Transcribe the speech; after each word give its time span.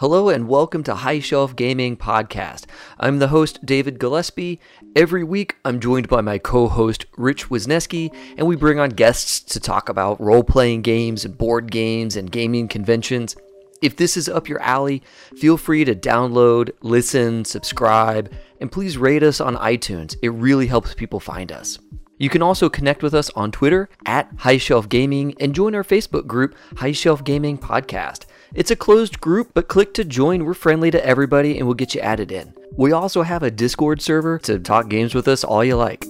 Hello 0.00 0.30
and 0.30 0.48
welcome 0.48 0.82
to 0.84 0.94
High 0.94 1.20
Shelf 1.20 1.54
Gaming 1.54 1.94
Podcast. 1.94 2.64
I'm 2.98 3.18
the 3.18 3.28
host, 3.28 3.58
David 3.66 3.98
Gillespie. 3.98 4.58
Every 4.96 5.22
week, 5.22 5.56
I'm 5.62 5.78
joined 5.78 6.08
by 6.08 6.22
my 6.22 6.38
co 6.38 6.68
host, 6.68 7.04
Rich 7.18 7.50
Wisneski, 7.50 8.10
and 8.38 8.46
we 8.46 8.56
bring 8.56 8.78
on 8.78 8.88
guests 8.88 9.40
to 9.52 9.60
talk 9.60 9.90
about 9.90 10.18
role 10.18 10.42
playing 10.42 10.80
games, 10.80 11.26
and 11.26 11.36
board 11.36 11.70
games, 11.70 12.16
and 12.16 12.32
gaming 12.32 12.66
conventions. 12.66 13.36
If 13.82 13.96
this 13.96 14.16
is 14.16 14.26
up 14.26 14.48
your 14.48 14.62
alley, 14.62 15.02
feel 15.36 15.58
free 15.58 15.84
to 15.84 15.94
download, 15.94 16.70
listen, 16.80 17.44
subscribe, 17.44 18.32
and 18.58 18.72
please 18.72 18.96
rate 18.96 19.22
us 19.22 19.38
on 19.38 19.54
iTunes. 19.56 20.16
It 20.22 20.30
really 20.30 20.66
helps 20.66 20.94
people 20.94 21.20
find 21.20 21.52
us. 21.52 21.78
You 22.16 22.30
can 22.30 22.40
also 22.40 22.70
connect 22.70 23.02
with 23.02 23.12
us 23.12 23.28
on 23.36 23.50
Twitter 23.50 23.90
at 24.06 24.30
High 24.38 24.56
Shelf 24.56 24.88
Gaming 24.88 25.34
and 25.40 25.54
join 25.54 25.74
our 25.74 25.84
Facebook 25.84 26.26
group, 26.26 26.54
High 26.76 26.92
Shelf 26.92 27.22
Gaming 27.22 27.58
Podcast. 27.58 28.24
It's 28.52 28.72
a 28.72 28.76
closed 28.76 29.20
group, 29.20 29.52
but 29.54 29.68
click 29.68 29.94
to 29.94 30.04
join. 30.04 30.44
We're 30.44 30.54
friendly 30.54 30.90
to 30.90 31.06
everybody 31.06 31.56
and 31.56 31.68
we'll 31.68 31.74
get 31.74 31.94
you 31.94 32.00
added 32.00 32.32
in. 32.32 32.52
We 32.72 32.90
also 32.90 33.22
have 33.22 33.44
a 33.44 33.50
Discord 33.50 34.02
server 34.02 34.40
to 34.40 34.58
talk 34.58 34.88
games 34.88 35.14
with 35.14 35.28
us 35.28 35.44
all 35.44 35.62
you 35.62 35.76
like. 35.76 36.04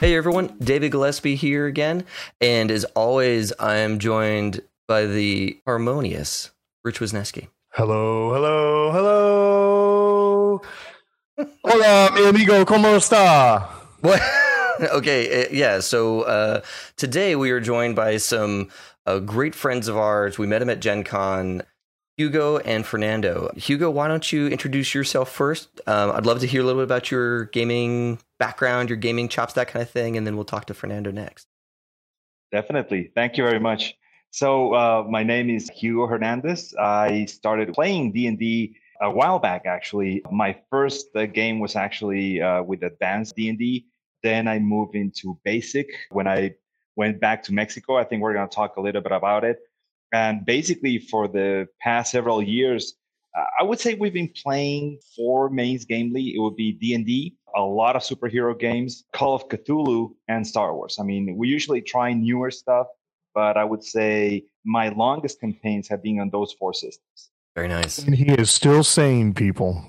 Hey 0.00 0.16
everyone, 0.16 0.56
David 0.60 0.92
Gillespie 0.92 1.36
here 1.36 1.66
again. 1.66 2.04
And 2.40 2.70
as 2.70 2.84
always, 2.96 3.52
I'm 3.60 3.98
joined 3.98 4.62
by 4.88 5.04
the 5.04 5.60
harmonious 5.66 6.52
Rich 6.82 7.00
Wisneski. 7.00 7.48
Hello, 7.74 8.32
hello, 8.32 8.92
hello. 8.92 9.49
Hola, 11.64 12.10
mi 12.14 12.26
amigo, 12.26 12.64
¿cómo 12.66 12.96
está? 12.96 13.66
What? 14.00 14.20
okay, 14.92 15.44
uh, 15.44 15.48
yeah. 15.50 15.80
So 15.80 16.22
uh, 16.22 16.60
today 16.96 17.36
we 17.36 17.50
are 17.50 17.60
joined 17.60 17.96
by 17.96 18.18
some 18.18 18.68
uh, 19.06 19.20
great 19.20 19.54
friends 19.54 19.88
of 19.88 19.96
ours. 19.96 20.38
We 20.38 20.46
met 20.46 20.58
them 20.58 20.70
at 20.70 20.80
Gen 20.80 21.04
Con. 21.04 21.62
Hugo 22.18 22.58
and 22.58 22.84
Fernando. 22.84 23.50
Hugo, 23.56 23.90
why 23.90 24.06
don't 24.06 24.30
you 24.30 24.48
introduce 24.48 24.94
yourself 24.94 25.32
first? 25.32 25.80
Um, 25.86 26.10
I'd 26.10 26.26
love 26.26 26.40
to 26.40 26.46
hear 26.46 26.60
a 26.60 26.64
little 26.64 26.82
bit 26.82 26.84
about 26.84 27.10
your 27.10 27.46
gaming 27.46 28.18
background, 28.38 28.90
your 28.90 28.98
gaming 28.98 29.26
chops, 29.30 29.54
that 29.54 29.68
kind 29.68 29.82
of 29.82 29.88
thing, 29.88 30.18
and 30.18 30.26
then 30.26 30.36
we'll 30.36 30.44
talk 30.44 30.66
to 30.66 30.74
Fernando 30.74 31.10
next. 31.10 31.46
Definitely. 32.52 33.10
Thank 33.14 33.38
you 33.38 33.44
very 33.44 33.60
much. 33.60 33.94
So 34.32 34.74
uh, 34.74 35.06
my 35.08 35.22
name 35.22 35.48
is 35.48 35.70
Hugo 35.70 36.06
Hernandez. 36.06 36.74
I 36.78 37.24
started 37.24 37.72
playing 37.72 38.12
D 38.12 38.26
and 38.26 38.38
D 38.38 38.76
a 39.00 39.10
while 39.10 39.38
back. 39.38 39.66
Actually, 39.66 40.22
my 40.30 40.56
first 40.70 41.08
uh, 41.14 41.26
game 41.26 41.58
was 41.60 41.76
actually 41.76 42.40
uh, 42.40 42.62
with 42.62 42.82
Advanced 42.82 43.36
D 43.36 43.48
and 43.48 43.58
D. 43.58 43.86
Then 44.22 44.48
I 44.48 44.58
moved 44.58 44.94
into 44.94 45.38
Basic 45.44 45.88
when 46.10 46.28
I 46.28 46.54
went 46.96 47.20
back 47.20 47.42
to 47.44 47.54
Mexico. 47.54 47.96
I 47.96 48.04
think 48.04 48.22
we're 48.22 48.34
going 48.34 48.48
to 48.48 48.54
talk 48.54 48.76
a 48.76 48.80
little 48.80 49.00
bit 49.00 49.12
about 49.12 49.44
it. 49.44 49.58
And 50.12 50.44
basically, 50.44 50.98
for 50.98 51.28
the 51.28 51.68
past 51.80 52.12
several 52.12 52.42
years, 52.42 52.94
uh, 53.36 53.44
I 53.60 53.62
would 53.62 53.78
say 53.78 53.94
we've 53.94 54.12
been 54.12 54.32
playing 54.42 54.98
four 55.16 55.50
mains 55.50 55.84
gamely. 55.84 56.34
It 56.34 56.40
would 56.40 56.56
be 56.56 56.72
D&D, 56.72 57.36
a 57.56 57.62
lot 57.62 57.96
of 57.96 58.02
superhero 58.02 58.58
games, 58.58 59.04
Call 59.14 59.36
of 59.36 59.48
Cthulhu, 59.48 60.10
and 60.28 60.46
Star 60.46 60.74
Wars. 60.74 60.98
I 60.98 61.04
mean, 61.04 61.36
we 61.36 61.48
usually 61.48 61.80
try 61.80 62.12
newer 62.12 62.50
stuff, 62.50 62.88
but 63.34 63.56
I 63.56 63.64
would 63.64 63.84
say 63.84 64.44
my 64.64 64.88
longest 64.88 65.40
campaigns 65.40 65.88
have 65.88 66.02
been 66.02 66.18
on 66.18 66.30
those 66.30 66.52
four 66.52 66.74
systems. 66.74 67.29
Very 67.54 67.68
nice. 67.68 67.98
And 67.98 68.14
he 68.14 68.26
is 68.26 68.50
still 68.50 68.84
sane, 68.84 69.34
people. 69.34 69.84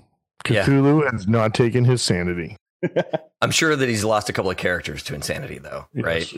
Yeah. 0.50 0.66
Cthulhu 0.66 1.09
has 1.12 1.28
not 1.28 1.54
taken 1.54 1.86
his 1.86 2.02
sanity. 2.02 2.58
I'm 3.42 3.52
sure 3.52 3.76
that 3.76 3.88
he's 3.88 4.03
lost 4.03 4.30
a 4.30 4.34
couple 4.34 4.50
of 4.52 4.58
characters 4.58 5.03
to 5.03 5.16
insanity, 5.16 5.59
though, 5.59 5.86
Yes. 5.94 6.06
right? 6.06 6.34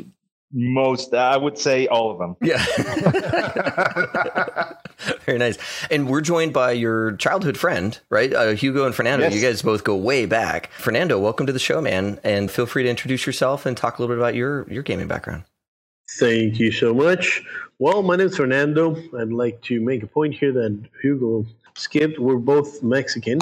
Most, 0.56 1.14
I 1.16 1.36
would 1.38 1.58
say, 1.58 1.88
all 1.88 2.12
of 2.12 2.20
them. 2.20 2.36
Yeah. 2.42 2.64
Very 5.26 5.38
nice. 5.40 5.58
And 5.90 6.08
we're 6.08 6.22
joined 6.22 6.54
by 6.54 6.74
your 6.74 7.14
childhood 7.14 7.58
friend, 7.58 7.98
right? 8.10 8.32
Uh, 8.34 8.52
Hugo 8.52 8.86
and 8.86 8.94
Fernando. 8.94 9.26
Yes. 9.26 9.36
You 9.36 9.42
guys 9.42 9.62
both 9.62 9.84
go 9.84 9.96
way 9.96 10.26
back. 10.26 10.70
Fernando, 10.74 11.20
welcome 11.20 11.46
to 11.48 11.54
the 11.54 11.60
show, 11.60 11.82
man. 11.82 12.20
And 12.24 12.52
feel 12.52 12.66
free 12.68 12.84
to 12.84 12.90
introduce 12.90 13.26
yourself 13.26 13.66
and 13.66 13.76
talk 13.76 13.98
a 13.98 14.02
little 14.02 14.16
bit 14.16 14.20
about 14.20 14.36
your, 14.36 14.70
your 14.72 14.84
gaming 14.84 15.08
background. 15.08 15.44
Thank 16.10 16.60
you 16.60 16.72
so 16.72 16.94
much. 16.94 17.44
Well, 17.80 18.04
my 18.04 18.16
name 18.16 18.28
is 18.28 18.38
Fernando. 18.38 18.96
I'd 19.18 19.32
like 19.32 19.62
to 19.64 19.80
make 19.82 20.04
a 20.04 20.08
point 20.08 20.34
here 20.36 20.52
that 20.54 20.80
Hugo 21.02 21.46
skipped. 21.76 22.20
We're 22.20 22.38
both 22.38 22.84
Mexican. 22.84 23.40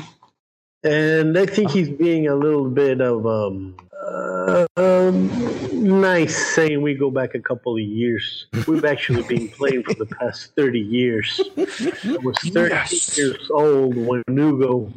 And 0.84 1.38
I 1.38 1.46
think 1.46 1.70
he's 1.72 1.90
being 1.90 2.28
a 2.28 2.36
little 2.36 2.70
bit 2.70 3.02
of 3.02 3.28
um, 3.28 3.76
uh, 4.04 4.66
um, 4.78 6.02
nice 6.02 6.56
saying 6.56 6.82
we 6.82 6.96
go 6.96 7.12
back 7.12 7.36
a 7.36 7.40
couple 7.40 7.76
of 7.76 7.82
years. 7.82 8.48
We've 8.68 8.86
actually 8.86 9.24
been 9.24 9.50
playing 9.50 9.84
for 9.84 9.94
the 9.94 10.08
past 10.08 10.54
30 10.56 10.80
years. 10.80 11.40
I 11.58 12.18
was 12.24 12.38
30 12.40 12.74
Yes. 12.74 13.16
years 13.18 13.50
old 13.52 13.96
when 13.96 14.24
Hugo 14.28 14.92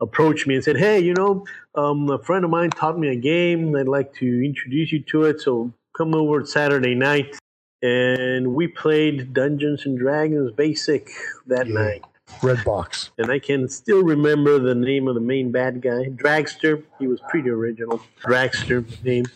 approached 0.00 0.46
me 0.46 0.54
and 0.54 0.64
said, 0.64 0.78
Hey, 0.78 1.00
you 1.00 1.12
know, 1.12 1.44
um, 1.74 2.08
a 2.08 2.18
friend 2.18 2.44
of 2.44 2.50
mine 2.50 2.70
taught 2.70 2.98
me 2.98 3.08
a 3.08 3.16
game. 3.16 3.76
I'd 3.76 3.88
like 3.88 4.14
to 4.14 4.42
introduce 4.44 4.90
you 4.90 5.02
to 5.02 5.24
it. 5.24 5.40
So 5.42 5.70
come 6.00 6.14
over 6.14 6.44
Saturday 6.46 6.94
night. 6.94 7.36
And 7.82 8.54
we 8.54 8.68
played 8.68 9.32
Dungeons 9.34 9.84
and 9.86 9.98
Dragons 9.98 10.50
Basic 10.52 11.08
that 11.46 11.66
Yeah. 11.66 11.74
night. 11.74 12.04
Red 12.42 12.64
box. 12.64 13.10
And 13.18 13.30
I 13.30 13.38
can 13.38 13.68
still 13.68 14.02
remember 14.02 14.58
the 14.58 14.74
name 14.74 15.08
of 15.08 15.14
the 15.14 15.20
main 15.20 15.50
bad 15.50 15.82
guy, 15.82 16.04
Dragster. 16.06 16.82
He 16.98 17.06
was 17.06 17.20
pretty 17.28 17.50
original. 17.50 18.00
Dragster 18.22 18.84
name. 19.04 19.26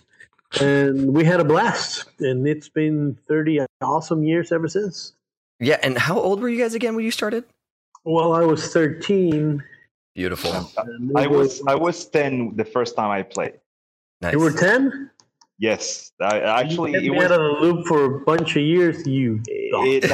And 0.60 1.12
we 1.12 1.24
had 1.24 1.40
a 1.40 1.44
blast. 1.44 2.04
And 2.20 2.46
it's 2.46 2.68
been 2.68 3.18
30 3.26 3.60
awesome 3.82 4.22
years 4.22 4.52
ever 4.52 4.68
since. 4.68 5.14
Yeah. 5.58 5.78
And 5.82 5.98
how 5.98 6.18
old 6.18 6.40
were 6.40 6.48
you 6.48 6.58
guys 6.58 6.74
again 6.74 6.94
when 6.94 7.04
you 7.04 7.10
started? 7.10 7.44
Well, 8.04 8.32
I 8.32 8.44
was 8.44 8.72
13. 8.72 9.62
Beautiful. 10.14 10.70
I 11.16 11.26
was 11.26 11.60
I 11.66 11.74
was 11.74 12.06
ten 12.06 12.54
the 12.54 12.64
first 12.64 12.94
time 12.94 13.10
I 13.10 13.22
played. 13.22 13.54
Nice. 14.20 14.32
You 14.32 14.38
were 14.38 14.52
10? 14.52 15.10
Yes, 15.58 16.10
I, 16.20 16.40
actually 16.40 16.92
you 16.92 16.98
it 16.98 17.02
kept 17.02 17.04
me 17.04 17.10
was. 17.18 17.24
out 17.26 17.32
of 17.32 17.38
the 17.38 17.60
loop 17.60 17.86
for 17.86 18.04
a 18.16 18.20
bunch 18.24 18.56
of 18.56 18.62
years, 18.62 19.06
you. 19.06 19.40
It, 19.46 20.04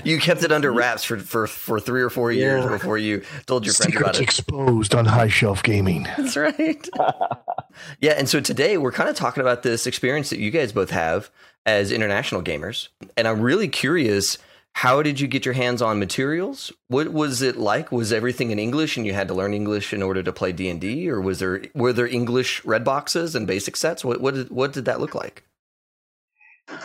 you 0.04 0.18
kept 0.18 0.42
it 0.42 0.50
under 0.50 0.72
wraps 0.72 1.04
for, 1.04 1.18
for, 1.18 1.46
for 1.46 1.78
three 1.78 2.02
or 2.02 2.10
four 2.10 2.32
years 2.32 2.64
Yeah. 2.64 2.70
before 2.70 2.98
you 2.98 3.22
told 3.46 3.64
your 3.64 3.74
friends 3.74 3.94
about 3.96 4.16
Secrets 4.16 4.18
it. 4.18 4.22
exposed 4.42 4.94
on 4.94 5.04
High 5.06 5.28
Shelf 5.28 5.62
Gaming. 5.62 6.02
That's 6.16 6.36
right. 6.36 6.88
yeah, 8.00 8.12
and 8.12 8.28
so 8.28 8.40
today 8.40 8.76
we're 8.76 8.92
kind 8.92 9.08
of 9.08 9.14
talking 9.16 9.40
about 9.40 9.62
this 9.62 9.86
experience 9.86 10.30
that 10.30 10.40
you 10.40 10.50
guys 10.50 10.72
both 10.72 10.90
have 10.90 11.30
as 11.64 11.92
international 11.92 12.42
gamers, 12.42 12.88
and 13.16 13.28
I'm 13.28 13.40
really 13.40 13.68
curious. 13.68 14.38
How 14.76 15.00
did 15.00 15.20
you 15.20 15.26
get 15.26 15.46
your 15.46 15.54
hands 15.54 15.80
on 15.80 15.98
materials? 15.98 16.70
What 16.88 17.08
was 17.10 17.40
it 17.40 17.56
like? 17.56 17.90
Was 17.90 18.12
everything 18.12 18.50
in 18.50 18.58
English, 18.58 18.98
and 18.98 19.06
you 19.06 19.14
had 19.14 19.26
to 19.28 19.32
learn 19.32 19.54
English 19.54 19.94
in 19.94 20.02
order 20.02 20.22
to 20.22 20.32
play 20.34 20.52
D 20.52 20.68
and 20.68 20.78
D, 20.78 21.08
or 21.08 21.18
was 21.18 21.38
there 21.38 21.62
were 21.74 21.94
there 21.94 22.06
English 22.06 22.62
red 22.62 22.84
boxes 22.84 23.34
and 23.34 23.46
basic 23.46 23.74
sets? 23.74 24.04
What 24.04 24.20
what 24.20 24.34
did 24.34 24.50
what 24.50 24.74
did 24.74 24.84
that 24.84 25.00
look 25.00 25.14
like? 25.14 25.44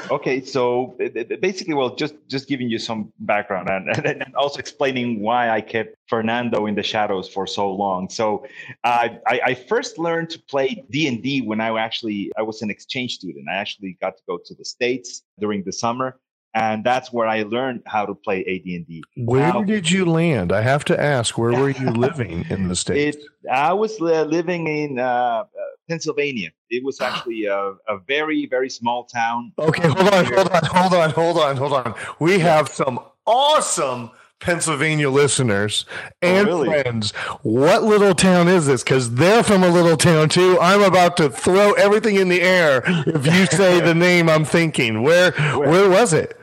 okay, 0.09 0.41
so 0.41 0.95
basically, 1.41 1.73
well, 1.73 1.93
just 1.95 2.15
just 2.29 2.47
giving 2.47 2.69
you 2.69 2.79
some 2.79 3.11
background 3.19 3.69
and, 3.69 4.05
and 4.05 4.35
also 4.35 4.59
explaining 4.59 5.19
why 5.19 5.49
I 5.49 5.59
kept 5.59 5.97
Fernando 6.07 6.67
in 6.67 6.75
the 6.75 6.83
shadows 6.83 7.27
for 7.27 7.45
so 7.45 7.69
long. 7.69 8.09
So, 8.09 8.47
uh, 8.85 9.09
I, 9.27 9.41
I 9.47 9.53
first 9.53 9.97
learned 9.97 10.29
to 10.29 10.39
play 10.39 10.85
D 10.89 11.07
and 11.07 11.21
D 11.21 11.41
when 11.41 11.59
I 11.59 11.77
actually 11.77 12.31
I 12.37 12.41
was 12.43 12.61
an 12.61 12.69
exchange 12.69 13.15
student. 13.15 13.49
I 13.49 13.55
actually 13.55 13.97
got 13.99 14.15
to 14.15 14.23
go 14.29 14.39
to 14.45 14.55
the 14.55 14.63
states 14.63 15.23
during 15.39 15.63
the 15.63 15.73
summer, 15.73 16.17
and 16.53 16.83
that's 16.83 17.11
where 17.13 17.27
I 17.27 17.43
learned 17.43 17.83
how 17.85 18.05
to 18.05 18.13
play 18.15 18.39
AD 18.41 18.65
and 18.73 18.85
D. 18.87 19.03
Where 19.17 19.53
Wow. 19.53 19.63
did 19.63 19.89
you 19.89 20.05
land? 20.05 20.51
I 20.51 20.61
have 20.61 20.83
to 20.85 20.99
ask, 21.01 21.37
where 21.37 21.53
were 21.53 21.69
you 21.69 21.89
living 22.05 22.45
in 22.49 22.67
the 22.67 22.75
States? 22.75 23.17
It, 23.17 23.23
I 23.51 23.73
was 23.73 23.99
living 23.99 24.67
in 24.67 24.99
uh, 24.99 25.03
uh, 25.03 25.43
Pennsylvania. 25.89 26.49
It 26.69 26.83
was 26.83 26.99
actually 27.01 27.45
a, 27.45 27.73
a 27.87 27.97
very, 28.07 28.45
very 28.47 28.69
small 28.69 29.05
town. 29.05 29.53
Okay, 29.59 29.87
hold 29.87 30.13
on, 30.13 30.25
hold 30.25 30.51
on, 30.51 30.63
hold 30.63 30.93
on, 30.93 31.09
hold 31.11 31.37
on, 31.37 31.57
hold 31.57 31.73
on. 31.73 31.95
We 32.19 32.39
have 32.39 32.69
some 32.69 32.99
awesome 33.25 34.11
Pennsylvania 34.39 35.09
listeners 35.09 35.85
and 36.21 36.47
really? 36.47 36.67
friends. 36.67 37.11
What 37.43 37.83
little 37.83 38.15
town 38.15 38.47
is 38.47 38.65
this? 38.65 38.83
Because 38.83 39.13
they're 39.13 39.43
from 39.43 39.63
a 39.63 39.69
little 39.69 39.95
town 39.95 40.29
too. 40.29 40.57
I'm 40.59 40.81
about 40.81 41.15
to 41.17 41.29
throw 41.29 41.73
everything 41.73 42.15
in 42.15 42.27
the 42.27 42.41
air 42.41 42.81
if 42.85 43.25
you 43.25 43.45
say 43.45 43.79
the 43.85 43.93
name 43.93 44.27
I'm 44.29 44.43
thinking. 44.45 45.03
Where 45.03 45.31
where 45.31 45.89
was 45.89 46.13
it? 46.13 46.37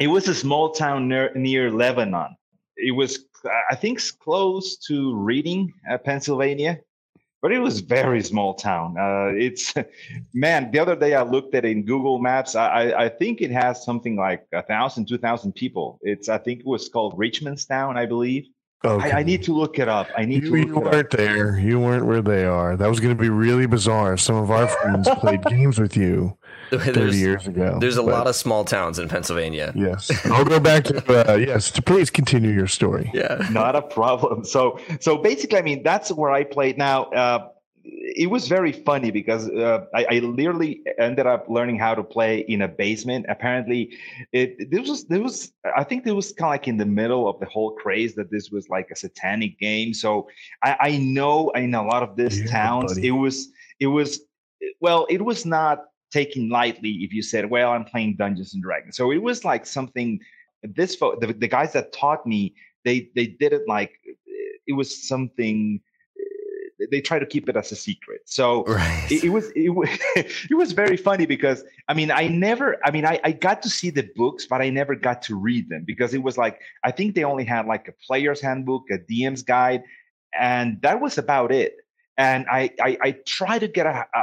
It 0.00 0.08
was 0.08 0.28
a 0.28 0.34
small 0.34 0.70
town 0.72 1.08
near, 1.08 1.32
near 1.34 1.70
Lebanon. 1.70 2.36
It 2.76 2.92
was, 2.92 3.26
I 3.70 3.76
think, 3.76 4.00
close 4.18 4.76
to 4.88 5.14
Reading, 5.14 5.72
uh, 5.90 5.98
Pennsylvania. 5.98 6.80
but 7.42 7.52
it 7.52 7.60
was 7.60 7.80
very 7.80 8.22
small 8.22 8.54
town. 8.54 8.96
Uh, 8.98 9.30
it's 9.36 9.72
man. 10.34 10.70
The 10.72 10.78
other 10.80 10.96
day 10.96 11.14
I 11.14 11.22
looked 11.22 11.54
at 11.54 11.64
it 11.64 11.70
in 11.70 11.84
Google 11.84 12.18
Maps. 12.18 12.54
I, 12.56 12.66
I, 12.66 13.04
I 13.04 13.08
think 13.08 13.40
it 13.42 13.50
has 13.52 13.84
something 13.84 14.16
like 14.16 14.46
a 14.52 14.62
thousand, 14.62 15.06
two 15.08 15.18
thousand 15.18 15.52
people. 15.52 15.98
It's 16.02 16.28
I 16.28 16.38
think 16.38 16.60
it 16.60 16.66
was 16.66 16.88
called 16.88 17.16
Richmondstown, 17.18 17.96
I 17.96 18.06
believe. 18.06 18.46
Okay. 18.84 19.12
I, 19.12 19.20
I 19.20 19.22
need 19.22 19.42
to 19.44 19.54
look 19.54 19.78
it 19.78 19.88
up. 19.88 20.08
I 20.16 20.24
need 20.26 20.42
You, 20.44 20.50
to 20.50 20.56
you 20.56 20.74
look 20.74 20.84
it 20.84 20.86
up. 20.88 20.92
weren't 20.92 21.10
there. 21.10 21.58
You 21.58 21.78
weren't 21.80 22.04
where 22.06 22.20
they 22.22 22.44
are. 22.44 22.76
That 22.76 22.88
was 22.88 22.98
going 23.00 23.16
to 23.16 23.20
be 23.22 23.30
really 23.30 23.66
bizarre. 23.66 24.16
Some 24.18 24.36
of 24.36 24.50
our 24.50 24.66
friends 24.66 25.08
played 25.20 25.42
games 25.44 25.78
with 25.78 25.96
you 25.96 26.36
30 26.70 26.92
There's, 26.92 27.20
years 27.20 27.46
ago. 27.46 27.78
there's 27.80 27.96
a 27.96 28.02
but 28.02 28.12
lot 28.12 28.26
of 28.26 28.36
small 28.36 28.64
towns 28.64 28.98
in 28.98 29.08
Pennsylvania. 29.08 29.72
Yes. 29.76 30.10
I'll 30.26 30.44
go 30.44 30.60
back 30.60 30.84
to, 30.84 31.32
uh, 31.32 31.36
yes, 31.36 31.70
to 31.72 31.82
please 31.82 32.10
continue 32.10 32.50
your 32.50 32.66
story. 32.66 33.10
Yeah. 33.14 33.46
Not 33.50 33.76
a 33.76 33.82
problem. 33.82 34.44
So, 34.44 34.78
so 35.00 35.18
basically, 35.18 35.58
I 35.58 35.62
mean, 35.62 35.82
that's 35.82 36.10
where 36.12 36.30
I 36.30 36.44
played. 36.44 36.78
Now, 36.78 37.04
uh, 37.04 37.48
it 37.86 38.30
was 38.30 38.48
very 38.48 38.72
funny 38.72 39.10
because 39.10 39.50
uh, 39.50 39.84
I, 39.94 40.06
I 40.10 40.18
literally 40.20 40.80
ended 40.98 41.26
up 41.26 41.46
learning 41.50 41.78
how 41.78 41.94
to 41.94 42.02
play 42.02 42.38
in 42.38 42.62
a 42.62 42.68
basement. 42.68 43.26
Apparently, 43.28 43.92
it 44.32 44.70
this 44.70 44.88
was 44.88 45.04
there 45.04 45.20
was 45.20 45.52
I 45.76 45.84
think 45.84 46.06
it 46.06 46.12
was 46.12 46.32
kind 46.32 46.46
of 46.48 46.50
like 46.52 46.66
in 46.68 46.78
the 46.78 46.86
middle 46.86 47.28
of 47.28 47.38
the 47.40 47.46
whole 47.46 47.72
craze 47.72 48.14
that 48.14 48.30
this 48.30 48.50
was 48.50 48.70
like 48.70 48.90
a 48.90 48.96
satanic 48.96 49.58
game. 49.58 49.92
So 49.92 50.28
I, 50.62 50.76
I 50.80 50.96
know 50.96 51.50
in 51.50 51.74
a 51.74 51.84
lot 51.84 52.02
of 52.02 52.16
these 52.16 52.40
Yeah, 52.40 52.46
towns 52.46 52.94
buddy. 52.94 53.08
it 53.08 53.10
was 53.10 53.48
it 53.80 53.88
was 53.88 54.20
well 54.80 55.06
it 55.10 55.22
was 55.22 55.44
not 55.44 55.84
taken 56.18 56.42
lightly 56.58 56.92
if 57.06 57.10
you 57.16 57.22
said 57.32 57.44
well 57.54 57.70
I'm 57.74 57.86
playing 57.92 58.10
Dungeons 58.22 58.50
and 58.54 58.62
Dragons. 58.68 58.94
So 59.00 59.04
it 59.16 59.22
was 59.28 59.38
like 59.50 59.64
something 59.78 60.08
this 60.80 60.92
fo- 61.00 61.18
the, 61.22 61.28
the 61.44 61.50
guys 61.56 61.70
that 61.76 61.86
taught 62.02 62.22
me 62.32 62.40
they 62.86 62.96
they 63.16 63.26
did 63.42 63.52
it 63.58 63.64
like 63.76 63.92
it 64.70 64.74
was 64.80 64.88
something 65.12 65.56
uh, 66.20 66.86
they 66.92 67.00
try 67.08 67.18
to 67.24 67.28
keep 67.34 67.44
it 67.50 67.56
as 67.62 67.68
a 67.76 67.78
secret 67.88 68.20
so 68.38 68.46
Right. 68.64 69.06
it, 69.14 69.20
it 69.28 69.32
was 69.36 69.46
it, 69.64 69.70
wa- 69.78 69.96
it 70.52 70.56
was 70.62 70.70
very 70.82 70.98
funny 71.08 71.26
because 71.34 71.58
i 71.90 71.94
mean 71.98 72.10
i 72.22 72.24
never 72.48 72.68
i 72.86 72.90
mean 72.94 73.06
I, 73.12 73.16
I 73.28 73.30
got 73.48 73.58
to 73.64 73.70
see 73.78 73.90
the 73.98 74.06
books 74.20 74.42
but 74.50 74.58
i 74.64 74.68
never 74.80 74.94
got 75.08 75.18
to 75.28 75.32
read 75.48 75.64
them 75.72 75.82
because 75.90 76.10
it 76.18 76.22
was 76.28 76.36
like 76.44 76.56
i 76.88 76.90
think 76.96 77.08
they 77.14 77.24
only 77.32 77.44
had 77.54 77.66
like 77.74 77.84
a 77.92 77.94
player's 78.06 78.40
handbook 78.46 78.84
a 78.96 78.98
dm's 79.10 79.42
guide 79.42 79.82
and 80.38 80.66
that 80.84 80.96
was 81.04 81.14
about 81.24 81.50
it 81.62 81.72
and 82.16 82.46
i 82.50 82.70
i, 82.80 82.98
I 83.02 83.10
tried 83.26 83.60
to 83.60 83.68
get 83.68 83.86
a, 83.86 83.90
a, 83.90 84.18
a, 84.18 84.20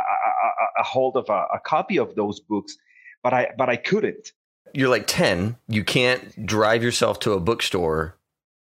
a- 0.80 0.84
hold 0.84 1.16
of 1.18 1.26
a, 1.30 1.46
a 1.56 1.60
copy 1.64 1.98
of 1.98 2.16
those 2.16 2.40
books 2.40 2.78
but 3.24 3.34
i 3.34 3.52
but 3.58 3.70
i 3.70 3.76
couldn't 3.76 4.32
You're 4.74 4.90
like 4.90 5.06
10. 5.08 5.58
You 5.68 5.84
can't 5.84 6.46
drive 6.46 6.82
yourself 6.82 7.20
to 7.22 7.34
a 7.34 7.40
bookstore 7.40 8.16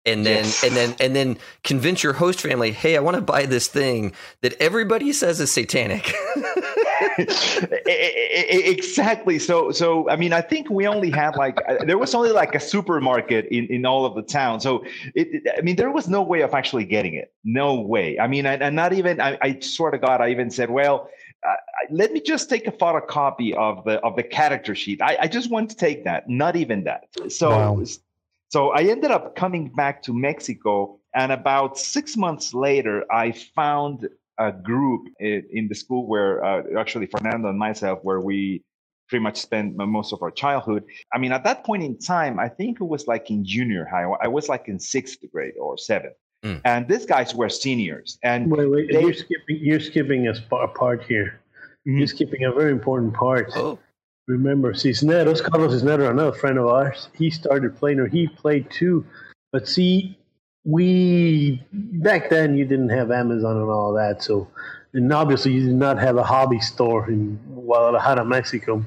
and 0.06 0.24
then 0.24 0.44
Yes. 0.44 0.64
and 0.64 0.74
then 0.74 0.94
and 0.98 1.14
then 1.14 1.36
convince 1.62 2.02
your 2.02 2.14
host 2.14 2.40
family, 2.40 2.72
"Hey, 2.72 2.96
I 2.96 3.00
want 3.00 3.16
to 3.16 3.20
buy 3.20 3.44
this 3.44 3.68
thing 3.68 4.14
that 4.40 4.54
everybody 4.58 5.12
says 5.12 5.40
is 5.40 5.52
satanic." 5.52 6.14
Exactly. 7.86 9.38
So 9.38 9.70
so 9.72 10.08
i 10.10 10.16
mean 10.16 10.32
i 10.32 10.40
think 10.40 10.70
we 10.70 10.86
only 10.86 11.10
had 11.10 11.36
like 11.36 11.58
uh, 11.68 11.84
there 11.84 11.98
was 11.98 12.14
only 12.14 12.30
like 12.30 12.54
a 12.54 12.60
supermarket 12.60 13.46
in 13.46 13.66
in 13.66 13.86
all 13.86 14.04
of 14.04 14.14
the 14.14 14.22
town. 14.22 14.60
So 14.60 14.84
it, 15.14 15.42
i 15.58 15.60
mean 15.62 15.76
there 15.76 15.90
was 15.90 16.08
no 16.08 16.22
way 16.22 16.40
of 16.42 16.54
actually 16.54 16.84
getting 16.84 17.14
it. 17.14 17.32
No 17.44 17.80
way. 17.80 18.18
I 18.18 18.26
mean 18.26 18.46
and, 18.46 18.62
and 18.62 18.76
not 18.76 18.92
even 18.92 19.20
I, 19.20 19.38
I 19.42 19.58
swear 19.60 19.90
to 19.92 19.98
god 19.98 20.20
i 20.20 20.30
even 20.30 20.50
said 20.50 20.70
well 20.70 21.08
uh, 21.46 21.54
let 21.90 22.12
me 22.12 22.20
just 22.20 22.50
take 22.50 22.66
a 22.66 22.72
photocopy 22.72 23.54
of 23.54 23.84
the 23.84 23.94
of 24.00 24.14
the 24.16 24.22
character 24.22 24.74
sheet. 24.74 25.00
I, 25.02 25.16
I 25.22 25.26
just 25.28 25.50
want 25.50 25.70
to 25.70 25.76
take 25.76 26.04
that 26.04 26.28
not 26.28 26.56
even 26.56 26.84
that. 26.84 27.08
So 27.28 27.50
Wow. 27.50 27.82
so 28.50 28.70
i 28.70 28.82
ended 28.82 29.10
up 29.10 29.36
coming 29.36 29.68
back 29.68 30.02
to 30.02 30.12
mexico 30.12 30.98
and 31.14 31.32
about 31.32 31.78
six 31.78 32.16
months 32.16 32.54
later 32.54 33.04
i 33.12 33.32
found 33.32 34.08
a 34.40 34.50
group 34.52 35.02
in, 35.20 35.44
in 35.52 35.68
the 35.68 35.74
school 35.74 36.06
where 36.08 36.42
uh, 36.44 36.62
actually 36.78 37.06
Fernando 37.06 37.48
and 37.50 37.58
myself, 37.58 38.00
where 38.02 38.20
we 38.20 38.62
pretty 39.08 39.22
much 39.22 39.36
spent 39.36 39.76
most 39.76 40.12
of 40.12 40.22
our 40.22 40.30
childhood. 40.30 40.82
I 41.12 41.18
mean, 41.18 41.32
at 41.32 41.44
that 41.44 41.64
point 41.64 41.82
in 41.82 41.98
time, 41.98 42.38
I 42.38 42.48
think 42.48 42.80
it 42.80 42.84
was 42.94 43.06
like 43.06 43.30
in 43.30 43.44
junior 43.44 43.84
high. 43.84 44.04
I 44.22 44.28
was 44.28 44.48
like 44.48 44.64
in 44.68 44.78
sixth 44.78 45.18
grade 45.32 45.54
or 45.60 45.76
seventh. 45.76 46.14
Mm. 46.44 46.60
And 46.64 46.88
these 46.88 47.04
guys 47.06 47.34
were 47.34 47.50
seniors. 47.50 48.18
And 48.22 48.50
Wait, 48.50 48.66
wait, 48.70 48.92
They- 48.92 49.00
you're 49.02 49.12
skipping. 49.12 49.58
You're 49.60 49.80
skipping 49.80 50.28
a, 50.28 50.34
sp- 50.40 50.62
a 50.68 50.68
part 50.68 51.02
here. 51.04 51.40
Mhm. 51.86 51.98
You're 51.98 52.06
skipping 52.16 52.44
a 52.44 52.52
very 52.52 52.72
important 52.72 53.12
part. 53.14 53.50
oh. 53.56 53.78
Remember, 54.28 54.72
Cisneros, 54.74 55.40
Carlos 55.40 55.72
Cisneros, 55.72 56.08
another 56.08 56.32
friend 56.42 56.56
of 56.56 56.66
ours, 56.68 57.08
he 57.18 57.30
started 57.30 57.76
playing, 57.76 57.98
or 57.98 58.06
he 58.06 58.28
played 58.28 58.70
too. 58.70 59.04
But 59.50 59.66
see, 59.66 60.16
we 60.64 61.62
back 61.72 62.30
then 62.30 62.56
you 62.56 62.64
didn't 62.64 62.90
have 62.90 63.10
Amazon 63.10 63.56
and 63.56 63.70
all 63.70 63.92
that, 63.94 64.22
so 64.22 64.48
and 64.92 65.12
obviously 65.12 65.52
you 65.52 65.66
did 65.66 65.74
not 65.76 65.98
have 65.98 66.16
a 66.16 66.22
hobby 66.24 66.60
store 66.60 67.08
in 67.08 67.36
Guadalajara, 67.54 68.24
Mexico. 68.24 68.84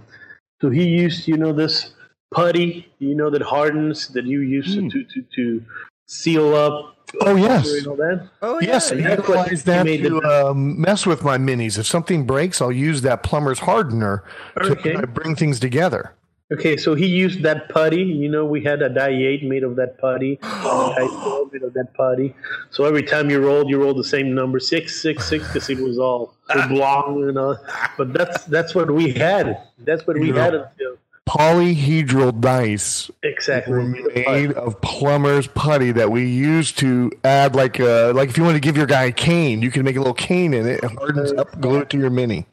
So 0.62 0.70
he 0.70 0.88
used, 0.88 1.28
you 1.28 1.38
know, 1.38 1.52
this 1.54 1.92
putty, 2.34 2.92
you 3.00 3.16
know, 3.16 3.30
that 3.30 3.42
hardens 3.42 4.08
that 4.10 4.26
you 4.26 4.42
use 4.42 4.76
Mm. 4.76 4.92
to, 4.92 5.04
to 5.04 5.22
to 5.36 5.64
seal 6.08 6.56
up. 6.56 6.90
Oh, 7.22 7.36
yes. 7.36 7.68
You 7.72 7.84
know 7.84 7.96
that? 7.98 8.28
Oh 8.42 8.60
Yes, 8.60 8.92
yeah. 8.92 8.98
I 8.98 9.16
that's 9.16 9.28
what 9.28 9.52
utilize 9.52 9.64
he 9.64 9.72
that 9.72 9.84
to 9.86 10.10
the- 10.10 10.48
um, 10.50 10.80
mess 10.82 11.06
with 11.06 11.24
my 11.24 11.38
minis. 11.38 11.78
If 11.78 11.86
something 11.86 12.26
breaks, 12.26 12.60
I'll 12.62 12.72
use 12.72 13.02
that 13.02 13.22
plumber's 13.24 13.60
hardener 13.60 14.24
to 14.58 14.72
Okay. 14.72 14.94
kind 14.94 15.04
of 15.04 15.14
bring 15.14 15.36
things 15.36 15.60
together. 15.60 16.14
Okay, 16.54 16.78
so 16.78 16.94
he 16.94 17.08
used 17.08 17.42
that 17.44 17.70
putty. 17.70 18.04
You 18.04 18.30
know, 18.30 18.46
we 18.46 18.64
had 18.64 18.82
a 18.82 18.90
die 18.90 19.10
eight 19.10 19.44
made 19.44 19.64
of 19.64 19.76
that 19.78 19.98
putty, 19.98 20.36
die 20.42 21.08
twelve 21.08 21.52
made 21.52 21.64
of 21.64 21.74
that 21.74 21.94
putty. 21.96 22.36
So 22.70 22.86
every 22.86 23.04
time 23.04 23.30
you 23.30 23.40
rolled, 23.44 23.70
you 23.70 23.82
rolled 23.82 23.98
the 23.98 24.04
same 24.04 24.36
number 24.36 24.60
six, 24.60 25.02
six, 25.02 25.28
six, 25.28 25.48
because 25.48 25.70
it 25.70 25.80
was 25.80 25.98
all 25.98 26.36
ah. 26.50 26.66
oblong 26.66 27.28
and 27.28 27.38
all. 27.38 27.58
But 27.98 28.14
that's 28.14 28.44
that's 28.46 28.76
what 28.76 28.92
we 28.92 29.12
had. 29.12 29.58
That's 29.80 30.06
what 30.06 30.18
we 30.20 30.32
Yeah. 30.32 30.44
had 30.44 30.54
until 30.56 30.98
Polyhedral 31.28 32.40
dice 32.42 33.10
exactly. 33.24 33.74
were 33.74 33.84
made 33.84 34.52
of 34.54 34.80
plumber's 34.82 35.48
putty 35.48 35.92
that 35.94 36.12
we 36.12 36.26
used 36.28 36.78
to 36.80 37.12
add 37.24 37.56
like 37.56 37.80
a, 37.80 38.12
like 38.14 38.30
if 38.30 38.38
you 38.38 38.44
want 38.44 38.56
to 38.56 38.60
give 38.60 38.76
your 38.76 38.86
guy 38.86 39.06
a 39.06 39.12
cane, 39.12 39.62
you 39.62 39.72
can 39.72 39.84
make 39.84 39.96
a 39.96 40.00
little 40.00 40.14
cane 40.14 40.54
in 40.54 40.68
it, 40.68 40.84
it 40.84 40.92
hardens 40.92 41.32
up, 41.34 41.60
glue 41.62 41.80
it 41.80 41.90
to 41.92 41.98
your 41.98 42.10
mini. 42.10 42.46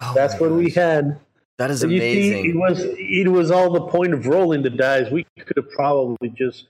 Oh 0.00 0.12
That's 0.14 0.34
my 0.34 0.40
what 0.40 0.52
we 0.52 0.70
had. 0.70 1.18
That 1.62 1.70
is 1.70 1.84
you 1.84 2.00
see, 2.00 2.48
it 2.48 2.56
was 2.56 2.80
it 2.84 3.28
was 3.28 3.52
all 3.52 3.72
the 3.72 3.82
point 3.82 4.12
of 4.12 4.26
rolling 4.26 4.62
the 4.62 4.70
dice. 4.70 5.12
We 5.12 5.24
could 5.38 5.56
have 5.56 5.70
probably 5.70 6.28
just 6.30 6.66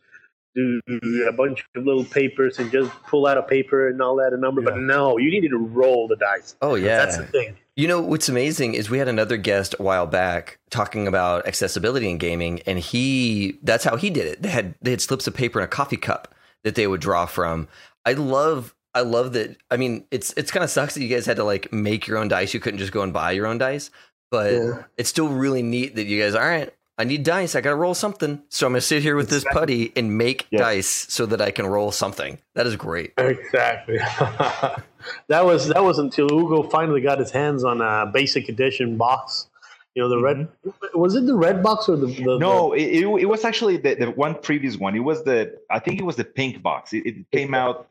do 0.55 0.83
a 1.27 1.33
bunch 1.33 1.65
of 1.75 1.87
little 1.87 2.05
papers 2.05 2.59
and 2.59 2.71
just 2.71 2.91
pull 3.05 3.27
out 3.27 3.39
a 3.39 3.43
paper 3.43 3.89
and 3.89 4.03
all 4.03 4.17
that 4.17 4.35
a 4.35 4.37
number. 4.37 4.61
But 4.61 4.77
no, 4.77 5.17
you 5.17 5.31
needed 5.31 5.49
to 5.49 5.57
roll 5.57 6.09
the 6.09 6.17
dice. 6.17 6.57
Oh 6.61 6.75
yeah. 6.75 6.99
That's 6.99 7.17
the 7.17 7.25
thing. 7.25 7.57
You 7.75 7.89
know 7.89 8.03
what's 8.03 8.29
amazing 8.29 8.75
is 8.75 8.91
we 8.91 8.99
had 8.99 9.09
another 9.09 9.39
guest 9.39 9.75
a 9.79 9.83
while 9.83 10.07
back 10.07 10.59
talking 10.69 11.09
about 11.09 11.47
accessibility 11.47 12.11
in 12.11 12.19
gaming, 12.19 12.61
and 12.67 12.79
he 12.79 13.59
that's 13.63 13.85
how 13.85 13.97
he 13.97 14.11
did 14.11 14.27
it. 14.27 14.43
They 14.43 14.51
had 14.51 14.75
they 14.83 14.91
had 14.91 15.01
slips 15.01 15.27
of 15.27 15.33
paper 15.33 15.59
in 15.59 15.65
a 15.65 15.69
coffee 15.69 15.97
cup 15.97 16.35
that 16.65 16.75
they 16.75 16.87
would 16.87 17.01
draw 17.01 17.25
from. 17.25 17.67
I 18.05 18.13
love 18.13 18.75
I 18.95 19.01
love 19.01 19.33
that. 19.33 19.57
I 19.71 19.79
mean, 19.79 20.05
it's 20.11 20.35
it's 20.37 20.51
kind 20.51 20.63
of 20.63 20.69
sucks 20.69 20.95
that 20.95 21.03
you 21.03 21.09
guys 21.09 21.25
had 21.25 21.37
to 21.37 21.45
like 21.45 21.73
make 21.73 22.07
your 22.07 22.19
own 22.19 22.29
dice. 22.29 22.53
You 22.53 22.61
couldn't 22.61 22.79
just 22.79 22.93
go 22.93 23.03
and 23.03 23.13
buy 23.13 23.33
your 23.33 23.47
own 23.47 23.57
dice, 23.57 23.91
but 24.33 24.53
Yeah. 24.53 24.83
it's 24.97 25.09
still 25.11 25.29
really 25.29 25.63
neat 25.63 25.95
that 25.95 26.05
you 26.07 26.21
guys. 26.21 26.35
All 26.35 26.41
right, 26.43 26.73
I 26.99 27.05
need 27.05 27.23
dice. 27.23 27.55
I 27.55 27.61
got 27.61 27.71
to 27.71 27.77
roll 27.77 27.95
something, 27.95 28.43
so 28.49 28.67
I'm 28.67 28.73
gonna 28.73 28.81
sit 28.81 29.03
here 29.03 29.15
with 29.15 29.31
this 29.31 29.45
putty 29.53 29.93
and 29.95 30.19
make 30.19 30.47
Yes. 30.51 30.61
dice 30.61 31.07
so 31.11 31.27
that 31.27 31.41
I 31.41 31.51
can 31.53 31.67
roll 31.67 31.93
something. 31.93 32.39
That 32.55 32.67
is 32.67 32.75
great. 32.77 33.13
Exactly. 33.19 33.99
that 35.29 35.45
was 35.45 35.69
that 35.69 35.83
was 35.83 35.99
until 35.99 36.29
Hugo 36.29 36.63
finally 36.65 37.01
got 37.01 37.19
his 37.19 37.31
hands 37.31 37.65
on 37.65 37.81
a 37.81 38.11
basic 38.13 38.49
edition 38.49 38.97
box. 38.97 39.49
You 39.95 40.03
know, 40.03 40.09
the 40.09 40.23
red 40.23 40.49
was 40.95 41.15
it 41.17 41.27
the 41.27 41.35
red 41.35 41.63
box 41.63 41.89
or 41.89 41.97
the, 41.97 42.07
the 42.07 42.13
Mm-hmm. 42.13 42.39
no, 42.41 42.73
it, 42.73 42.83
it, 42.83 43.05
it 43.23 43.27
was 43.27 43.45
actually 43.45 43.77
the, 43.77 43.95
the 43.95 44.11
one 44.11 44.35
previous 44.35 44.79
one. 44.79 44.97
It 44.97 45.01
was 45.01 45.23
the, 45.25 45.59
I 45.71 45.81
think 45.81 46.01
it 46.01 46.05
was 46.05 46.17
the 46.17 46.25
pink 46.25 46.63
box. 46.63 46.95
It, 46.95 47.07
it 47.07 47.31
came 47.31 47.53
out, 47.53 47.89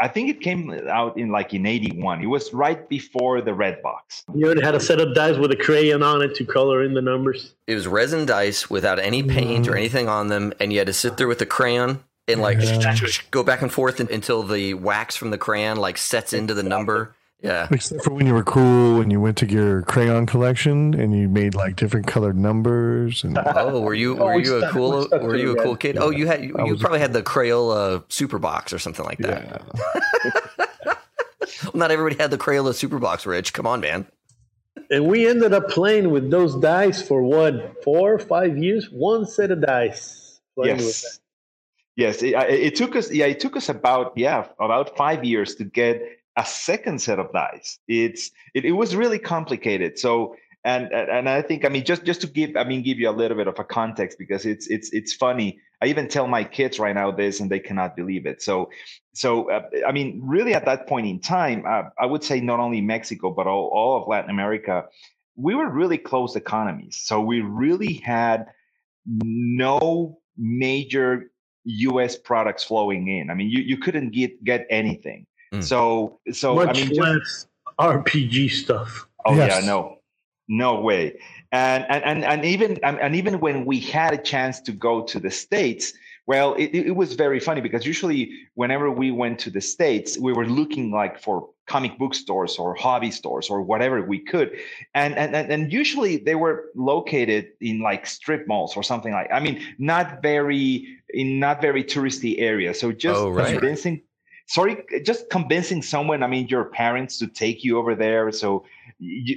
I 0.00 0.08
think 0.08 0.28
it 0.28 0.40
came 0.40 0.70
out 0.88 1.16
in 1.16 1.30
like 1.30 1.54
in 1.54 1.66
81. 1.66 2.22
It 2.22 2.26
was 2.26 2.52
right 2.52 2.88
before 2.88 3.40
the 3.40 3.54
red 3.54 3.80
box. 3.82 4.24
You 4.34 4.46
know, 4.46 4.50
it 4.50 4.62
had 4.62 4.74
a 4.74 4.80
set 4.80 5.00
of 5.00 5.14
dice 5.14 5.36
with 5.36 5.52
a 5.52 5.56
crayon 5.56 6.02
on 6.02 6.22
it 6.22 6.34
to 6.36 6.44
color 6.44 6.82
in 6.82 6.94
the 6.94 7.02
numbers. 7.02 7.54
It 7.66 7.74
was 7.74 7.86
resin 7.86 8.26
dice 8.26 8.68
without 8.68 8.98
any 8.98 9.22
paint 9.22 9.68
or 9.68 9.72
mm. 9.72 9.78
anything 9.78 10.08
on 10.08 10.28
them, 10.28 10.52
and 10.60 10.72
you 10.72 10.78
had 10.78 10.88
to 10.88 10.92
sit 10.92 11.16
there 11.16 11.28
with 11.28 11.38
the 11.38 11.46
crayon 11.46 12.02
and 12.26 12.40
like 12.40 12.58
Yeah. 12.60 12.96
go 13.30 13.42
back 13.42 13.62
and 13.62 13.72
forth 13.72 14.00
until 14.00 14.42
the 14.42 14.74
wax 14.74 15.16
from 15.16 15.30
the 15.30 15.38
crayon 15.38 15.76
like 15.76 15.98
sets 15.98 16.32
into 16.32 16.54
the 16.54 16.62
number. 16.62 17.14
Yeah. 17.44 17.68
Except 17.70 18.02
for 18.02 18.14
when 18.14 18.26
you 18.26 18.32
were 18.32 18.42
cool 18.42 19.02
and 19.02 19.12
you 19.12 19.20
went 19.20 19.36
to 19.38 19.46
your 19.46 19.82
crayon 19.82 20.24
collection 20.24 20.94
and 20.98 21.14
you 21.14 21.28
made 21.28 21.54
like 21.54 21.76
different 21.76 22.06
colored 22.06 22.38
numbers 22.38 23.22
and 23.22 23.36
Oh, 23.46 23.80
were 23.82 23.92
you 23.92 24.14
were 24.14 24.36
we 24.36 24.44
you 24.46 24.56
a 24.56 24.60
stuck- 24.60 24.72
we 24.74 24.80
cool 24.80 25.08
were 25.12 25.36
you 25.36 25.52
a 25.52 25.62
cool 25.62 25.72
red. 25.72 25.80
kid? 25.80 25.98
Oh, 25.98 26.08
you 26.10 26.26
had 26.26 26.42
you, 26.42 26.54
you 26.64 26.72
was- 26.72 26.80
probably 26.80 27.00
had 27.00 27.12
the 27.12 27.22
Crayola 27.22 28.02
Super 28.10 28.38
Box 28.38 28.72
or 28.72 28.78
something 28.78 29.04
like 29.04 29.18
that. 29.18 29.62
yeah. 30.24 30.94
Not 31.74 31.90
everybody 31.90 32.16
had 32.20 32.30
the 32.30 32.38
Crayola 32.38 32.74
Super 32.74 32.98
Box, 32.98 33.26
Rich. 33.26 33.52
Come 33.52 33.66
on, 33.66 33.80
man. 33.80 34.06
And 34.90 35.06
we 35.06 35.28
ended 35.28 35.52
up 35.52 35.68
playing 35.68 36.10
with 36.10 36.30
those 36.30 36.56
dice 36.56 37.02
for 37.06 37.22
what, 37.22 37.82
four 37.84 38.14
or 38.14 38.18
five 38.18 38.56
years? 38.58 38.88
One 38.90 39.26
set 39.26 39.50
of 39.50 39.60
dice. 39.60 40.40
Playing 40.56 40.76
with 40.76 40.84
Yes. 40.86 41.20
Yes, 41.96 42.22
it, 42.24 42.34
it 42.34 42.74
took 42.76 42.96
us. 42.96 43.12
Yeah, 43.12 43.26
it 43.26 43.38
took 43.38 43.54
us 43.56 43.68
about 43.68 44.14
yeah 44.16 44.46
about 44.58 44.96
five 44.96 45.24
years 45.24 45.54
to 45.56 45.64
get 45.64 46.02
a 46.36 46.44
second 46.44 47.00
set 47.00 47.18
of 47.18 47.32
dice. 47.32 47.78
It's 47.88 48.30
it, 48.54 48.64
it 48.64 48.72
was 48.72 48.96
really 48.96 49.18
complicated. 49.18 49.98
So 49.98 50.36
and 50.64 50.90
and 50.92 51.28
I 51.28 51.42
think 51.42 51.64
I 51.64 51.68
mean 51.68 51.84
just 51.84 52.04
just 52.04 52.22
to 52.22 52.26
give 52.26 52.56
I 52.56 52.64
mean 52.64 52.82
give 52.82 52.98
you 52.98 53.10
a 53.10 53.12
little 53.12 53.36
bit 53.36 53.46
of 53.46 53.58
a 53.58 53.64
context 53.64 54.18
because 54.18 54.46
it's 54.46 54.66
it's 54.68 54.92
it's 54.92 55.12
funny. 55.12 55.60
I 55.82 55.86
even 55.88 56.08
tell 56.08 56.26
my 56.26 56.44
kids 56.44 56.78
right 56.78 56.94
now 56.94 57.10
this, 57.10 57.40
and 57.40 57.50
they 57.50 57.60
cannot 57.60 57.94
believe 57.94 58.24
it. 58.24 58.40
So, 58.40 58.70
so 59.12 59.50
uh, 59.50 59.68
I 59.86 59.92
mean, 59.92 60.18
really, 60.24 60.54
at 60.54 60.64
that 60.64 60.86
point 60.86 61.06
in 61.06 61.20
time, 61.20 61.64
uh, 61.68 61.90
I 61.98 62.06
would 62.06 62.24
say 62.24 62.40
not 62.40 62.58
only 62.58 62.80
Mexico 62.80 63.30
but 63.30 63.46
all, 63.46 63.68
all 63.74 64.00
of 64.00 64.08
Latin 64.08 64.30
America, 64.30 64.86
we 65.36 65.54
were 65.54 65.68
really 65.68 65.98
closed 65.98 66.36
economies. 66.36 67.02
So 67.02 67.20
we 67.20 67.42
really 67.42 67.94
had 67.94 68.46
no 69.04 70.18
major 70.38 71.30
U.S. 71.64 72.16
products 72.16 72.64
flowing 72.64 73.08
in. 73.08 73.28
I 73.28 73.34
mean, 73.34 73.50
you, 73.50 73.62
you 73.62 73.76
couldn't 73.76 74.10
get 74.10 74.42
get 74.42 74.66
anything. 74.70 75.26
Mm. 75.54 75.64
So 75.64 76.18
so 76.32 76.54
Much 76.54 76.68
I 76.68 76.72
mean, 76.72 76.94
less 76.94 77.18
just, 77.18 77.48
RPG 77.78 78.50
stuff. 78.50 79.06
Oh 79.24 79.34
yes. 79.34 79.62
yeah, 79.62 79.66
no, 79.66 79.98
no 80.48 80.80
way. 80.80 81.18
And 81.52 81.84
and 81.88 82.04
and, 82.04 82.24
and 82.24 82.44
even 82.44 82.78
and, 82.82 82.98
and 82.98 83.14
even 83.14 83.40
when 83.40 83.64
we 83.64 83.80
had 83.80 84.12
a 84.12 84.18
chance 84.18 84.60
to 84.62 84.72
go 84.72 85.02
to 85.04 85.20
the 85.20 85.30
states, 85.30 85.94
well, 86.26 86.54
it, 86.54 86.74
it 86.74 86.96
was 86.96 87.12
very 87.14 87.38
funny 87.38 87.60
because 87.60 87.84
usually 87.84 88.32
whenever 88.54 88.90
we 88.90 89.10
went 89.10 89.38
to 89.40 89.50
the 89.50 89.60
States, 89.60 90.18
we 90.18 90.32
were 90.32 90.46
looking 90.46 90.90
like 90.90 91.20
for 91.20 91.50
comic 91.66 91.98
book 91.98 92.14
stores 92.14 92.56
or 92.58 92.74
hobby 92.74 93.10
stores 93.10 93.50
or 93.50 93.60
whatever 93.62 94.02
we 94.02 94.18
could. 94.18 94.58
And, 94.94 95.14
and, 95.16 95.34
and 95.34 95.72
usually 95.72 96.16
they 96.16 96.34
were 96.34 96.70
located 96.74 97.48
in 97.60 97.80
like 97.80 98.06
strip 98.06 98.46
malls 98.48 98.76
or 98.76 98.82
something 98.82 99.12
like, 99.12 99.30
I 99.32 99.40
mean, 99.40 99.62
not 99.78 100.22
very, 100.22 100.98
in 101.10 101.38
not 101.38 101.60
very 101.60 101.84
touristy 101.84 102.40
areas. 102.40 102.80
So 102.80 102.90
just 102.92 103.20
oh, 103.20 103.30
right. 103.30 103.52
convincing, 103.52 104.02
sorry, 104.46 104.84
just 105.04 105.30
convincing 105.30 105.82
someone, 105.82 106.22
I 106.22 106.26
mean, 106.26 106.48
your 106.48 106.64
parents 106.64 107.18
to 107.18 107.26
take 107.26 107.64
you 107.64 107.78
over 107.78 107.94
there. 107.94 108.30
So 108.32 108.64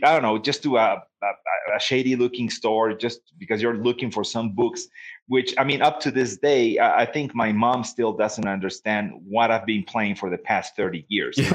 I 0.04 0.14
don't 0.14 0.22
know, 0.22 0.38
just 0.38 0.64
to 0.64 0.78
a, 0.78 1.04
a, 1.24 1.76
a 1.76 1.80
shady 1.80 2.16
looking 2.16 2.50
store 2.50 2.94
just 2.94 3.22
because 3.38 3.62
you're 3.62 3.78
looking 3.78 4.12
for 4.12 4.24
some 4.24 4.52
books 4.52 4.88
which 5.28 5.54
I 5.58 5.66
mean, 5.66 5.82
up 5.82 6.00
to 6.02 6.12
this 6.12 6.38
day, 6.38 6.80
I 6.80 7.06
think 7.06 7.36
my 7.36 7.52
mom 7.52 7.84
still 7.84 8.14
doesn't 8.14 8.48
understand 8.48 9.12
what 9.28 9.52
I've 9.52 9.66
been 9.66 9.84
playing 9.84 10.16
for 10.16 10.30
the 10.30 10.38
past 10.38 10.78
30 10.78 11.06
years. 11.10 11.36
that, 11.36 11.50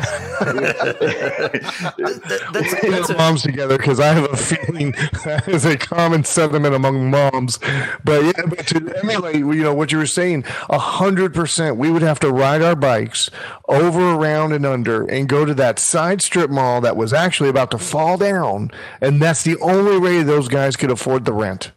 that's, 2.52 2.81
that's 2.83 3.11
a, 3.11 3.17
moms 3.17 3.43
together 3.43 3.79
because 3.79 3.99
I 3.99 4.12
have 4.12 4.31
a 4.31 4.37
feeling 4.37 4.91
that 5.25 5.49
is 5.49 5.64
a 5.64 5.79
common 5.79 6.23
sentiment 6.25 6.75
among 6.75 7.11
moms. 7.11 7.59
But 8.05 8.25
yeah, 8.25 8.45
but 8.47 8.67
to 8.69 8.95
emulate, 9.02 9.37
you 9.37 9.62
know, 9.62 9.75
what 9.75 9.91
you 9.91 9.97
were 9.99 10.07
saying, 10.07 10.45
a 10.69 10.79
hundred 10.79 11.33
percent, 11.33 11.79
we 11.79 11.91
would 11.91 12.02
have 12.02 12.21
to 12.21 12.31
ride 12.31 12.61
our 12.61 12.76
bikes 12.76 13.31
over, 13.69 14.12
around, 14.12 14.52
and 14.52 14.67
under 14.67 15.07
and 15.07 15.31
go 15.31 15.47
to 15.47 15.55
that 15.55 15.79
side 15.79 16.21
strip 16.21 16.50
mall 16.50 16.83
that 16.83 16.99
was 16.99 17.14
actually 17.14 17.49
about 17.49 17.71
to 17.71 17.79
fall 17.79 18.19
down. 18.19 18.71
And 19.00 19.23
that's 19.23 19.45
the 19.45 19.59
only 19.61 19.99
way 19.99 20.23
those 20.23 20.49
guys 20.49 20.76
could 20.76 20.91
afford 20.91 21.25
the 21.25 21.33
rent. 21.33 21.73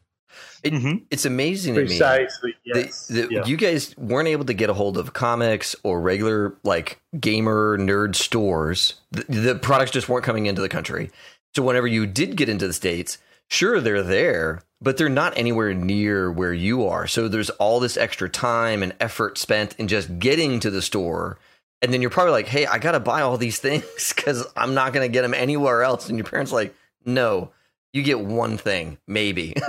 It, 0.65 0.74
mm-hmm. 0.74 1.03
It's 1.12 1.25
amazing 1.25 1.75
Precisely, 1.75 2.53
to 2.53 2.74
me. 2.74 2.81
Yes. 2.81 3.07
The, 3.07 3.22
the, 3.22 3.27
yeah. 3.31 3.45
You 3.45 3.55
guys 3.55 3.95
weren't 3.98 4.27
able 4.27 4.45
to 4.45 4.53
get 4.53 4.72
a 4.72 4.74
hold 4.74 4.98
of 4.98 5.13
comics 5.13 5.75
or 5.84 6.01
regular 6.01 6.57
like 6.63 7.00
gamer 7.19 7.77
nerd 7.77 8.15
stores. 8.15 8.95
The, 9.12 9.24
the 9.25 9.55
products 9.55 9.91
just 9.91 10.10
weren't 10.10 10.25
coming 10.25 10.48
into 10.48 10.63
the 10.63 10.69
country. 10.69 11.12
So 11.53 11.62
whenever 11.62 11.86
you 11.86 12.07
did 12.07 12.36
get 12.36 12.50
into 12.50 12.65
the 12.65 12.74
states, 12.74 13.19
sure 13.48 13.79
they're 13.79 14.01
there, 14.01 14.63
but 14.81 14.98
they're 14.98 15.07
not 15.07 15.38
anywhere 15.38 15.75
near 15.75 16.31
where 16.31 16.53
you 16.53 16.88
are. 16.88 17.05
So 17.05 17.27
there's 17.27 17.51
all 17.51 17.79
this 17.79 17.95
extra 17.95 18.27
time 18.27 18.81
and 18.81 18.95
effort 19.00 19.38
spent 19.38 19.75
in 19.77 19.88
just 19.88 20.17
getting 20.17 20.60
to 20.62 20.72
the 20.72 20.81
store. 20.81 21.38
And 21.84 21.93
then 21.93 22.01
you're 22.01 22.10
probably 22.10 22.31
like, 22.31 22.48
"Hey, 22.48 22.65
I 22.65 22.79
got 22.79 22.93
to 22.93 23.00
buy 23.00 23.22
all 23.22 23.38
these 23.38 23.60
things 23.60 24.13
cuz 24.13 24.43
I'm 24.57 24.74
not 24.74 24.93
going 24.93 25.07
to 25.07 25.13
get 25.13 25.22
them 25.22 25.36
anywhere 25.36 25.84
else." 25.84 26.10
And 26.10 26.17
your 26.17 26.25
parents 26.25 26.51
like, 26.51 26.74
"No, 27.05 27.51
you 27.95 28.03
get 28.03 28.19
one 28.19 28.57
thing, 28.57 28.97
maybe." 29.07 29.55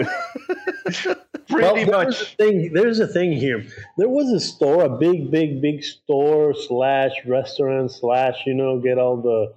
Pretty 1.48 1.88
well, 1.88 2.04
much. 2.04 2.20
A 2.20 2.24
thing, 2.36 2.72
there's 2.72 2.98
a 2.98 3.06
thing 3.06 3.32
here. 3.32 3.64
There 3.98 4.08
was 4.08 4.32
a 4.32 4.40
store, 4.40 4.84
a 4.84 4.88
big, 4.88 5.30
big, 5.30 5.62
big 5.62 5.84
store 5.84 6.54
slash 6.54 7.12
restaurant 7.24 7.92
slash, 7.92 8.42
you 8.46 8.54
know, 8.54 8.80
get 8.80 8.98
all 8.98 9.16
the, 9.16 9.54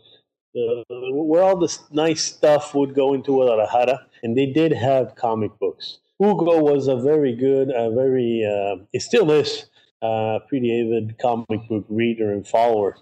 the 0.53 0.83
where 1.13 1.41
all 1.41 1.57
this 1.57 1.79
nice 1.91 2.21
stuff 2.21 2.75
would 2.75 2.93
go 2.93 3.13
into 3.13 3.31
Guadalajara, 3.31 4.05
and 4.21 4.37
they 4.37 4.45
did 4.45 4.71
have 4.71 5.15
comic 5.15 5.57
books. 5.59 5.99
Hugo 6.19 6.61
was 6.61 6.87
a 6.87 6.95
very 6.95 7.35
good, 7.35 7.69
a 7.69 7.89
very, 7.89 8.45
uh, 8.45 8.83
it 8.93 9.01
still 9.01 9.31
is, 9.31 9.65
uh, 10.01 10.39
pretty 10.47 10.81
avid 10.81 11.17
comic 11.17 11.67
book 11.67 11.85
reader 11.89 12.31
and 12.31 12.47
follower. 12.47 12.97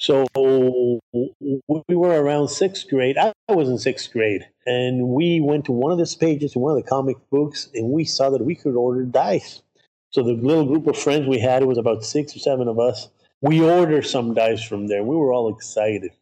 So 0.00 0.26
we 0.34 1.94
were 1.94 2.22
around 2.22 2.48
sixth 2.48 2.88
grade. 2.88 3.18
I 3.18 3.34
was 3.50 3.68
in 3.68 3.76
sixth 3.76 4.10
grade, 4.10 4.48
and 4.64 5.08
we 5.08 5.42
went 5.42 5.66
to 5.66 5.72
one 5.72 5.92
of 5.92 5.98
the 5.98 6.16
pages 6.18 6.56
in 6.56 6.62
one 6.62 6.74
of 6.74 6.82
the 6.82 6.88
comic 6.88 7.18
books, 7.30 7.68
and 7.74 7.90
we 7.90 8.06
saw 8.06 8.30
that 8.30 8.42
we 8.42 8.54
could 8.54 8.76
order 8.76 9.04
dice. 9.04 9.60
So 10.08 10.22
the 10.22 10.32
little 10.32 10.64
group 10.64 10.86
of 10.86 10.96
friends 10.96 11.28
we 11.28 11.38
had, 11.38 11.60
it 11.60 11.66
was 11.66 11.76
about 11.76 12.02
six 12.02 12.34
or 12.34 12.38
seven 12.38 12.66
of 12.66 12.78
us. 12.78 13.10
We 13.42 13.60
ordered 13.60 14.06
some 14.06 14.32
dice 14.32 14.64
from 14.64 14.86
there. 14.86 15.04
We 15.04 15.16
were 15.16 15.34
all 15.34 15.54
excited. 15.54 16.12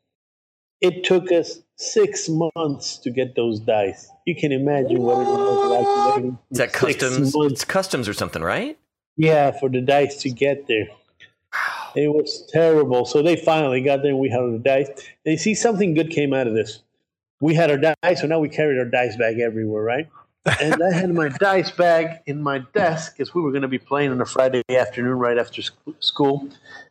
It 0.80 1.04
took 1.04 1.30
us 1.30 1.60
six 1.76 2.28
months 2.28 2.98
to 2.98 3.10
get 3.10 3.36
those 3.36 3.60
dice. 3.60 4.10
You 4.26 4.34
can 4.34 4.50
imagine 4.50 5.02
what, 5.02 5.18
what 5.18 5.26
it 5.26 5.30
was 5.30 6.16
like. 6.16 6.34
Is 6.50 6.58
that 6.58 6.72
customs? 6.72 7.32
Months. 7.32 7.52
It's 7.52 7.64
customs 7.64 8.08
or 8.08 8.12
something, 8.12 8.42
right? 8.42 8.76
Yeah, 9.16 9.52
for 9.52 9.68
the 9.68 9.80
dice 9.80 10.16
to 10.22 10.30
get 10.30 10.66
there. 10.66 10.88
It 11.94 12.08
was 12.08 12.46
terrible. 12.50 13.04
So 13.04 13.22
they 13.22 13.36
finally 13.36 13.80
got 13.80 14.02
there 14.02 14.16
we 14.16 14.30
had 14.30 14.40
the 14.40 14.60
dice. 14.62 14.88
They 15.24 15.36
see 15.36 15.54
something 15.54 15.94
good 15.94 16.10
came 16.10 16.32
out 16.32 16.46
of 16.46 16.54
this. 16.54 16.82
We 17.40 17.54
had 17.54 17.70
our 17.70 17.78
dice, 17.78 18.20
so 18.20 18.26
now 18.26 18.40
we 18.40 18.48
carried 18.48 18.78
our 18.78 18.84
dice 18.84 19.16
bag 19.16 19.38
everywhere, 19.38 19.82
right? 19.82 20.08
and 20.60 20.82
I 20.82 20.92
had 20.92 21.12
my 21.12 21.28
dice 21.28 21.70
bag 21.70 22.20
in 22.26 22.42
my 22.42 22.60
desk 22.74 23.16
because 23.16 23.34
we 23.34 23.42
were 23.42 23.50
going 23.50 23.62
to 23.62 23.68
be 23.68 23.78
playing 23.78 24.10
on 24.10 24.20
a 24.20 24.26
Friday 24.26 24.62
afternoon 24.70 25.18
right 25.18 25.38
after 25.38 25.62
school. 26.00 26.48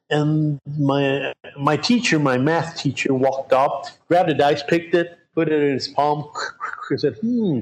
And 0.10 0.60
my 0.78 1.34
my 1.60 1.76
teacher, 1.78 2.20
my 2.20 2.38
math 2.38 2.78
teacher, 2.78 3.14
walked 3.14 3.54
up, 3.54 3.86
grabbed 4.08 4.30
a 4.30 4.34
dice, 4.34 4.64
picked 4.64 4.96
it, 4.96 5.18
put 5.36 5.50
it 5.50 5.62
in 5.62 5.74
his 5.74 5.88
palm, 5.88 6.30
and 6.90 7.00
said, 7.00 7.18
"Hmm, 7.18 7.60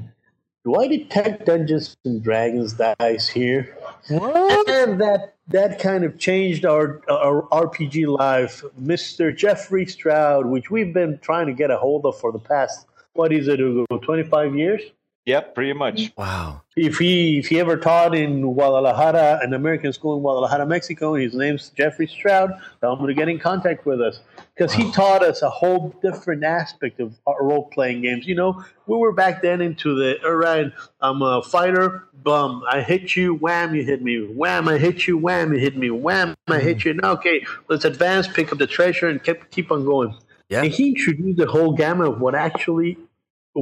do 0.64 0.76
I 0.76 0.86
detect 0.86 1.46
Dungeons 1.46 1.96
and 2.04 2.22
Dragons 2.22 2.74
dice 2.74 3.28
here?" 3.28 3.76
What? 4.08 4.68
And 4.68 5.00
that 5.00 5.34
that 5.48 5.78
kind 5.78 6.04
of 6.04 6.18
changed 6.18 6.64
our, 6.64 7.02
our 7.08 7.42
RPG 7.50 8.06
life. 8.06 8.62
Mr. 8.80 9.36
Jeffrey 9.36 9.86
Stroud, 9.86 10.46
which 10.46 10.70
we've 10.70 10.92
been 10.92 11.18
trying 11.22 11.46
to 11.46 11.52
get 11.52 11.70
a 11.70 11.76
hold 11.76 12.04
of 12.04 12.18
for 12.18 12.32
the 12.32 12.38
past, 12.38 12.86
what 13.12 13.32
is 13.32 13.48
it, 13.48 13.58
25 13.58 14.56
years? 14.56 14.82
Yep, 15.26 15.56
pretty 15.56 15.72
much. 15.72 16.12
Wow. 16.16 16.62
If 16.76 16.98
he 16.98 17.38
if 17.38 17.48
he 17.48 17.58
ever 17.58 17.76
taught 17.76 18.14
in 18.14 18.42
Guadalajara, 18.42 19.40
an 19.42 19.54
American 19.54 19.92
school 19.92 20.14
in 20.14 20.22
Guadalajara, 20.22 20.64
Mexico, 20.66 21.14
his 21.14 21.34
name's 21.34 21.70
Jeffrey 21.70 22.06
Stroud, 22.06 22.52
tell 22.80 22.94
him 22.94 23.04
to 23.04 23.12
get 23.12 23.28
in 23.28 23.40
contact 23.40 23.86
with 23.86 24.00
us 24.00 24.20
because 24.54 24.72
he 24.72 24.88
taught 24.92 25.24
us 25.24 25.42
a 25.42 25.50
whole 25.50 25.92
different 26.00 26.44
aspect 26.44 27.00
of 27.00 27.12
role 27.40 27.68
playing 27.72 28.02
games. 28.02 28.24
You 28.28 28.36
know, 28.36 28.64
we 28.86 28.96
were 28.96 29.10
back 29.10 29.42
then 29.42 29.60
into 29.60 29.96
the 29.96 30.24
all 30.24 30.36
right, 30.36 30.70
I'm 31.00 31.20
a 31.22 31.42
fighter, 31.42 32.04
bum, 32.22 32.62
I 32.70 32.82
hit 32.82 33.16
you, 33.16 33.34
wham, 33.34 33.74
you 33.74 33.82
hit 33.82 34.02
me, 34.02 34.26
wham, 34.26 34.68
I 34.68 34.78
hit 34.78 35.08
you, 35.08 35.18
wham, 35.18 35.52
you 35.52 35.58
hit 35.58 35.76
me, 35.76 35.90
wham, 35.90 36.36
I 36.46 36.60
hit 36.60 36.84
you. 36.84 36.94
Now, 36.94 37.12
okay, 37.14 37.44
let's 37.68 37.84
advance, 37.84 38.28
pick 38.28 38.52
up 38.52 38.58
the 38.58 38.66
treasure, 38.68 39.08
and 39.08 39.20
keep 39.20 39.50
keep 39.50 39.72
on 39.72 39.84
going. 39.84 40.14
Yeah. 40.48 40.62
And 40.62 40.70
he 40.70 40.90
introduced 40.90 41.38
the 41.38 41.46
whole 41.46 41.72
gamut 41.72 42.06
of 42.06 42.20
what 42.20 42.36
actually 42.36 42.96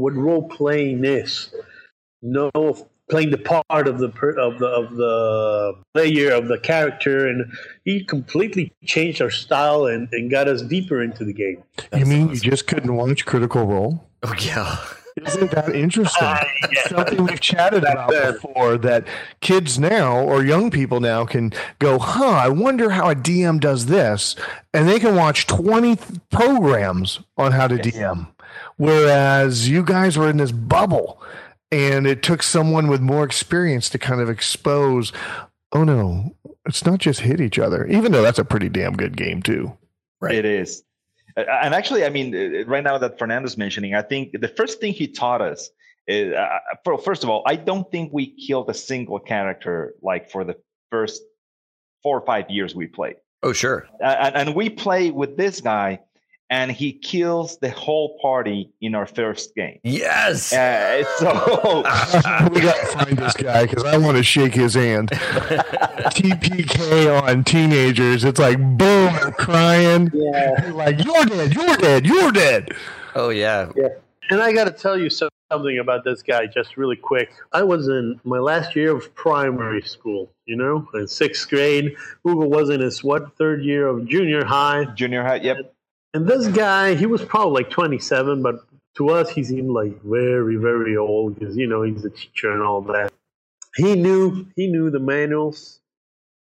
what 0.01 0.15
role 0.15 0.49
playing 0.49 1.05
is. 1.05 1.55
No 2.23 2.51
playing 3.11 3.31
the 3.31 3.39
part 3.39 3.87
of 3.87 3.99
the 3.99 4.09
of 4.39 4.59
the 4.59 4.67
of 4.67 4.97
the 4.97 5.75
player 5.93 6.33
of 6.33 6.49
the 6.49 6.59
character, 6.59 7.29
and 7.29 7.53
he 7.85 8.05
completely 8.05 8.73
changed 8.85 9.21
our 9.21 9.31
style 9.31 9.87
and, 9.87 10.09
and 10.13 10.31
got 10.31 10.49
us 10.49 10.63
deeper 10.63 11.03
into 11.03 11.25
the 11.25 11.33
game. 11.33 11.63
That's 11.77 11.99
you 12.01 12.07
mean 12.07 12.25
awesome. 12.25 12.35
you 12.35 12.51
just 12.51 12.67
couldn't 12.67 12.95
watch 12.95 13.27
Critical 13.27 13.67
Role? 13.67 14.05
Oh 14.23 14.35
yeah. 14.39 14.79
Isn't 15.17 15.53
that 15.53 15.77
interesting? 15.77 16.27
Uh, 16.27 16.45
yeah. 16.73 16.89
Something 16.89 17.25
we've 17.25 17.41
chatted 17.41 17.85
about 17.85 18.11
before 18.11 18.77
that 18.79 19.07
kids 19.41 19.79
now 19.79 20.19
or 20.19 20.45
young 20.45 20.73
people 20.73 20.99
now 20.99 21.25
can 21.25 21.53
go, 21.79 22.01
huh, 22.01 22.31
I 22.31 22.49
wonder 22.49 22.91
how 22.91 23.11
a 23.11 23.15
DM 23.15 23.61
does 23.61 23.87
this. 23.87 24.35
And 24.73 24.89
they 24.89 24.99
can 24.99 25.15
watch 25.15 25.47
20 25.47 25.99
programs 26.33 27.21
on 27.37 27.53
how 27.53 27.69
to 27.69 27.77
yes. 27.77 27.95
DM. 27.95 28.34
Whereas 28.77 29.69
you 29.69 29.85
guys 29.85 30.19
were 30.19 30.29
in 30.29 30.39
this 30.39 30.53
bubble 30.53 31.23
and 31.71 32.07
it 32.07 32.23
took 32.23 32.43
someone 32.43 32.89
with 32.89 33.01
more 33.01 33.25
experience 33.25 33.89
to 33.91 33.99
kind 33.99 34.21
of 34.21 34.29
expose, 34.29 35.13
oh 35.73 35.85
no, 35.85 36.35
it's 36.67 36.85
not 36.85 36.99
just 36.99 37.21
hit 37.21 37.41
each 37.41 37.59
other, 37.59 37.87
even 37.87 38.13
though 38.13 38.23
that's 38.23 38.39
a 38.39 38.45
pretty 38.45 38.69
damn 38.69 38.95
good 38.95 39.17
game 39.17 39.43
too. 39.43 39.77
Right. 40.21 40.35
It 40.35 40.45
is. 40.45 40.83
And 41.37 41.75
actually, 41.75 42.05
I 42.05 42.11
mean, 42.11 42.65
right 42.67 42.85
now 42.85 42.97
that 42.99 43.19
Fernando's 43.19 43.57
mentioning, 43.57 43.95
I 43.95 44.03
think 44.03 44.41
the 44.41 44.49
first 44.49 44.81
thing 44.81 44.93
he 44.93 45.09
taught 45.09 45.41
us 45.41 45.69
is, 46.07 46.33
uh, 46.33 46.59
first 47.05 47.25
of 47.25 47.31
all, 47.31 47.43
I 47.47 47.57
don't 47.57 47.91
think 47.91 48.13
we 48.13 48.35
killed 48.47 48.71
a 48.71 48.75
single 48.75 49.19
character 49.19 49.95
like 50.01 50.31
for 50.31 50.45
the 50.45 50.57
first 50.91 51.23
four 52.03 52.19
or 52.19 52.25
five 52.25 52.51
years 52.51 52.75
we 52.75 52.87
played. 52.87 53.17
Oh, 53.43 53.53
sure. 53.53 53.89
Uh, 54.01 54.07
and, 54.07 54.37
and 54.37 54.55
we 54.55 54.71
play 54.71 55.11
with 55.11 55.37
this 55.37 55.61
guy 55.61 56.01
and 56.51 56.71
he 56.71 56.93
kills 56.93 57.59
the 57.59 57.71
whole 57.71 58.19
party 58.21 58.71
in 58.81 58.95
our 58.95 59.07
first 59.07 59.55
game. 59.55 59.79
Yes. 59.83 60.53
Uh, 60.53 61.05
so 61.19 61.29
we 62.53 62.61
got 62.61 62.77
to 62.77 62.99
find 62.99 63.17
this 63.17 63.35
guy 63.35 63.67
because 63.67 63.85
I 63.85 63.97
want 63.97 64.17
to 64.17 64.23
shake 64.23 64.55
his 64.55 64.75
hand. 64.75 65.11
TPK 65.11 67.23
on 67.23 67.45
teenagers. 67.45 68.25
It's 68.25 68.39
like 68.39 68.59
boom, 68.59 69.15
they're 69.15 69.33
crying. 69.33 70.11
Yeah. 70.13 70.73
Like 70.75 71.05
you're 71.05 71.25
dead, 71.25 71.55
you're 71.55 71.77
dead, 71.77 72.07
you're 72.07 72.33
dead. 72.33 72.73
Oh 73.15 73.31
yeah. 73.31 73.71
Yeah. 73.77 73.89
And 74.31 74.41
I 74.41 74.53
got 74.53 74.65
to 74.65 74.73
tell 74.73 74.99
you 74.99 75.11
something 75.11 75.79
about 75.79 76.05
this 76.05 76.23
guy, 76.23 76.47
just 76.47 76.77
really 76.77 76.97
quick. 76.97 77.31
I 77.53 77.63
was 77.63 77.89
in 77.89 78.19
my 78.25 78.39
last 78.39 78.75
year 78.75 78.97
of 78.97 79.15
primary 79.15 79.83
school, 79.83 80.31
you 80.47 80.57
know, 80.57 80.89
in 80.95 81.07
sixth 81.07 81.49
grade. 81.49 81.95
Hugo 82.25 82.47
was 82.47 82.71
in 82.71 82.81
his, 82.81 83.05
what, 83.05 83.37
third 83.37 83.63
year 83.63 83.87
of 83.87 84.09
junior 84.09 84.45
high. 84.45 84.87
junior 84.95 85.23
high, 85.23 85.37
yep. 85.37 85.74
And 86.15 86.29
this 86.29 86.47
guy, 86.47 86.95
he 86.95 87.07
was 87.07 87.25
probably 87.25 87.65
like 87.65 87.71
27, 87.71 88.41
but 88.41 88.61
to 88.97 89.11
us, 89.11 89.31
he 89.31 89.43
seemed 89.43 89.71
like 89.71 90.01
very, 90.03 90.55
very 90.55 90.97
old 90.97 91.37
because, 91.37 91.57
you 91.57 91.67
know, 91.67 91.83
he's 91.83 92.05
a 92.05 92.11
teacher 92.11 92.53
and 92.53 92.63
all 92.63 92.83
that. 92.83 93.13
He 93.75 93.97
knew, 93.97 94.47
he 94.55 94.69
knew 94.69 94.91
the 94.91 95.01
manuals, 95.01 95.81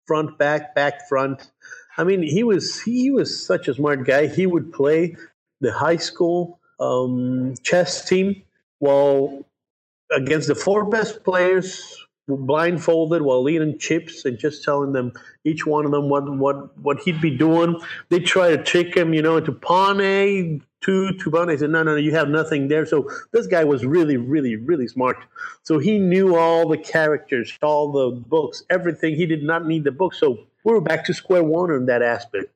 front, 0.06 0.38
back, 0.38 0.74
back, 0.74 1.06
front. 1.06 1.50
I 1.98 2.04
mean, 2.04 2.22
he 2.22 2.42
was, 2.42 2.80
he 2.80 3.10
was 3.10 3.44
such 3.46 3.68
a 3.68 3.74
smart 3.74 4.06
guy. 4.06 4.28
He 4.28 4.46
would 4.46 4.72
play 4.72 5.16
the 5.60 5.70
high 5.70 5.98
school 5.98 6.58
um, 6.80 7.54
chess 7.62 8.08
team 8.08 8.42
while 8.78 9.44
against 10.10 10.48
the 10.48 10.54
four 10.54 10.86
best 10.86 11.22
players 11.22 11.99
blindfolded 12.36 13.22
while 13.22 13.48
eating 13.48 13.78
chips 13.78 14.24
and 14.24 14.38
just 14.38 14.64
telling 14.64 14.92
them 14.92 15.12
each 15.44 15.66
one 15.66 15.84
of 15.84 15.90
them 15.90 16.08
what 16.08 16.30
what 16.36 16.76
what 16.78 17.00
he'd 17.00 17.20
be 17.20 17.36
doing. 17.36 17.80
They 18.08 18.20
try 18.20 18.50
to 18.56 18.62
trick 18.62 18.96
him, 18.96 19.14
you 19.14 19.22
know, 19.22 19.36
into 19.36 19.52
pawn 19.52 20.00
A, 20.00 20.60
two, 20.80 21.12
two 21.18 21.30
pawn. 21.30 21.48
They 21.48 21.56
said, 21.56 21.70
no, 21.70 21.82
no, 21.82 21.92
no, 21.92 21.96
you 21.96 22.12
have 22.12 22.28
nothing 22.28 22.68
there. 22.68 22.86
So 22.86 23.08
this 23.32 23.46
guy 23.46 23.64
was 23.64 23.84
really, 23.84 24.16
really, 24.16 24.56
really 24.56 24.88
smart. 24.88 25.16
So 25.62 25.78
he 25.78 25.98
knew 25.98 26.36
all 26.36 26.68
the 26.68 26.78
characters, 26.78 27.56
all 27.62 27.92
the 27.92 28.16
books, 28.16 28.64
everything. 28.70 29.16
He 29.16 29.26
did 29.26 29.42
not 29.42 29.66
need 29.66 29.84
the 29.84 29.92
book. 29.92 30.14
So 30.14 30.46
we 30.64 30.72
were 30.72 30.80
back 30.80 31.04
to 31.06 31.14
square 31.14 31.44
one 31.44 31.70
in 31.70 31.86
that 31.86 32.02
aspect. 32.02 32.46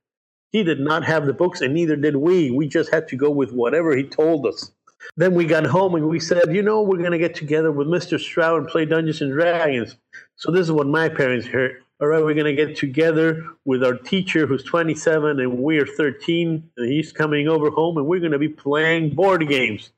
He 0.51 0.63
did 0.63 0.79
not 0.79 1.05
have 1.05 1.27
the 1.27 1.33
books, 1.33 1.63
and 1.63 1.75
neither 1.75 1.97
did 1.97 2.15
we. 2.15 2.51
We 2.51 2.69
just 2.69 2.93
had 2.93 3.09
to 3.09 3.17
go 3.17 3.31
with 3.31 3.51
whatever 3.51 3.97
he 3.97 4.05
told 4.05 4.47
us. 4.47 4.71
Then 5.17 5.35
we 5.35 5.45
got 5.45 5.65
home 5.67 5.95
and 5.95 6.09
we 6.09 6.21
said, 6.21 6.43
you 6.55 6.63
know, 6.63 6.83
we're 6.83 6.99
going 6.99 7.13
to 7.13 7.19
get 7.19 7.35
together 7.35 7.71
with 7.71 7.87
Mr. 7.87 8.19
Stroud 8.19 8.59
and 8.61 8.69
play 8.69 8.85
Dungeons 8.85 9.21
and 9.21 9.33
Dragons. 9.33 9.97
So 10.37 10.51
this 10.51 10.63
is 10.63 10.73
what 10.73 10.87
my 10.87 11.09
parents 11.09 11.47
heard. 11.47 11.83
All 12.01 12.09
right, 12.09 12.23
we're 12.23 12.35
going 12.35 12.55
to 12.57 12.67
get 12.67 12.77
together 12.77 13.45
with 13.65 13.85
our 13.85 13.95
teacher 13.95 14.47
who's 14.47 14.65
27 14.65 15.39
and 15.41 15.59
we're 15.59 15.87
13. 15.87 16.71
And 16.77 16.93
he's 16.93 17.13
coming 17.13 17.49
over 17.49 17.71
home 17.71 17.97
and 17.97 18.07
we're 18.07 18.21
going 18.21 18.33
to 18.33 18.39
be 18.39 18.49
playing 18.49 19.15
board 19.15 19.47
games. 19.49 19.91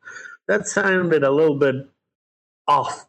That 0.47 0.67
sounded 0.69 1.25
a 1.25 1.31
little 1.31 1.57
bit 1.57 1.89
off 2.69 3.07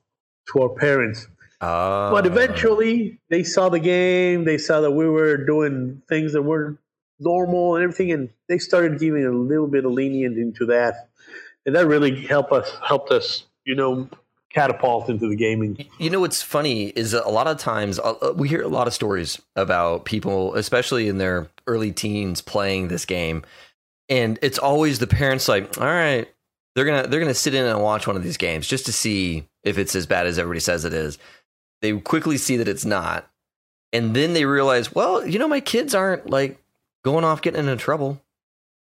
to 0.53 0.61
our 0.61 0.69
parents. 0.69 1.27
Uh, 1.59 2.11
But 2.11 2.25
eventually, 2.25 3.19
they 3.29 3.43
saw 3.43 3.69
the 3.69 3.79
game. 3.79 4.45
They 4.45 4.57
saw 4.57 4.81
that 4.81 4.91
we 4.91 5.07
were 5.09 5.37
doing 5.37 6.01
things 6.07 6.33
that 6.33 6.43
weren't 6.43 6.77
normal 7.19 7.75
and 7.75 7.83
everything, 7.83 8.11
and 8.11 8.29
they 8.47 8.59
started 8.59 8.99
giving 8.99 9.25
a 9.25 9.31
little 9.31 9.67
bit 9.67 9.85
of 9.85 9.91
lenient 9.91 10.37
into 10.37 10.67
that, 10.67 11.09
and 11.67 11.75
that 11.75 11.85
really 11.85 12.19
helped 12.25 12.51
us. 12.51 12.71
Helped 12.83 13.11
us, 13.11 13.43
you 13.65 13.75
know, 13.75 14.09
catapult 14.51 15.09
into 15.09 15.27
the 15.29 15.35
gaming. 15.35 15.85
You 15.99 16.09
know 16.09 16.21
what's 16.21 16.41
funny 16.41 16.87
is 16.87 17.13
a 17.13 17.27
lot 17.29 17.45
of 17.45 17.57
times 17.59 17.99
uh, 17.99 18.33
we 18.35 18.49
hear 18.49 18.63
a 18.63 18.67
lot 18.67 18.87
of 18.87 18.93
stories 18.93 19.39
about 19.55 20.05
people, 20.05 20.55
especially 20.55 21.07
in 21.07 21.19
their 21.19 21.47
early 21.67 21.91
teens, 21.91 22.41
playing 22.41 22.87
this 22.87 23.05
game, 23.05 23.43
and 24.09 24.39
it's 24.41 24.57
always 24.57 24.97
the 24.99 25.05
parents 25.07 25.47
like, 25.47 25.77
"All 25.79 25.85
right, 25.85 26.27
they're 26.75 26.85
gonna 26.85 27.07
they're 27.07 27.19
gonna 27.19 27.33
sit 27.35 27.53
in 27.53 27.65
and 27.65 27.81
watch 27.83 28.07
one 28.07 28.15
of 28.15 28.23
these 28.23 28.37
games 28.37 28.67
just 28.67 28.85
to 28.87 28.93
see 28.93 29.45
if 29.63 29.77
it's 29.77 29.95
as 29.95 30.07
bad 30.07 30.25
as 30.25 30.39
everybody 30.39 30.61
says 30.61 30.85
it 30.85 30.93
is." 30.93 31.19
They 31.83 31.91
quickly 31.99 32.37
see 32.37 32.57
that 32.57 32.67
it's 32.67 32.85
not, 32.85 33.29
and 33.93 34.15
then 34.15 34.33
they 34.33 34.45
realize, 34.45 34.95
well, 34.95 35.27
you 35.27 35.37
know, 35.37 35.47
my 35.47 35.59
kids 35.59 35.93
aren't 35.93 36.29
like 36.29 36.57
going 37.03 37.23
off 37.23 37.41
getting 37.43 37.59
into 37.59 37.75
trouble. 37.75 38.19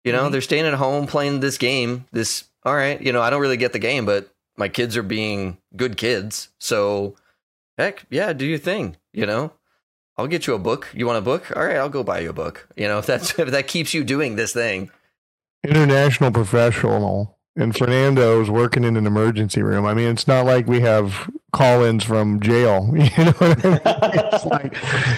You 0.03 0.11
know, 0.11 0.27
Mhm. 0.27 0.31
they're 0.33 0.41
staying 0.41 0.65
at 0.65 0.73
home 0.73 1.07
playing 1.07 1.39
this 1.39 1.57
game. 1.57 2.05
This 2.11 2.43
all 2.65 2.75
right, 2.75 3.01
you 3.01 3.11
know, 3.11 3.21
I 3.21 3.29
don't 3.29 3.41
really 3.41 3.57
get 3.57 3.73
the 3.73 3.79
game, 3.79 4.05
but 4.05 4.29
my 4.57 4.69
kids 4.69 4.95
are 4.97 5.03
being 5.03 5.57
good 5.75 5.97
kids. 5.97 6.49
So 6.59 7.15
heck, 7.77 8.05
yeah, 8.09 8.33
do 8.33 8.45
your 8.45 8.59
thing, 8.59 8.97
you 9.11 9.25
know? 9.25 9.53
I'll 10.17 10.27
get 10.27 10.45
you 10.45 10.53
a 10.53 10.59
book. 10.59 10.89
You 10.93 11.07
want 11.07 11.17
a 11.17 11.21
book? 11.21 11.51
All 11.55 11.65
right, 11.65 11.77
I'll 11.77 11.89
go 11.89 12.03
buy 12.03 12.19
you 12.19 12.29
a 12.29 12.33
book. 12.33 12.67
You 12.75 12.87
know, 12.87 12.99
if 12.99 13.05
that's 13.07 13.37
if 13.37 13.49
that 13.49 13.67
keeps 13.67 13.93
you 13.93 14.03
doing 14.03 14.35
this 14.35 14.53
thing. 14.53 14.89
International 15.63 16.31
professional. 16.31 17.37
And 17.55 17.77
Fernando's 17.77 18.49
working 18.49 18.83
in 18.83 18.97
an 18.97 19.05
emergency 19.05 19.61
room. 19.61 19.85
I 19.85 19.93
mean, 19.93 20.09
it's 20.09 20.27
not 20.27 20.43
like 20.43 20.65
we 20.65 20.81
have 20.81 21.29
call-ins 21.51 22.03
from 22.03 22.39
jail. 22.39 22.91
You 22.95 23.25
know 23.25 23.33
I 23.39 23.47
mean? 23.47 23.79
It's 24.33 24.45
like 24.45 24.73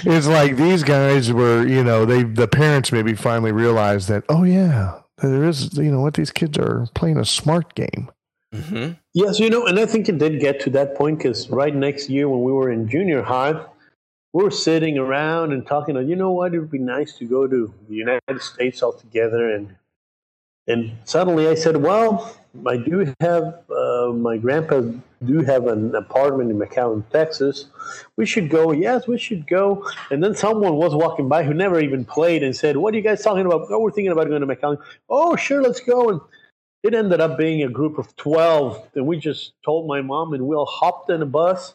it's 0.06 0.28
like 0.28 0.58
these 0.58 0.84
guys 0.84 1.32
were, 1.32 1.66
you 1.66 1.82
know, 1.84 2.04
they 2.04 2.24
the 2.24 2.48
parents 2.48 2.92
maybe 2.92 3.14
finally 3.14 3.54
realized 3.54 4.10
that, 4.10 4.26
oh 4.28 4.44
yeah, 4.44 5.00
there 5.22 5.46
is, 5.46 5.78
you 5.78 5.92
know, 5.92 6.02
what 6.02 6.16
these 6.16 6.32
kids 6.32 6.58
are 6.58 6.88
playing 6.94 7.18
a 7.18 7.26
smart 7.26 7.76
game. 7.76 8.12
hmm 8.54 8.92
Yes, 9.14 9.40
you 9.40 9.50
know, 9.50 9.66
and 9.66 9.80
I 9.80 9.86
think 9.86 10.10
it 10.10 10.18
did 10.18 10.40
get 10.42 10.60
to 10.62 10.70
that 10.72 10.96
point 10.96 11.20
because 11.20 11.50
right 11.50 11.74
next 11.74 12.10
year 12.10 12.28
when 12.28 12.44
we 12.44 12.52
were 12.52 12.70
in 12.72 12.88
junior 12.90 13.22
high, 13.24 13.66
we 14.34 14.44
were 14.44 14.52
sitting 14.52 14.98
around 14.98 15.54
and 15.54 15.66
talking. 15.66 15.96
You 15.96 16.16
know 16.16 16.32
what? 16.32 16.54
It 16.54 16.60
would 16.60 16.72
be 16.72 16.80
nice 16.80 17.14
to 17.20 17.26
go 17.26 17.48
to 17.48 17.74
the 17.88 17.96
United 17.96 18.42
States 18.42 18.84
all 18.84 18.94
together 18.94 19.50
and 19.54 19.76
And 20.68 20.98
suddenly 21.06 21.48
I 21.48 21.56
said, 21.56 21.78
"Well, 21.78 22.36
I 22.66 22.78
do 22.78 23.14
have 23.20 23.44
uh, 24.10 24.14
my 24.14 24.38
grandpa 24.38 24.82
do 25.24 25.42
have 25.42 25.68
an 25.68 25.96
apartment 25.96 26.52
in 26.52 26.60
McAllen, 26.60 27.04
Texas. 27.12 27.66
We 28.18 28.26
should 28.26 28.50
go. 28.50 28.72
Yes, 28.72 29.08
we 29.08 29.18
should 29.18 29.48
go." 29.48 29.88
And 30.12 30.24
then 30.24 30.36
someone 30.36 30.76
was 30.76 30.94
walking 30.94 31.28
by 31.28 31.44
who 31.44 31.54
never 31.54 31.80
even 31.80 32.06
played 32.06 32.44
and 32.44 32.56
said, 32.56 32.78
"What 32.78 32.94
are 32.94 32.98
you 32.98 33.04
guys 33.04 33.24
talking 33.24 33.46
about? 33.46 33.68
Oh, 33.70 33.80
we're 33.80 33.92
thinking 33.92 34.12
about 34.12 34.28
going 34.28 34.42
to 34.42 34.48
McAllen. 34.48 34.78
Oh, 35.10 35.36
sure, 35.36 35.62
let's 35.62 35.80
go." 35.80 36.10
And 36.10 36.22
it 36.84 36.94
ended 36.94 37.20
up 37.22 37.38
being 37.38 37.64
a 37.64 37.70
group 37.70 37.98
of 37.98 38.16
twelve, 38.16 38.88
and 38.96 39.08
we 39.08 39.18
just 39.18 39.54
told 39.64 39.88
my 39.88 40.02
mom, 40.02 40.34
and 40.34 40.48
we 40.48 40.56
all 40.56 40.66
hopped 40.66 41.10
in 41.10 41.22
a 41.22 41.26
bus, 41.26 41.74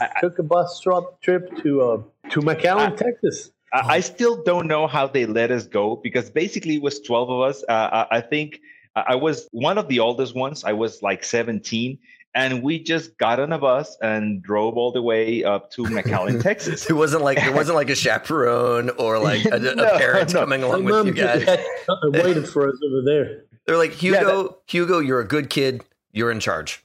and 0.00 0.10
took 0.20 0.38
a 0.38 0.42
bus 0.42 0.80
trip 0.80 1.04
trip 1.20 1.56
to 1.62 1.82
uh, 1.82 2.02
to 2.30 2.40
McAllen, 2.40 2.96
Texas. 2.96 3.50
I, 3.72 3.96
I 3.96 4.00
still 4.00 4.42
don't 4.42 4.66
know 4.66 4.86
how 4.86 5.06
they 5.06 5.26
let 5.26 5.50
us 5.50 5.66
go 5.66 5.96
because 5.96 6.30
basically 6.30 6.76
it 6.76 6.82
was 6.82 7.00
12 7.00 7.30
of 7.30 7.40
us. 7.40 7.64
Uh, 7.68 8.06
I, 8.10 8.18
I 8.18 8.20
think 8.20 8.60
I 8.96 9.00
I 9.08 9.14
was 9.16 9.48
one 9.52 9.78
of 9.78 9.88
the 9.88 10.00
oldest 10.00 10.34
ones. 10.34 10.64
I 10.64 10.72
was 10.72 11.02
like 11.02 11.24
17. 11.24 11.98
And 12.34 12.62
we 12.62 12.82
just 12.82 13.18
got 13.18 13.38
on 13.40 13.52
a 13.52 13.58
bus 13.58 13.94
and 14.00 14.42
drove 14.42 14.78
all 14.78 14.90
the 14.90 15.02
way 15.02 15.44
up 15.44 15.70
to 15.72 15.82
McAllen, 15.84 16.42
Texas. 16.48 16.88
It 16.88 16.94
wasn't 16.94 17.22
like 17.24 17.36
it 17.36 17.52
wasn't 17.52 17.76
like 17.76 17.90
a 17.90 17.94
chaperone 17.94 18.88
or 18.90 19.18
like 19.18 19.44
a, 19.44 19.56
a 19.72 19.98
parent 19.98 20.32
no. 20.32 20.40
coming 20.40 20.62
along 20.62 20.84
with 20.84 21.06
you 21.08 21.12
guys. 21.12 21.42
had- 21.42 21.62
waited 22.04 22.48
for 22.48 22.68
us 22.68 22.76
over 22.88 23.02
there. 23.04 23.44
They're 23.66 23.76
like 23.76 24.02
Yeah, 24.02 24.20
Hugo, 24.20 24.58
Hugo, 24.66 24.98
you're 25.00 25.20
a 25.20 25.28
good 25.28 25.50
kid. 25.50 25.84
You're 26.12 26.30
in 26.30 26.40
charge. 26.40 26.82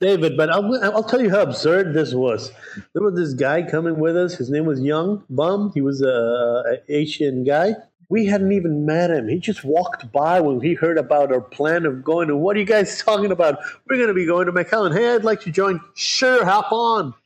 David, 0.00 0.36
but 0.36 0.50
I'll, 0.50 0.74
I'll 0.84 1.04
tell 1.04 1.20
you 1.22 1.30
how 1.30 1.42
absurd 1.42 1.94
this 1.94 2.14
was. 2.14 2.50
There 2.94 3.02
was 3.02 3.14
this 3.14 3.34
guy 3.34 3.62
coming 3.62 3.98
with 3.98 4.16
us. 4.16 4.34
His 4.34 4.50
name 4.50 4.64
was 4.66 4.80
Young 4.80 5.22
Bum. 5.30 5.70
He 5.74 5.80
was 5.80 6.02
a, 6.02 6.06
a 6.08 6.76
Asian 6.88 7.44
guy. 7.44 7.74
We 8.08 8.26
hadn't 8.26 8.52
even 8.52 8.84
met 8.84 9.10
him. 9.10 9.28
He 9.28 9.38
just 9.38 9.64
walked 9.64 10.10
by 10.12 10.40
when 10.40 10.60
he 10.60 10.74
heard 10.74 10.98
about 10.98 11.32
our 11.32 11.40
plan 11.40 11.86
of 11.86 12.04
going 12.04 12.28
to. 12.28 12.36
What 12.36 12.56
are 12.56 12.60
you 12.60 12.66
guys 12.66 13.02
talking 13.04 13.32
about? 13.32 13.58
We're 13.88 13.96
going 13.96 14.08
to 14.08 14.14
be 14.14 14.26
going 14.26 14.46
to 14.46 14.52
McAllen. 14.52 14.94
Hey, 14.94 15.14
I'd 15.14 15.24
like 15.24 15.40
to 15.42 15.50
join. 15.50 15.80
Sure, 15.94 16.44
hop 16.44 16.70
on. 16.72 17.14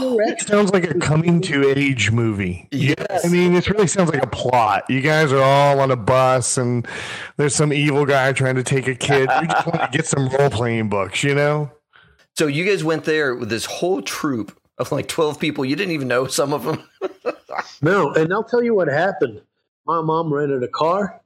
It 0.00 0.40
sounds 0.42 0.72
like 0.72 0.84
a 0.84 0.94
coming 0.94 1.40
to 1.42 1.68
age 1.70 2.10
movie. 2.10 2.68
Yes. 2.70 3.24
I 3.24 3.28
mean, 3.28 3.54
this 3.54 3.68
really 3.68 3.86
sounds 3.86 4.10
like 4.10 4.22
a 4.22 4.26
plot. 4.28 4.84
You 4.88 5.00
guys 5.00 5.32
are 5.32 5.42
all 5.42 5.80
on 5.80 5.90
a 5.90 5.96
bus, 5.96 6.58
and 6.58 6.86
there's 7.36 7.54
some 7.54 7.72
evil 7.72 8.04
guy 8.04 8.32
trying 8.32 8.56
to 8.56 8.62
take 8.62 8.86
a 8.86 8.94
kid. 8.94 9.28
We 9.40 9.46
just 9.46 9.66
want 9.66 9.80
to 9.80 9.88
get 9.96 10.06
some 10.06 10.28
role 10.28 10.50
playing 10.50 10.88
books, 10.90 11.24
you 11.24 11.34
know? 11.34 11.70
So 12.36 12.46
you 12.46 12.64
guys 12.64 12.84
went 12.84 13.04
there 13.04 13.34
with 13.34 13.48
this 13.48 13.64
whole 13.64 14.02
troop 14.02 14.56
of 14.76 14.92
like 14.92 15.08
12 15.08 15.40
people. 15.40 15.64
You 15.64 15.76
didn't 15.76 15.92
even 15.92 16.08
know 16.08 16.26
some 16.26 16.52
of 16.52 16.64
them. 16.64 16.82
No, 17.80 18.12
and 18.14 18.32
I'll 18.32 18.44
tell 18.44 18.62
you 18.62 18.74
what 18.74 18.88
happened. 18.88 19.40
My 19.88 20.02
mom 20.02 20.30
rented 20.30 20.62
a 20.62 20.68
car, 20.68 21.18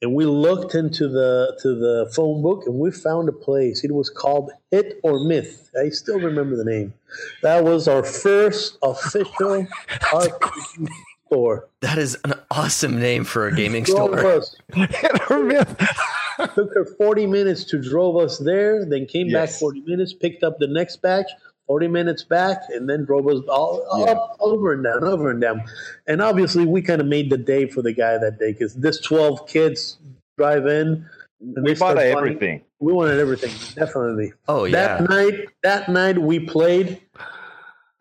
and 0.00 0.14
we 0.14 0.24
looked 0.24 0.74
into 0.74 1.08
the 1.08 1.58
to 1.60 1.74
the 1.74 2.10
phone 2.16 2.40
book, 2.40 2.62
and 2.64 2.76
we 2.76 2.90
found 2.90 3.28
a 3.28 3.32
place. 3.32 3.84
It 3.84 3.92
was 3.94 4.08
called 4.08 4.50
Hit 4.70 4.98
or 5.02 5.22
Myth. 5.22 5.70
I 5.78 5.90
still 5.90 6.18
remember 6.18 6.56
the 6.56 6.64
name. 6.64 6.94
That 7.42 7.64
was 7.64 7.86
our 7.86 8.02
first 8.02 8.78
official 8.82 9.66
RPG 9.90 10.88
store. 11.26 11.68
That 11.82 11.98
is 11.98 12.16
an 12.24 12.32
awesome 12.50 12.98
name 12.98 13.24
for 13.24 13.46
a 13.46 13.54
gaming 13.54 13.84
Drove 13.84 14.18
store. 14.18 14.32
us, 14.38 14.56
took 16.54 16.72
her 16.74 16.86
forty 16.96 17.26
minutes 17.26 17.64
to 17.64 17.78
drove 17.78 18.16
us 18.16 18.38
there. 18.38 18.86
Then 18.86 19.04
came 19.04 19.30
back 19.30 19.50
forty 19.50 19.82
minutes, 19.82 20.14
picked 20.14 20.42
up 20.42 20.58
the 20.58 20.66
next 20.66 21.02
batch. 21.02 21.30
40 21.68 21.86
minutes 21.88 22.24
back, 22.24 22.62
and 22.70 22.88
then 22.88 23.04
drove 23.04 23.28
us 23.28 23.40
all 23.48 23.84
yeah. 23.98 24.12
up, 24.12 24.36
over 24.40 24.72
and 24.72 24.82
down, 24.82 25.04
over 25.04 25.30
and 25.30 25.40
down. 25.40 25.62
And 26.08 26.20
obviously, 26.20 26.64
we 26.64 26.82
kind 26.82 27.00
of 27.00 27.06
made 27.06 27.30
the 27.30 27.36
day 27.36 27.68
for 27.68 27.82
the 27.82 27.92
guy 27.92 28.18
that 28.18 28.38
day 28.40 28.52
because 28.52 28.74
this 28.74 28.98
12 29.00 29.46
kids 29.46 29.98
drive 30.36 30.66
in. 30.66 31.06
And 31.40 31.64
we 31.64 31.74
bought 31.74 31.98
everything. 31.98 32.62
We 32.80 32.92
wanted 32.92 33.20
everything, 33.20 33.50
definitely. 33.74 34.32
Oh 34.48 34.64
yeah. 34.64 34.98
That 34.98 35.10
night, 35.10 35.34
that 35.62 35.88
night 35.88 36.18
we 36.18 36.40
played 36.40 37.00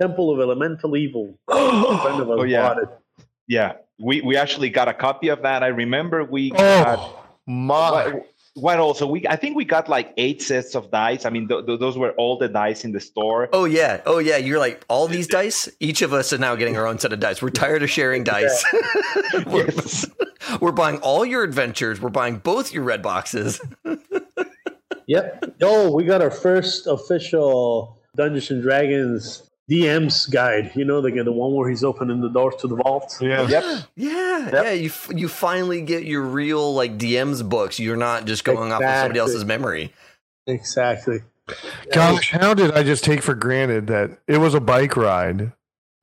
Temple 0.02 0.32
of 0.32 0.40
Elemental 0.40 0.96
Evil. 0.96 1.38
oh 1.48 2.44
yeah. 2.44 2.74
Yeah, 3.48 3.74
we 4.00 4.22
we 4.22 4.36
actually 4.36 4.70
got 4.70 4.88
a 4.88 4.94
copy 4.94 5.30
of 5.30 5.42
that. 5.44 5.64
I 5.64 5.68
remember 5.68 6.24
we 6.24 6.52
oh, 6.54 6.58
got 6.58 7.30
my 7.46 8.08
what 8.08 8.28
also 8.64 9.08
we 9.08 9.28
i 9.28 9.36
think 9.36 9.56
we 9.56 9.66
got 9.66 9.88
like 9.90 10.14
eight 10.18 10.42
sets 10.42 10.76
of 10.76 10.92
dice. 10.92 11.26
I 11.26 11.30
mean 11.30 11.48
th- 11.48 11.66
th- 11.66 11.80
those 11.80 11.98
were 11.98 12.12
all 12.12 12.38
the 12.38 12.48
dice 12.48 12.84
in 12.86 12.92
the 12.92 13.00
store. 13.00 13.50
Oh 13.54 13.66
yeah. 13.66 14.02
Oh 14.06 14.20
yeah. 14.20 14.38
You're 14.38 14.60
like 14.60 14.84
all 14.88 15.08
these 15.08 15.28
dice? 15.28 15.70
Each 15.80 16.02
of 16.02 16.14
us 16.14 16.34
are 16.34 16.38
now 16.38 16.56
getting 16.56 16.78
our 16.78 16.88
own 16.88 17.00
set 17.00 17.14
of 17.14 17.20
dice. 17.20 17.42
We're 17.42 17.50
tired 17.50 17.84
of 17.84 17.90
sharing 17.90 18.24
dice. 18.24 18.64
We're, 19.46 19.66
yes. 19.66 20.06
we're 20.62 20.72
buying 20.72 20.98
all 21.00 21.26
your 21.26 21.44
adventures. 21.44 22.02
We're 22.02 22.10
buying 22.10 22.38
both 22.38 22.74
your 22.74 22.84
red 22.84 23.02
boxes. 23.02 23.62
Yep. 25.10 25.56
Oh 25.62 25.96
we 25.96 26.04
got 26.04 26.22
our 26.22 26.30
first 26.30 26.86
official 26.86 27.98
dungeons 28.18 28.52
and 28.52 28.62
dragons 28.62 29.50
DM's 29.70 30.26
guide, 30.28 30.72
you 30.76 30.86
know, 30.86 31.02
the 31.02 31.12
the 31.12 31.32
one 31.32 31.54
where 31.54 31.70
he's 31.70 31.84
opening 31.84 32.22
the 32.22 32.30
doors 32.30 32.56
to 32.60 32.68
the 32.68 32.76
vault. 32.76 33.18
Yeah, 33.20 33.48
yep. 33.48 33.64
yeah, 33.96 34.40
yep. 34.46 34.54
yeah. 34.54 34.72
You 34.72 34.92
you 35.14 35.28
finally 35.28 35.82
get 35.82 36.06
your 36.06 36.22
real 36.22 36.74
like 36.74 36.98
DM's 36.98 37.44
books. 37.44 37.80
You're 37.80 37.98
not 37.98 38.26
just 38.26 38.46
going 38.46 38.68
exactly. 38.72 38.86
off 38.86 38.92
of 38.92 39.00
somebody 39.00 39.20
else's 39.20 39.46
memory. 39.46 39.94
Exactly. 40.46 41.20
Gosh, 41.94 42.32
how 42.32 42.54
did 42.54 42.72
I 42.72 42.84
just 42.84 43.04
take 43.04 43.22
for 43.22 43.34
granted 43.34 43.88
that 43.88 44.18
it 44.28 44.38
was 44.38 44.54
a 44.54 44.60
bike 44.60 44.96
ride, 44.96 45.54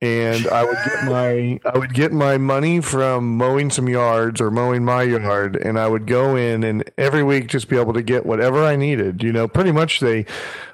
and 0.05 0.47
I 0.47 0.63
would 0.63 0.77
get 0.85 1.03
my 1.03 1.59
I 1.65 1.77
would 1.77 1.93
get 1.93 2.13
my 2.13 2.37
money 2.37 2.79
from 2.79 3.37
mowing 3.37 3.71
some 3.71 3.89
yards 3.89 4.39
or 4.39 4.51
mowing 4.51 4.85
my 4.85 5.01
yard, 5.03 5.55
and 5.55 5.79
I 5.79 5.87
would 5.87 6.05
go 6.05 6.35
in 6.35 6.63
and 6.63 6.89
every 6.97 7.23
week 7.23 7.47
just 7.47 7.67
be 7.67 7.79
able 7.79 7.93
to 7.93 8.03
get 8.03 8.25
whatever 8.25 8.63
I 8.63 8.75
needed. 8.75 9.23
You 9.23 9.33
know, 9.33 9.47
pretty 9.47 9.71
much 9.71 9.99
they 9.99 10.25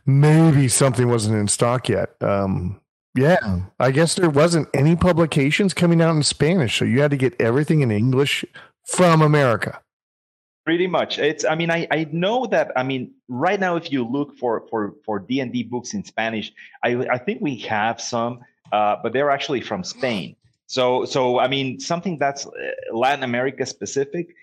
maybe 0.06 0.67
something 0.67 1.08
wasn't 1.08 1.38
in 1.38 1.48
stock 1.48 1.88
yet. 1.88 2.15
Um, 2.22 2.82
yeah, 3.15 3.62
I 3.80 3.91
guess 3.91 4.15
there 4.15 4.30
wasn't 4.30 4.70
any 4.74 4.96
publications 4.96 5.74
coming 5.74 6.02
out 6.02 6.15
in 6.15 6.24
Spanish, 6.24 6.78
so 6.78 6.86
you 6.86 7.02
had 7.02 7.12
to 7.12 7.17
get 7.17 7.39
everything 7.39 7.82
in 7.82 7.91
English 7.91 8.46
from 8.86 9.22
America. 9.22 9.82
Pretty 10.63 10.88
much. 10.88 11.17
It's. 11.17 11.44
I 11.44 11.56
mean, 11.56 11.72
I, 11.72 11.88
I 11.89 12.08
know 12.12 12.46
that. 12.46 12.72
I 12.76 12.84
mean, 12.84 13.15
right 13.28 13.60
now, 13.60 13.78
if 13.78 13.91
you 13.91 14.06
look 14.06 14.38
for 14.38 14.67
for 14.70 14.94
for 15.04 15.17
D 15.17 15.39
and 15.39 15.52
D 15.52 15.63
books 15.63 15.96
in 15.96 16.04
Spanish, 16.06 16.54
I 16.84 16.96
I 17.08 17.17
think 17.17 17.41
we 17.41 17.56
have 17.58 18.00
some, 18.00 18.41
uh, 18.71 18.97
but 19.01 19.13
they're 19.13 19.31
actually 19.31 19.62
from 19.62 19.84
Spain. 19.84 20.36
So 20.67 21.05
so 21.05 21.39
I 21.39 21.47
mean, 21.47 21.79
something 21.79 22.17
that's 22.17 22.45
uh, 22.45 22.51
Latin 22.93 23.23
America 23.23 23.65
specific. 23.65 24.36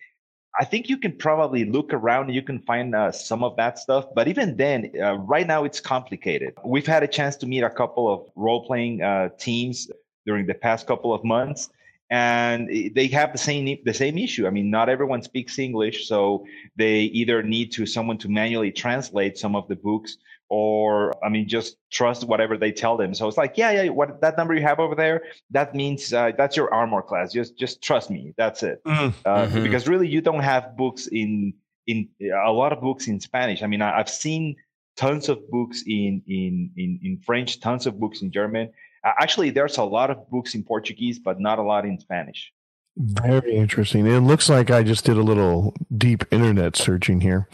I 0.60 0.64
think 0.64 0.88
you 0.88 0.98
can 0.98 1.16
probably 1.16 1.64
look 1.64 1.92
around 1.92 2.30
you 2.30 2.42
can 2.42 2.58
find 2.60 2.94
uh, 2.94 3.12
some 3.12 3.44
of 3.44 3.56
that 3.56 3.78
stuff. 3.78 4.06
But 4.14 4.28
even 4.28 4.56
then, 4.56 4.90
uh, 5.00 5.14
right 5.18 5.46
now 5.46 5.64
it's 5.64 5.80
complicated. 5.80 6.54
We've 6.64 6.86
had 6.86 7.02
a 7.02 7.08
chance 7.08 7.36
to 7.36 7.46
meet 7.46 7.62
a 7.62 7.70
couple 7.70 8.12
of 8.12 8.26
role 8.34 8.66
playing 8.66 9.02
uh, 9.02 9.28
teams 9.38 9.88
during 10.26 10.46
the 10.46 10.54
past 10.54 10.86
couple 10.86 11.14
of 11.14 11.24
months, 11.24 11.70
and 12.10 12.68
they 12.94 13.06
have 13.08 13.32
the 13.32 13.38
same 13.38 13.78
the 13.84 13.94
same 13.94 14.18
issue. 14.18 14.46
I 14.46 14.50
mean, 14.50 14.68
not 14.70 14.88
everyone 14.88 15.22
speaks 15.22 15.58
English, 15.58 16.08
so 16.08 16.44
they 16.76 17.00
either 17.20 17.42
need 17.42 17.72
to 17.72 17.86
someone 17.86 18.18
to 18.18 18.28
manually 18.28 18.72
translate 18.72 19.38
some 19.38 19.54
of 19.56 19.68
the 19.68 19.76
books, 19.76 20.18
or 20.48 21.14
I 21.24 21.28
mean, 21.28 21.48
just 21.48 21.76
trust 21.90 22.24
whatever 22.24 22.56
they 22.56 22.72
tell 22.72 22.96
them. 22.96 23.14
So 23.14 23.28
it's 23.28 23.37
like, 23.37 23.54
yeah, 23.56 23.70
yeah, 23.70 23.90
what 23.90 24.20
that 24.20 24.37
number 24.37 24.54
you 24.54 24.62
have 24.62 24.80
over 24.80 24.94
there, 24.94 25.24
that 25.50 25.74
means 25.74 26.12
uh, 26.12 26.32
that's 26.37 26.56
your 26.56 26.72
armor 26.72 27.02
class. 27.02 27.32
Just 27.32 27.58
just 27.58 27.82
trust 27.82 28.11
me. 28.11 28.34
That's 28.37 28.62
it. 28.62 28.82
Mm. 28.84 29.14
Uh, 29.24 29.46
mm-hmm. 29.46 29.62
Because 29.62 29.87
really, 29.87 30.08
you 30.08 30.20
don't 30.20 30.42
have 30.42 30.76
books 30.76 31.06
in 31.08 31.54
in 31.87 32.08
a 32.46 32.52
lot 32.52 32.72
of 32.72 32.80
books 32.80 33.08
in 33.08 33.20
Spanish. 33.20 33.62
I 33.62 33.66
mean, 33.66 33.82
I, 33.82 33.96
have 33.96 34.08
seen 34.08 34.56
tons 34.96 35.28
of 35.28 35.48
books 35.50 35.82
in 35.87 36.22
in 36.26 36.70
in 36.76 37.00
in 37.02 37.18
French, 37.24 37.61
tons 37.61 37.87
of 37.87 37.98
books 38.00 38.22
in 38.22 38.30
German. 38.30 38.70
Uh, 39.04 39.12
actually, 39.20 39.50
there's 39.50 39.78
a 39.78 39.84
lot 39.84 40.11
of 40.11 40.28
books 40.30 40.54
in 40.54 40.64
Portuguese, 40.64 41.18
but 41.18 41.40
not 41.40 41.58
a 41.58 41.62
lot 41.62 41.84
in 41.84 41.98
Spanish. 41.98 42.52
Very 43.00 43.54
interesting. 43.54 44.08
It 44.08 44.20
looks 44.20 44.48
like 44.48 44.72
I 44.72 44.82
just 44.82 45.04
did 45.04 45.16
a 45.16 45.22
little 45.22 45.72
deep 45.96 46.24
internet 46.32 46.74
searching 46.74 47.20
here. 47.20 47.48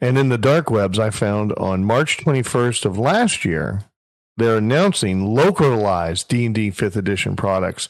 And 0.00 0.16
in 0.16 0.28
the 0.28 0.38
dark 0.38 0.70
webs, 0.70 1.00
I 1.00 1.10
found 1.10 1.52
on 1.54 1.84
March 1.84 2.18
21st 2.18 2.84
of 2.84 2.96
last 2.96 3.44
year, 3.44 3.82
they're 4.36 4.58
announcing 4.58 5.34
localized 5.34 6.28
D&D 6.28 6.70
5th 6.70 6.94
edition 6.94 7.34
products. 7.34 7.88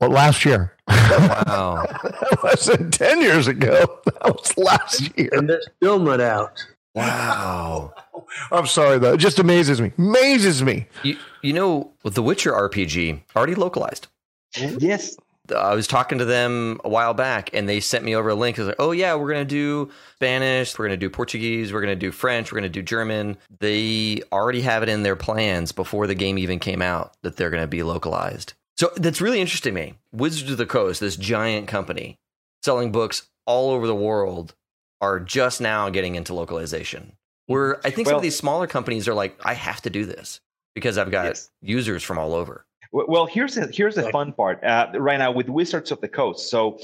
Well, 0.00 0.08
last 0.08 0.46
year. 0.46 0.74
Wow. 0.88 1.84
that 2.02 2.38
wasn't 2.42 2.94
10 2.94 3.20
years 3.20 3.46
ago. 3.46 4.00
That 4.06 4.34
was 4.34 4.56
last 4.56 5.18
year. 5.18 5.28
And 5.32 5.50
they're 5.50 5.60
still 5.76 5.98
not 5.98 6.22
out. 6.22 6.64
Wow. 6.94 7.92
I'm 8.52 8.66
sorry, 8.66 8.98
though. 8.98 9.14
It 9.14 9.18
just 9.18 9.38
amazes 9.38 9.82
me. 9.82 9.92
Amazes 9.98 10.62
me. 10.62 10.86
You, 11.02 11.18
you 11.42 11.52
know, 11.52 11.92
the 12.04 12.22
Witcher 12.22 12.52
RPG, 12.52 13.20
already 13.36 13.54
localized. 13.54 14.08
Yes. 14.56 15.16
I 15.54 15.74
was 15.74 15.86
talking 15.86 16.18
to 16.18 16.24
them 16.24 16.80
a 16.84 16.88
while 16.88 17.14
back 17.14 17.50
and 17.52 17.68
they 17.68 17.80
sent 17.80 18.04
me 18.04 18.14
over 18.14 18.28
a 18.28 18.34
link. 18.34 18.56
It 18.56 18.60
was 18.60 18.68
like, 18.68 18.76
oh, 18.78 18.92
yeah, 18.92 19.14
we're 19.14 19.32
going 19.32 19.46
to 19.46 19.54
do 19.54 19.90
Spanish, 20.14 20.78
we're 20.78 20.86
going 20.86 20.98
to 20.98 21.06
do 21.06 21.10
Portuguese, 21.10 21.72
we're 21.72 21.80
going 21.80 21.98
to 21.98 22.06
do 22.06 22.12
French, 22.12 22.52
we're 22.52 22.60
going 22.60 22.70
to 22.70 22.80
do 22.80 22.82
German. 22.82 23.36
They 23.58 24.22
already 24.30 24.60
have 24.62 24.82
it 24.82 24.88
in 24.88 25.02
their 25.02 25.16
plans 25.16 25.72
before 25.72 26.06
the 26.06 26.14
game 26.14 26.38
even 26.38 26.58
came 26.58 26.80
out 26.80 27.16
that 27.22 27.36
they're 27.36 27.50
going 27.50 27.62
to 27.62 27.66
be 27.66 27.82
localized. 27.82 28.54
So 28.76 28.90
that's 28.96 29.20
really 29.20 29.40
interesting 29.40 29.74
to 29.74 29.80
me. 29.80 29.94
Wizards 30.12 30.50
of 30.50 30.58
the 30.58 30.66
Coast, 30.66 31.00
this 31.00 31.16
giant 31.16 31.68
company 31.68 32.18
selling 32.62 32.92
books 32.92 33.28
all 33.46 33.70
over 33.70 33.86
the 33.86 33.94
world, 33.94 34.54
are 35.00 35.18
just 35.18 35.60
now 35.60 35.90
getting 35.90 36.14
into 36.14 36.32
localization. 36.32 37.12
Where 37.46 37.78
I 37.84 37.90
think 37.90 38.06
well, 38.06 38.12
some 38.12 38.16
of 38.16 38.22
these 38.22 38.36
smaller 38.36 38.68
companies 38.68 39.08
are 39.08 39.14
like, 39.14 39.36
I 39.44 39.54
have 39.54 39.82
to 39.82 39.90
do 39.90 40.06
this 40.06 40.40
because 40.74 40.96
I've 40.96 41.10
got 41.10 41.26
yes. 41.26 41.50
users 41.60 42.02
from 42.02 42.18
all 42.18 42.34
over. 42.34 42.64
Well, 42.92 43.26
here's 43.26 43.56
a, 43.56 43.68
here's 43.72 43.94
the 43.94 44.10
fun 44.10 44.32
part 44.34 44.62
uh, 44.62 44.88
right 44.94 45.18
now 45.18 45.32
with 45.32 45.48
Wizards 45.48 45.90
of 45.90 46.00
the 46.00 46.08
Coast. 46.08 46.50
So 46.50 46.78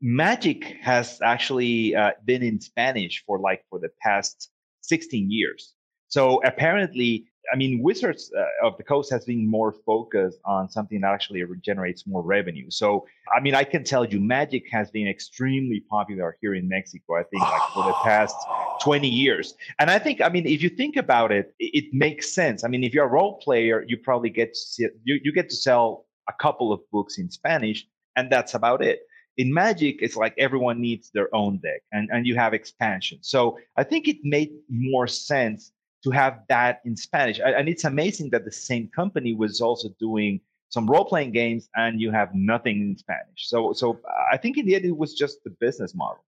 Magic 0.00 0.76
has 0.80 1.20
actually 1.22 1.94
uh, 1.94 2.12
been 2.24 2.42
in 2.42 2.60
Spanish 2.60 3.22
for 3.26 3.38
like 3.38 3.62
for 3.68 3.78
the 3.78 3.90
past 4.02 4.50
16 4.80 5.30
years. 5.30 5.74
So 6.08 6.40
apparently 6.44 7.26
I 7.52 7.56
mean, 7.56 7.82
Wizards 7.82 8.30
uh, 8.36 8.66
of 8.66 8.76
the 8.76 8.82
Coast 8.82 9.10
has 9.10 9.24
been 9.24 9.48
more 9.48 9.72
focused 9.72 10.38
on 10.44 10.68
something 10.70 11.00
that 11.00 11.12
actually 11.12 11.42
generates 11.62 12.06
more 12.06 12.22
revenue. 12.22 12.70
So, 12.70 13.06
I 13.34 13.40
mean, 13.40 13.54
I 13.54 13.64
can 13.64 13.84
tell 13.84 14.04
you, 14.04 14.20
Magic 14.20 14.64
has 14.70 14.90
been 14.90 15.08
extremely 15.08 15.80
popular 15.90 16.36
here 16.40 16.54
in 16.54 16.68
Mexico. 16.68 17.16
I 17.16 17.22
think 17.24 17.42
like 17.42 17.70
for 17.74 17.84
the 17.84 17.92
past 18.02 18.36
20 18.82 19.08
years. 19.08 19.54
And 19.78 19.90
I 19.90 19.98
think, 19.98 20.20
I 20.20 20.28
mean, 20.28 20.46
if 20.46 20.62
you 20.62 20.68
think 20.68 20.96
about 20.96 21.32
it, 21.32 21.54
it, 21.58 21.84
it 21.84 21.94
makes 21.94 22.32
sense. 22.32 22.64
I 22.64 22.68
mean, 22.68 22.84
if 22.84 22.92
you're 22.92 23.06
a 23.06 23.08
role 23.08 23.38
player, 23.38 23.84
you 23.86 23.96
probably 23.96 24.30
get 24.30 24.54
to 24.54 24.58
see, 24.58 24.86
you, 25.04 25.20
you 25.22 25.32
get 25.32 25.48
to 25.50 25.56
sell 25.56 26.06
a 26.28 26.32
couple 26.32 26.72
of 26.72 26.80
books 26.92 27.18
in 27.18 27.30
Spanish, 27.30 27.86
and 28.16 28.30
that's 28.30 28.54
about 28.54 28.82
it 28.82 29.00
in 29.38 29.54
magic 29.54 29.96
it's 30.00 30.16
like 30.16 30.34
everyone 30.36 30.80
needs 30.80 31.10
their 31.14 31.32
own 31.34 31.58
deck 31.58 31.80
and, 31.92 32.10
and 32.12 32.26
you 32.26 32.34
have 32.34 32.52
expansion 32.52 33.18
so 33.22 33.56
i 33.76 33.84
think 33.84 34.08
it 34.08 34.16
made 34.24 34.50
more 34.68 35.06
sense 35.06 35.72
to 36.04 36.10
have 36.10 36.40
that 36.48 36.80
in 36.84 36.96
Spanish. 36.96 37.40
And 37.44 37.68
it's 37.68 37.84
amazing 37.84 38.30
that 38.30 38.44
the 38.44 38.52
same 38.52 38.88
company 38.94 39.34
was 39.34 39.60
also 39.60 39.88
doing 39.98 40.40
some 40.70 40.86
role 40.86 41.04
playing 41.04 41.32
games 41.32 41.68
and 41.76 42.00
you 42.00 42.10
have 42.10 42.34
nothing 42.34 42.80
in 42.80 42.98
Spanish. 42.98 43.48
So 43.48 43.72
so 43.72 44.00
I 44.30 44.36
think 44.36 44.58
in 44.58 44.66
the 44.66 44.74
end 44.74 44.84
it 44.84 44.96
was 44.96 45.14
just 45.14 45.42
the 45.44 45.50
business 45.50 45.94
model. 45.94 46.24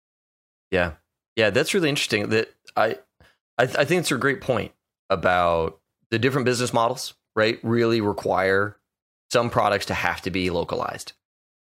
Yeah. 0.70 0.92
Yeah, 1.36 1.50
that's 1.50 1.74
really 1.74 1.88
interesting. 1.88 2.28
That 2.28 2.52
I 2.76 2.98
I, 3.58 3.64
I 3.64 3.84
think 3.84 4.00
it's 4.00 4.10
a 4.10 4.16
great 4.16 4.40
point 4.40 4.72
about 5.10 5.80
the 6.10 6.18
different 6.18 6.44
business 6.44 6.72
models, 6.72 7.14
right? 7.34 7.58
Really 7.62 8.00
require 8.00 8.76
some 9.32 9.50
products 9.50 9.86
to 9.86 9.94
have 9.94 10.20
to 10.22 10.30
be 10.30 10.50
localized. 10.50 11.12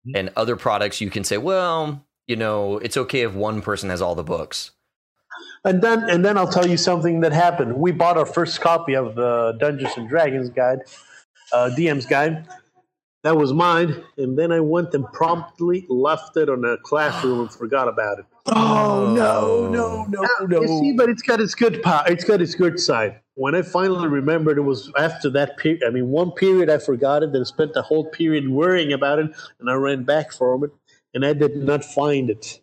Mm-hmm. 0.06 0.16
And 0.16 0.30
other 0.36 0.56
products 0.56 1.00
you 1.00 1.10
can 1.10 1.24
say, 1.24 1.38
well, 1.38 2.04
you 2.26 2.36
know, 2.36 2.78
it's 2.78 2.96
okay 2.96 3.22
if 3.22 3.34
one 3.34 3.62
person 3.62 3.90
has 3.90 4.02
all 4.02 4.14
the 4.14 4.22
books 4.22 4.72
and 5.64 5.82
then 5.82 6.08
and 6.10 6.24
then 6.24 6.36
I'll 6.36 6.50
tell 6.50 6.66
you 6.66 6.76
something 6.76 7.20
that 7.20 7.32
happened. 7.32 7.76
We 7.76 7.92
bought 7.92 8.16
our 8.16 8.26
first 8.26 8.60
copy 8.60 8.94
of 8.94 9.14
the 9.14 9.56
Dungeons 9.60 9.92
and 9.96 10.08
Dragons 10.08 10.50
guide, 10.50 10.80
uh, 11.52 11.70
DM's 11.76 12.06
guide. 12.06 12.46
That 13.22 13.36
was 13.36 13.52
mine, 13.52 14.02
and 14.18 14.36
then 14.36 14.50
I 14.50 14.58
went 14.58 14.94
and 14.94 15.06
promptly 15.12 15.86
left 15.88 16.36
it 16.36 16.48
on 16.48 16.64
a 16.64 16.76
classroom 16.78 17.40
and 17.40 17.52
forgot 17.52 17.88
about 17.88 18.18
it. 18.20 18.26
Oh 18.94 19.14
no, 19.14 19.68
no, 19.68 20.04
no, 20.08 20.46
no! 20.46 20.62
You 20.62 20.68
see, 20.68 20.92
but 20.92 21.08
it's 21.08 21.22
got 21.22 21.40
its 21.40 21.54
good 21.54 21.82
part. 21.82 22.10
It's 22.10 22.24
got 22.24 22.42
its 22.42 22.54
good 22.54 22.78
side. 22.78 23.20
When 23.34 23.54
I 23.54 23.62
finally 23.62 24.08
remembered, 24.08 24.58
it 24.58 24.62
was 24.62 24.92
after 24.98 25.30
that 25.30 25.56
period. 25.56 25.82
I 25.86 25.90
mean, 25.90 26.08
one 26.08 26.32
period 26.32 26.68
I 26.68 26.78
forgot 26.78 27.22
it, 27.22 27.32
then 27.32 27.44
spent 27.44 27.72
the 27.74 27.82
whole 27.82 28.10
period 28.10 28.48
worrying 28.48 28.92
about 28.92 29.18
it, 29.18 29.34
and 29.58 29.70
I 29.70 29.74
ran 29.74 30.04
back 30.04 30.32
for 30.32 30.64
it, 30.64 30.70
and 31.14 31.24
I 31.24 31.32
did 31.32 31.56
not 31.56 31.84
find 31.84 32.30
it 32.30 32.60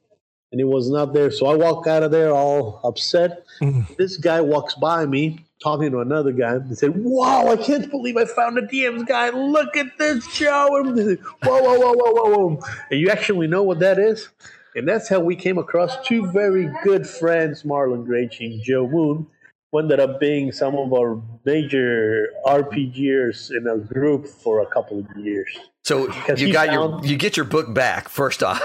and 0.52 0.60
he 0.60 0.64
was 0.66 0.90
not 0.90 1.14
there. 1.14 1.32
So 1.32 1.48
I 1.48 1.56
walk 1.56 1.88
out 1.88 2.04
of 2.04 2.12
there 2.12 2.32
all 2.32 2.82
upset. 2.84 3.44
Mm. 3.62 3.96
This 3.98 4.18
guy 4.18 4.42
walks 4.42 4.76
by 4.76 5.06
me 5.06 5.46
talking 5.62 5.92
to 5.92 6.00
another 6.00 6.32
guy 6.32 6.54
and 6.56 6.78
said, 6.78 6.94
"Wow, 6.96 7.48
I 7.48 7.58
can't 7.58 7.90
believe 7.90 8.18
I 8.18 8.26
found 8.26 8.58
a 8.58 8.62
DM's 8.62 9.04
guy. 9.04 9.30
Look 9.30 9.76
at 9.78 9.98
this 9.98 10.26
show!" 10.32 10.68
And 10.78 11.20
whoa, 11.44 11.62
whoa, 11.62 11.80
whoa, 11.80 11.94
whoa, 11.94 12.12
whoa, 12.14 12.38
whoa! 12.38 12.60
And 12.90 13.00
you 13.00 13.10
actually 13.10 13.48
know 13.48 13.64
what 13.64 13.80
that 13.80 14.00
is? 14.00 14.30
And 14.76 14.88
that's 14.88 15.10
how 15.10 15.20
we 15.20 15.36
came 15.36 15.58
across 15.58 15.98
two 16.06 16.28
very 16.32 16.72
good 16.84 17.08
friends, 17.08 17.64
Marlon 17.64 18.06
Gracie 18.06 18.46
and 18.46 18.64
Joe 18.64 18.88
Moon, 18.88 19.28
who 19.72 19.80
ended 19.80 20.00
up 20.00 20.20
being 20.20 20.52
some 20.52 20.76
of 20.76 20.94
our 20.94 21.22
major 21.44 22.28
RPGers 22.46 23.50
in 23.52 23.68
our 23.68 23.78
group 23.80 24.28
for 24.28 24.62
a 24.62 24.66
couple 24.68 25.00
of 25.00 25.18
years. 25.18 25.58
So 25.84 26.08
you 26.36 26.54
got 26.54 26.68
found- 26.68 27.04
your 27.04 27.12
you 27.12 27.18
get 27.18 27.36
your 27.36 27.46
book 27.46 27.74
back 27.74 28.10
first 28.10 28.44
off, 28.44 28.62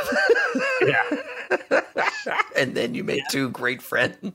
Yeah. 0.83 1.03
and 2.57 2.74
then 2.74 2.94
you 2.94 3.04
make 3.04 3.22
two 3.30 3.50
great 3.50 3.83
friends. 3.83 4.33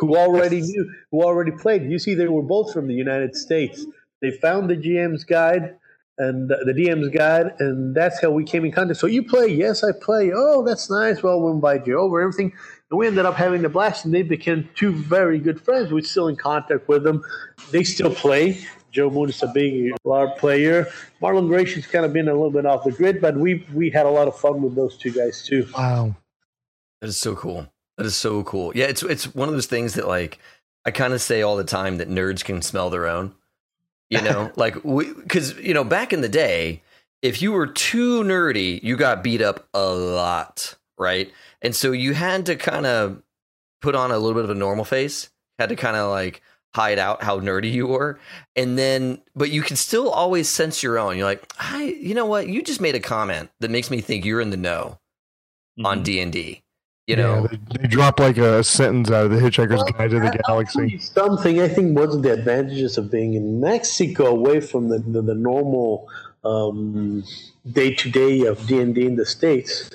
who 0.00 0.16
already 0.16 0.60
knew, 0.60 0.92
who 1.10 1.22
already 1.22 1.50
played. 1.52 1.90
You 1.90 1.98
see, 1.98 2.14
they 2.14 2.28
were 2.28 2.42
both 2.42 2.72
from 2.72 2.86
the 2.86 2.94
United 2.94 3.34
States. 3.34 3.86
They 4.20 4.30
found 4.30 4.68
the 4.70 4.76
GM's 4.76 5.24
guide 5.24 5.76
and 6.18 6.48
the 6.48 6.72
DM's 6.72 7.08
guide, 7.08 7.54
and 7.60 7.94
that's 7.94 8.20
how 8.20 8.30
we 8.30 8.44
came 8.44 8.64
in 8.64 8.72
contact. 8.72 8.98
So 8.98 9.06
you 9.06 9.22
play? 9.22 9.48
Yes, 9.48 9.84
I 9.84 9.92
play. 10.00 10.32
Oh, 10.34 10.64
that's 10.64 10.90
nice. 10.90 11.22
Well, 11.22 11.40
we'll 11.40 11.52
invite 11.52 11.86
you 11.86 11.98
over. 11.98 12.20
Everything, 12.20 12.52
and 12.90 12.98
we 12.98 13.06
ended 13.06 13.26
up 13.26 13.34
having 13.34 13.64
a 13.64 13.68
blast, 13.68 14.04
and 14.04 14.14
they 14.14 14.22
became 14.22 14.68
two 14.74 14.92
very 14.92 15.38
good 15.38 15.60
friends. 15.60 15.92
We're 15.92 16.02
still 16.02 16.28
in 16.28 16.36
contact 16.36 16.88
with 16.88 17.04
them. 17.04 17.22
They 17.70 17.84
still 17.84 18.14
play. 18.14 18.64
Joe 18.92 19.10
Moon 19.10 19.28
is 19.28 19.42
a 19.42 19.48
big 19.48 19.92
LARP 20.06 20.38
player. 20.38 20.88
Marlon 21.20 21.48
Gracie's 21.48 21.86
kind 21.86 22.06
of 22.06 22.14
been 22.14 22.28
a 22.28 22.32
little 22.32 22.50
bit 22.50 22.64
off 22.64 22.84
the 22.84 22.92
grid, 22.92 23.20
but 23.20 23.36
we 23.36 23.66
we 23.74 23.90
had 23.90 24.06
a 24.06 24.10
lot 24.10 24.26
of 24.26 24.38
fun 24.38 24.62
with 24.62 24.74
those 24.74 24.96
two 24.96 25.10
guys 25.10 25.42
too. 25.44 25.66
Wow. 25.76 26.16
That 27.00 27.08
is 27.08 27.18
so 27.18 27.34
cool. 27.34 27.66
That 27.96 28.06
is 28.06 28.16
so 28.16 28.42
cool. 28.42 28.72
Yeah, 28.74 28.86
it's 28.86 29.02
it's 29.02 29.34
one 29.34 29.48
of 29.48 29.54
those 29.54 29.66
things 29.66 29.94
that 29.94 30.06
like 30.06 30.38
I 30.84 30.90
kind 30.90 31.12
of 31.12 31.22
say 31.22 31.42
all 31.42 31.56
the 31.56 31.64
time 31.64 31.98
that 31.98 32.08
nerds 32.08 32.44
can 32.44 32.62
smell 32.62 32.90
their 32.90 33.06
own. 33.06 33.34
You 34.10 34.22
know, 34.22 34.52
like 34.56 34.74
because 34.82 35.56
you 35.58 35.74
know 35.74 35.84
back 35.84 36.12
in 36.12 36.20
the 36.20 36.28
day, 36.28 36.82
if 37.22 37.42
you 37.42 37.52
were 37.52 37.66
too 37.66 38.22
nerdy, 38.22 38.82
you 38.82 38.96
got 38.96 39.24
beat 39.24 39.42
up 39.42 39.68
a 39.74 39.86
lot, 39.88 40.76
right? 40.98 41.30
And 41.62 41.74
so 41.74 41.92
you 41.92 42.14
had 42.14 42.46
to 42.46 42.56
kind 42.56 42.86
of 42.86 43.22
put 43.80 43.94
on 43.94 44.10
a 44.10 44.18
little 44.18 44.34
bit 44.34 44.44
of 44.44 44.50
a 44.50 44.54
normal 44.54 44.84
face, 44.84 45.30
had 45.58 45.70
to 45.70 45.76
kind 45.76 45.96
of 45.96 46.10
like 46.10 46.42
hide 46.74 46.98
out 46.98 47.22
how 47.22 47.40
nerdy 47.40 47.72
you 47.72 47.86
were, 47.86 48.20
and 48.54 48.78
then 48.78 49.22
but 49.34 49.50
you 49.50 49.62
can 49.62 49.76
still 49.76 50.10
always 50.10 50.48
sense 50.48 50.82
your 50.82 50.98
own. 50.98 51.16
You're 51.16 51.26
like, 51.26 51.50
I, 51.58 51.84
you 51.84 52.14
know 52.14 52.26
what? 52.26 52.48
You 52.48 52.62
just 52.62 52.80
made 52.80 52.94
a 52.94 53.00
comment 53.00 53.50
that 53.60 53.70
makes 53.70 53.90
me 53.90 54.00
think 54.00 54.24
you're 54.24 54.40
in 54.40 54.50
the 54.50 54.56
know 54.56 54.98
on 55.84 55.98
mm-hmm. 55.98 56.04
D 56.04 56.20
and 56.20 56.32
D. 56.32 56.62
You 57.06 57.16
Yeah, 57.16 57.22
know, 57.22 57.46
they, 57.48 57.58
they 57.82 57.88
drop 57.88 58.20
like 58.20 58.38
a 58.38 58.64
sentence 58.64 59.10
out 59.10 59.26
of 59.26 59.30
the 59.32 59.38
Hitchhiker's 59.38 59.82
Guide 59.92 60.10
to 60.10 60.20
the 60.20 60.42
Galaxy. 60.46 60.98
Something 60.98 61.60
I 61.60 61.68
think 61.68 61.96
one 61.98 62.10
of 62.10 62.22
the 62.22 62.32
advantages 62.32 62.98
of 62.98 63.10
being 63.10 63.34
in 63.34 63.60
Mexico, 63.60 64.26
away 64.26 64.60
from 64.60 64.88
the 64.88 64.98
the, 64.98 65.22
the 65.22 65.34
normal 65.34 66.08
day 67.70 67.94
to 67.94 68.10
day 68.10 68.42
of 68.46 68.66
D 68.66 68.80
and 68.80 68.94
D 68.94 69.06
in 69.06 69.16
the 69.16 69.26
states, 69.26 69.90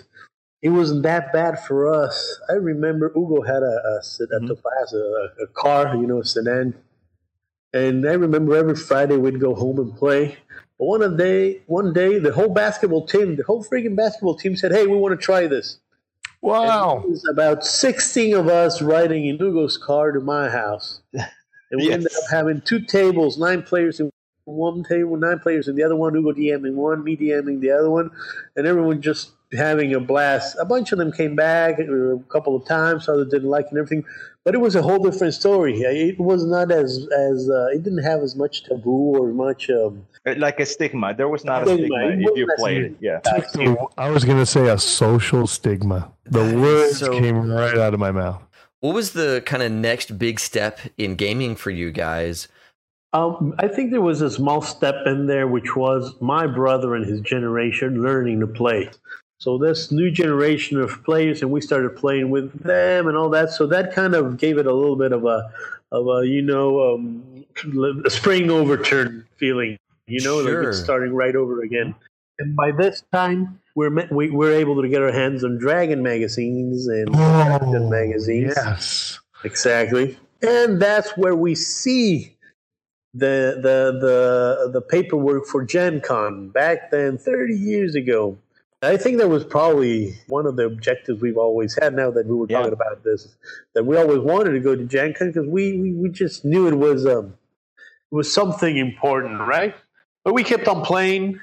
it 0.62 0.70
wasn't 0.70 1.04
that 1.04 1.34
bad 1.34 1.60
for 1.66 1.94
us. 1.94 2.40
I 2.50 2.54
remember 2.54 3.12
Hugo 3.16 3.42
had 3.44 3.64
a 3.64 3.98
a, 4.00 4.04
sed- 4.04 4.30
a, 4.34 4.42
Topaz, 4.42 4.94
a, 4.94 5.44
a 5.44 5.48
car, 5.54 5.96
you 5.98 6.08
know, 6.08 6.22
a 6.22 6.26
sedan, 6.26 6.76
and 7.74 8.08
I 8.08 8.14
remember 8.14 8.56
every 8.56 8.76
Friday 8.76 9.18
we'd 9.18 9.40
go 9.42 9.56
home 9.56 9.80
and 9.80 9.96
play. 9.98 10.38
But 10.80 10.86
one 10.86 11.04
of 11.04 11.18
day, 11.18 11.62
one 11.68 11.94
day, 11.94 12.20
the 12.20 12.34
whole 12.34 12.50
basketball 12.50 13.08
team, 13.08 13.36
the 13.38 13.44
whole 13.44 13.64
freaking 13.64 13.96
basketball 13.96 14.36
team 14.38 14.56
said, 14.58 14.72
"Hey, 14.74 14.88
we 14.88 14.98
want 14.98 15.20
to 15.20 15.24
try 15.26 15.48
this." 15.48 15.80
Wow. 16.42 17.02
It 17.04 17.10
was 17.10 17.28
about 17.32 17.64
16 17.64 18.36
of 18.36 18.48
us 18.48 18.82
riding 18.82 19.26
in 19.28 19.38
Hugo's 19.38 19.78
car 19.78 20.12
to 20.12 20.20
my 20.20 20.50
house. 20.50 21.02
And 21.14 21.80
we 21.82 21.86
Yes. 21.88 21.94
ended 21.94 22.12
up 22.18 22.24
having 22.32 22.62
two 22.62 22.82
tables, 22.82 23.38
nine 23.38 23.64
players 23.64 24.00
in 24.00 24.12
one 24.46 24.84
table, 24.84 25.16
nine 25.18 25.40
players 25.40 25.68
in 25.68 25.76
the 25.76 25.84
other 25.84 25.96
one, 25.96 26.14
Hugo 26.16 26.34
DMing 26.34 26.74
one, 26.74 27.04
me 27.04 27.16
DMing 27.16 27.62
the 27.62 27.72
other 27.72 27.90
one, 27.90 28.10
and 28.56 28.68
everyone 28.68 29.02
just 29.02 29.32
having 29.54 29.94
a 29.94 30.00
blast. 30.00 30.56
A 30.60 30.66
bunch 30.66 30.92
of 30.92 30.98
them 30.98 31.12
came 31.12 31.36
back 31.36 31.80
uh, 31.80 31.84
a 32.16 32.20
couple 32.30 32.56
of 32.56 32.66
times, 32.66 33.08
others 33.10 33.30
didn't 33.30 33.50
like 33.50 33.66
it 33.66 33.72
and 33.72 33.80
everything. 33.80 34.04
But 34.44 34.56
it 34.56 34.58
was 34.58 34.76
a 34.76 34.82
whole 34.82 34.98
different 34.98 35.34
story. 35.36 35.80
It 35.82 36.20
was 36.20 36.44
not 36.46 36.72
as, 36.72 37.08
as 37.16 37.48
uh, 37.50 37.68
it 37.68 37.84
didn't 37.84 38.02
have 38.04 38.22
as 38.22 38.36
much 38.36 38.64
taboo 38.64 39.16
or 39.16 39.28
much. 39.34 39.70
Um, 39.70 40.08
Like 40.26 40.60
a 40.60 40.66
stigma. 40.66 41.14
There 41.14 41.28
was 41.30 41.46
not 41.46 41.62
a 41.64 41.66
Stigma. 41.68 41.86
stigma 42.08 42.32
if 42.32 42.38
you 42.38 42.48
played 42.58 42.82
it. 42.84 42.96
Yeah. 43.00 43.20
I 43.98 44.10
was 44.10 44.24
going 44.26 44.38
to 44.40 44.46
say 44.46 44.68
a 44.68 44.80
social 44.80 45.46
stigma. 45.46 46.12
The 46.26 46.58
words 46.58 47.00
so- 47.00 47.12
came 47.20 47.52
right 47.52 47.78
out 47.78 47.94
of 47.94 48.00
my 48.00 48.12
mouth. 48.12 48.42
what 48.80 48.96
was 48.96 49.12
the 49.14 49.44
kind 49.46 49.62
of 49.62 49.72
next 49.72 50.18
big 50.18 50.40
step 50.40 50.80
in 50.98 51.14
gaming 51.16 51.56
for 51.56 51.70
you 51.70 51.92
guys? 51.92 52.48
Um, 53.14 53.54
I 53.60 53.68
think 53.68 53.92
there 53.92 54.02
was 54.02 54.22
a 54.22 54.32
small 54.32 54.62
step 54.62 54.96
in 55.06 55.28
there, 55.28 55.46
which 55.48 55.76
was 55.76 56.16
my 56.22 56.48
brother 56.48 56.96
and 56.96 57.06
his 57.06 57.20
generation 57.22 58.02
learning 58.02 58.40
to 58.40 58.48
play. 58.48 58.90
So 59.42 59.58
this 59.58 59.92
new 59.92 60.12
generation 60.12 60.80
of 60.80 61.04
players, 61.04 61.42
and 61.42 61.50
we 61.50 61.62
started 61.62 61.96
playing 61.96 62.30
with 62.30 62.62
them 62.62 63.08
and 63.08 63.18
all 63.18 63.28
that. 63.32 63.50
So 63.50 63.66
that 63.68 63.92
kind 63.92 64.14
of 64.14 64.38
gave 64.38 64.60
it 64.60 64.68
a 64.68 64.72
little 64.72 64.96
bit 64.96 65.12
of 65.12 65.26
a, 65.26 65.52
of 65.92 66.08
a 66.08 66.28
you 66.28 66.44
know, 66.44 66.94
um, 66.94 67.44
a 68.06 68.10
spring 68.12 68.52
overturn 68.52 69.26
feeling. 69.38 69.80
You 70.06 70.24
know, 70.24 70.38
like 70.42 70.68
it's 70.68 70.80
starting 70.80 71.12
right 71.12 71.36
over 71.36 71.64
again. 71.64 71.96
And 72.38 72.56
by 72.56 72.72
this 72.72 73.04
time, 73.12 73.60
we're 73.74 73.90
me- 73.90 74.08
we, 74.12 74.30
we're 74.30 74.54
able 74.54 74.80
to 74.80 74.88
get 74.88 75.02
our 75.02 75.12
hands 75.12 75.44
on 75.44 75.58
Dragon 75.58 76.04
magazines 76.04 76.86
and 76.86 77.12
Captain 77.12 77.90
magazines. 77.90 78.54
yes. 78.56 79.20
Exactly. 79.44 80.20
And 80.44 80.80
that's 80.80 81.18
where 81.18 81.36
we 81.36 81.56
see 81.56 82.38
the 83.16 83.56
the 83.56 83.98
the 84.00 84.70
the 84.72 84.82
paperwork 84.82 85.48
for 85.48 85.66
Gen 85.66 86.00
Con 86.00 86.50
back 86.50 86.92
then 86.92 87.18
30 87.18 87.56
years 87.56 87.96
ago. 87.96 88.38
I 88.84 88.98
think 88.98 89.20
that 89.20 89.30
was 89.30 89.44
probably 89.46 90.16
one 90.28 90.48
of 90.48 90.56
the 90.56 90.66
objectives 90.66 91.22
we've 91.22 91.38
always 91.38 91.78
had 91.80 91.94
now 91.94 92.10
that 92.12 92.26
we 92.26 92.36
were 92.36 92.48
Yeah. 92.50 92.58
talking 92.60 92.74
about 92.74 93.04
this. 93.04 93.36
That 93.76 93.86
we 93.86 93.96
always 93.98 94.20
wanted 94.20 94.52
to 94.54 94.60
go 94.60 94.76
to 94.76 94.86
Gen 94.86 95.14
Con 95.14 95.28
because 95.28 95.48
we, 95.48 95.80
we, 95.80 95.94
we 95.94 96.10
just 96.10 96.44
knew 96.44 96.68
it 96.68 96.74
was 96.76 97.06
um 97.06 97.38
it 98.12 98.16
was 98.16 98.34
something 98.34 98.78
important, 98.78 99.40
right? 99.40 99.76
But 100.24 100.34
we 100.34 100.44
kept 100.44 100.68
on 100.68 100.84
playing. 100.84 101.40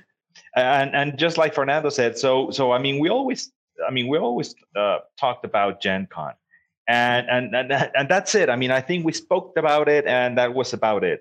and 0.55 0.95
and 0.95 1.19
just 1.19 1.39
like 1.39 1.55
Fernando 1.55 1.89
said, 1.91 2.19
so 2.19 2.51
so 2.51 2.73
I 2.73 2.79
mean, 2.79 2.99
we 3.01 3.09
always, 3.09 3.53
I 3.87 3.91
mean, 3.93 4.09
we 4.09 4.19
always 4.19 4.55
uh, 4.77 4.99
talked 5.19 5.45
about 5.45 5.81
Gen 5.81 6.07
Con, 6.11 6.35
and 6.89 7.29
and 7.29 7.55
and 7.55 7.73
and 7.95 8.09
that's 8.09 8.35
it. 8.35 8.49
I 8.51 8.57
mean, 8.57 8.71
I 8.71 8.81
think 8.81 9.05
we 9.05 9.13
spoke 9.13 9.55
about 9.57 9.89
it, 9.89 10.07
and 10.07 10.39
that 10.39 10.55
was 10.55 10.73
about 10.73 11.05
it. 11.05 11.21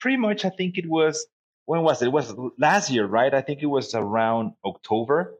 Pretty 0.00 0.16
much, 0.16 0.44
I 0.44 0.50
think 0.50 0.78
it 0.78 0.88
was 0.88 1.26
when 1.66 1.82
was 1.82 2.00
it? 2.02 2.06
It 2.06 2.12
was 2.12 2.32
last 2.58 2.90
year, 2.90 3.06
right? 3.06 3.32
I 3.34 3.40
think 3.42 3.62
it 3.62 3.66
was 3.66 3.94
around 3.94 4.52
October. 4.64 5.34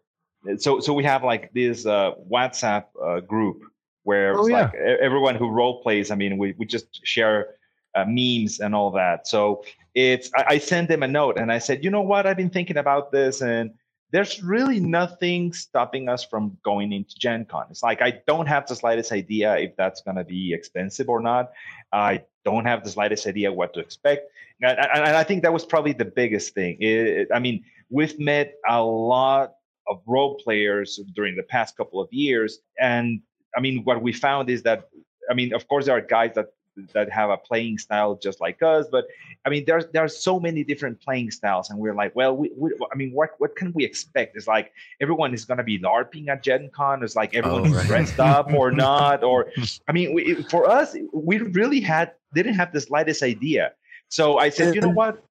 So 0.58 0.80
so 0.80 0.92
we 0.92 1.04
have 1.04 1.24
like 1.24 1.52
this 1.52 1.84
uh, 1.86 2.12
WhatsApp 2.30 2.84
uh, 3.04 3.20
group 3.20 3.62
where 4.04 4.38
Oh, 4.38 4.46
yeah. 4.46 4.62
like 4.62 4.74
everyone 4.74 5.34
who 5.34 5.48
role 5.50 5.82
plays. 5.82 6.10
I 6.10 6.14
mean, 6.14 6.38
we 6.38 6.54
we 6.58 6.64
just 6.66 7.04
share 7.06 7.54
uh, 7.94 8.04
memes 8.06 8.60
and 8.60 8.74
all 8.74 8.90
that. 8.92 9.26
So 9.26 9.64
it's 9.94 10.30
I, 10.34 10.44
I 10.54 10.58
sent 10.58 10.88
them 10.88 11.02
a 11.02 11.08
note 11.08 11.38
and 11.38 11.50
I 11.52 11.58
said, 11.58 11.82
you 11.84 11.90
know 11.90 12.02
what, 12.02 12.26
I've 12.26 12.36
been 12.36 12.50
thinking 12.50 12.76
about 12.76 13.10
this 13.12 13.40
and 13.42 13.70
there's 14.10 14.42
really 14.42 14.80
nothing 14.80 15.52
stopping 15.52 16.08
us 16.08 16.24
from 16.24 16.56
going 16.62 16.92
into 16.92 17.14
Gen 17.18 17.44
Con. 17.44 17.66
It's 17.70 17.82
like 17.82 18.00
I 18.00 18.22
don't 18.26 18.46
have 18.46 18.66
the 18.66 18.74
slightest 18.76 19.12
idea 19.12 19.56
if 19.58 19.76
that's 19.76 20.00
gonna 20.00 20.24
be 20.24 20.54
expensive 20.54 21.08
or 21.10 21.20
not. 21.20 21.50
I 21.92 22.22
don't 22.44 22.64
have 22.64 22.84
the 22.84 22.90
slightest 22.90 23.26
idea 23.26 23.52
what 23.52 23.74
to 23.74 23.80
expect. 23.80 24.30
And, 24.62 24.78
and- 24.78 25.04
and 25.08 25.16
I 25.16 25.24
think 25.24 25.42
that 25.42 25.52
was 25.52 25.66
probably 25.66 25.92
the 25.92 26.06
biggest 26.06 26.54
thing. 26.54 26.78
It- 26.80 27.28
I 27.34 27.38
mean, 27.38 27.64
we've 27.90 28.18
met 28.18 28.54
a 28.66 28.82
lot 28.82 29.54
of 29.88 30.00
role 30.06 30.36
players 30.36 31.00
during 31.14 31.36
the 31.36 31.42
past 31.42 31.76
couple 31.76 32.00
of 32.00 32.08
years. 32.12 32.60
And 32.80 33.20
I 33.56 33.60
mean, 33.60 33.82
what 33.84 34.02
we 34.02 34.12
found 34.12 34.50
is 34.50 34.62
that, 34.62 34.88
I 35.30 35.34
mean, 35.34 35.54
of 35.54 35.66
course, 35.68 35.86
there 35.86 35.96
are 35.96 36.00
guys 36.00 36.34
that 36.34 36.52
that 36.92 37.10
have 37.10 37.30
a 37.30 37.36
playing 37.36 37.78
style 37.78 38.14
just 38.22 38.40
like 38.40 38.62
us, 38.62 38.86
but 38.90 39.06
I 39.44 39.50
mean, 39.50 39.64
there's 39.66 39.86
there's 39.92 40.16
so 40.16 40.38
many 40.38 40.62
different 40.62 41.00
playing 41.00 41.30
styles, 41.32 41.70
and 41.70 41.78
we're 41.78 41.94
like, 41.94 42.14
well, 42.14 42.36
we, 42.36 42.52
we 42.56 42.70
I 42.92 42.96
mean, 42.96 43.12
what 43.12 43.30
what 43.38 43.56
can 43.56 43.72
we 43.72 43.84
expect? 43.84 44.36
It's 44.36 44.46
like 44.46 44.72
everyone 45.00 45.34
is 45.34 45.44
gonna 45.44 45.64
be 45.64 45.78
larping 45.78 46.28
at 46.28 46.42
Gen 46.42 46.70
Con. 46.72 47.02
It's 47.02 47.16
like 47.16 47.34
everyone 47.34 47.66
Oh, 47.66 47.70
is 47.70 47.74
right. 47.74 47.86
dressed 47.86 48.20
up 48.20 48.52
or 48.52 48.70
not, 48.86 49.24
or 49.24 49.50
I 49.88 49.92
mean, 49.92 50.14
we, 50.14 50.42
for 50.44 50.70
us, 50.70 50.96
we 51.12 51.38
really 51.38 51.80
had 51.80 52.12
didn't 52.34 52.54
have 52.54 52.72
the 52.72 52.80
slightest 52.80 53.22
idea. 53.22 53.72
So 54.08 54.38
I 54.38 54.48
said, 54.48 54.68
eh, 54.68 54.72
you 54.74 54.80
know 54.80 54.90
eh. 54.90 54.94
what, 54.94 55.24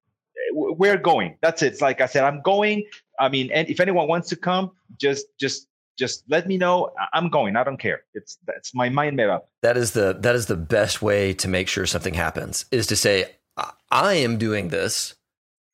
we're 0.52 0.96
going. 0.96 1.36
That's 1.42 1.62
it. 1.62 1.72
It's 1.74 1.80
like 1.80 2.00
I 2.00 2.06
said, 2.06 2.24
I'm 2.24 2.40
going. 2.42 2.84
I 3.18 3.28
mean, 3.28 3.50
and 3.52 3.68
if 3.68 3.80
anyone 3.80 4.08
wants 4.08 4.28
to 4.30 4.36
come, 4.36 4.72
just 4.98 5.26
just 5.38 5.66
just 5.98 6.22
let 6.28 6.46
me 6.46 6.56
know. 6.56 6.92
I- 6.98 7.08
I'm 7.18 7.28
going. 7.28 7.56
I 7.56 7.64
don't 7.64 7.78
care. 7.78 8.02
It's 8.14 8.38
that's 8.46 8.74
my 8.74 8.88
mind 8.88 9.16
made 9.16 9.28
up. 9.28 9.48
That 9.62 9.76
is 9.76 9.92
the 9.92 10.16
that 10.20 10.34
is 10.34 10.46
the 10.46 10.56
best 10.56 11.02
way 11.02 11.34
to 11.34 11.48
make 11.48 11.68
sure 11.68 11.86
something 11.86 12.14
happens 12.14 12.64
is 12.70 12.86
to 12.88 12.96
say 12.96 13.30
I- 13.56 13.72
I 13.90 14.14
am 14.14 14.38
doing 14.38 14.68
this. 14.68 15.14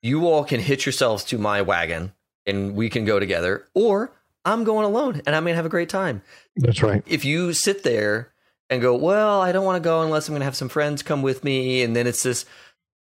You 0.02 0.26
all 0.28 0.44
can 0.44 0.60
hitch 0.60 0.84
yourselves 0.86 1.24
to 1.24 1.38
my 1.38 1.62
wagon 1.62 2.12
and 2.46 2.74
we 2.74 2.90
can 2.90 3.04
go 3.04 3.18
together 3.18 3.66
or 3.74 4.12
I'm 4.44 4.64
going 4.64 4.84
alone 4.84 5.22
and 5.26 5.34
I'm 5.34 5.44
going 5.44 5.52
to 5.54 5.56
have 5.56 5.64
a 5.64 5.70
great 5.70 5.88
time. 5.88 6.20
That's 6.56 6.82
right. 6.82 7.02
If 7.06 7.24
you 7.24 7.54
sit 7.54 7.82
there 7.84 8.30
and 8.68 8.82
go, 8.82 8.94
well, 8.94 9.40
I 9.40 9.52
don't 9.52 9.64
want 9.64 9.82
to 9.82 9.86
go 9.86 10.02
unless 10.02 10.28
I'm 10.28 10.32
going 10.32 10.40
to 10.40 10.44
have 10.44 10.56
some 10.56 10.68
friends 10.68 11.02
come 11.02 11.22
with 11.22 11.42
me, 11.44 11.82
and 11.82 11.94
then 11.96 12.06
it's 12.06 12.22
this. 12.22 12.44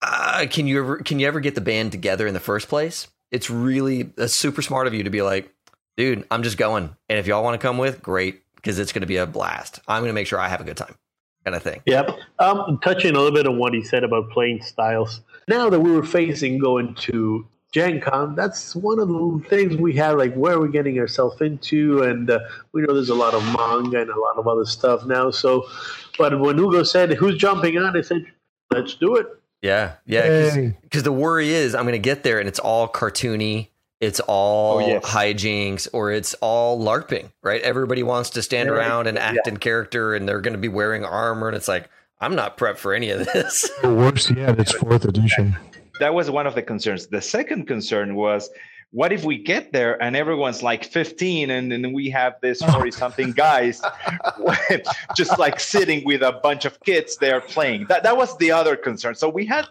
Uh, 0.02 0.46
can 0.50 0.68
you 0.68 0.80
ever 0.80 0.98
can 0.98 1.20
you 1.20 1.28
ever 1.28 1.40
get 1.40 1.56
the 1.56 1.62
band 1.62 1.92
together 1.92 2.26
in 2.28 2.34
the 2.34 2.40
first 2.40 2.68
place? 2.68 3.08
It's 3.32 3.50
really 3.50 4.12
uh, 4.18 4.28
super 4.28 4.62
smart 4.62 4.88
of 4.88 4.94
you 4.94 5.04
to 5.04 5.10
be 5.10 5.22
like, 5.22 5.54
dude, 5.98 6.26
I'm 6.32 6.44
just 6.44 6.58
going, 6.58 6.96
and 7.10 7.20
if 7.20 7.28
y'all 7.28 7.44
want 7.44 7.60
to 7.60 7.68
come 7.68 7.78
with, 7.78 8.02
great, 8.02 8.42
because 8.56 8.80
it's 8.80 8.92
going 8.92 9.02
to 9.02 9.08
be 9.08 9.18
a 9.18 9.28
blast. 9.28 9.80
I'm 9.88 10.02
going 10.02 10.10
to 10.10 10.14
make 10.14 10.28
sure 10.28 10.40
I 10.40 10.48
have 10.48 10.62
a 10.62 10.64
good 10.64 10.78
time, 10.78 10.96
kind 11.44 11.56
of 11.56 11.62
thing. 11.62 11.82
Yep. 11.86 12.12
Um, 12.40 12.80
touching 12.82 13.16
a 13.16 13.20
little 13.20 13.34
bit 13.34 13.46
on 13.46 13.58
what 13.58 13.74
he 13.74 13.84
said 13.84 14.04
about 14.04 14.30
playing 14.32 14.62
styles. 14.64 15.22
Now 15.48 15.70
that 15.70 15.80
we 15.80 15.92
were 15.92 16.04
facing 16.04 16.58
going 16.58 16.96
to 16.96 17.46
Gen 17.72 18.02
Con, 18.02 18.36
that's 18.36 18.76
one 18.76 19.00
of 19.00 19.10
the 19.10 19.46
things 19.50 19.76
we 19.76 19.94
have, 19.98 20.18
like 20.18 20.34
where 20.34 20.54
are 20.54 20.62
we 20.62 20.72
getting 20.72 20.98
ourselves 20.98 21.40
into? 21.42 22.02
And 22.04 22.32
uh, 22.32 22.40
we 22.72 22.82
know 22.82 22.94
there's 22.94 23.10
a 23.10 23.16
lot 23.16 23.34
of 23.34 23.44
manga 23.44 24.02
and 24.02 24.10
a 24.10 24.20
lot 24.20 24.38
of 24.38 24.48
other 24.48 24.66
stuff 24.66 25.06
now. 25.06 25.30
So, 25.30 25.68
but 26.18 26.40
when 26.40 26.58
Hugo 26.58 26.84
said, 26.84 27.14
who's 27.14 27.38
jumping 27.38 27.78
on, 27.78 27.96
I 27.96 28.02
said, 28.02 28.26
let's 28.72 28.96
do 28.96 29.18
it. 29.18 29.28
Yeah, 29.62 29.94
yeah. 30.06 30.72
Because 30.82 31.04
the 31.04 31.12
worry 31.12 31.50
is 31.50 31.76
I'm 31.76 31.84
going 31.84 31.94
to 31.94 32.00
get 32.00 32.24
there 32.24 32.40
and 32.40 32.48
it's 32.48 32.60
all 32.60 32.88
cartoony. 32.88 33.70
It's 34.00 34.22
all 34.22 34.78
oh, 34.78 34.88
yes. 34.88 35.04
hijinks 35.04 35.88
or 35.92 36.12
it's 36.12 36.34
all 36.36 36.82
LARPing, 36.82 37.32
right? 37.44 37.62
Everybody 37.62 38.02
wants 38.02 38.30
to 38.32 38.42
stand 38.42 38.70
around 38.70 39.08
and 39.08 39.20
act 39.20 39.42
yeah. 39.46 39.52
in 39.52 39.58
character 39.58 40.16
and 40.16 40.28
they're 40.28 40.40
going 40.40 40.54
to 40.54 40.60
be 40.60 40.70
wearing 40.70 41.04
armor. 41.04 41.50
And 41.50 41.58
it's 41.58 41.68
like, 41.68 41.90
I'm 42.22 42.36
not 42.36 42.58
prepped 42.58 42.78
for 42.78 42.94
any 42.94 43.10
of 43.10 43.26
this. 43.26 43.70
Worse 43.84 44.32
yet, 44.32 44.58
it's 44.58 44.72
fourth 44.72 45.04
edition 45.04 45.58
that 46.00 46.14
was 46.14 46.32
one 46.32 46.48
of 46.48 46.56
the 46.56 46.64
concerns. 46.64 47.08
The 47.08 47.22
second 47.22 47.68
concern 47.68 48.16
was 48.16 48.50
what 48.92 49.14
if 49.14 49.24
we 49.24 49.38
get 49.38 49.72
there 49.72 50.02
and 50.02 50.16
everyone's 50.16 50.64
like 50.64 50.84
15 50.84 51.50
and 51.52 51.72
then 51.72 51.94
we 51.94 52.10
have 52.10 52.36
this 52.42 52.62
40 52.62 52.92
something 52.92 53.32
guys 53.32 53.82
just 55.16 55.38
like 55.38 55.60
sitting 55.60 56.04
with 56.06 56.22
a 56.22 56.34
bunch 56.44 56.66
of 56.66 56.80
kids 56.82 57.18
there 57.18 57.42
playing 57.42 57.86
that 57.88 58.04
that 58.04 58.18
was 58.18 58.36
the 58.38 58.52
other 58.52 58.76
concern 58.76 59.16
so 59.16 59.30
we 59.30 59.46
had 59.46 59.68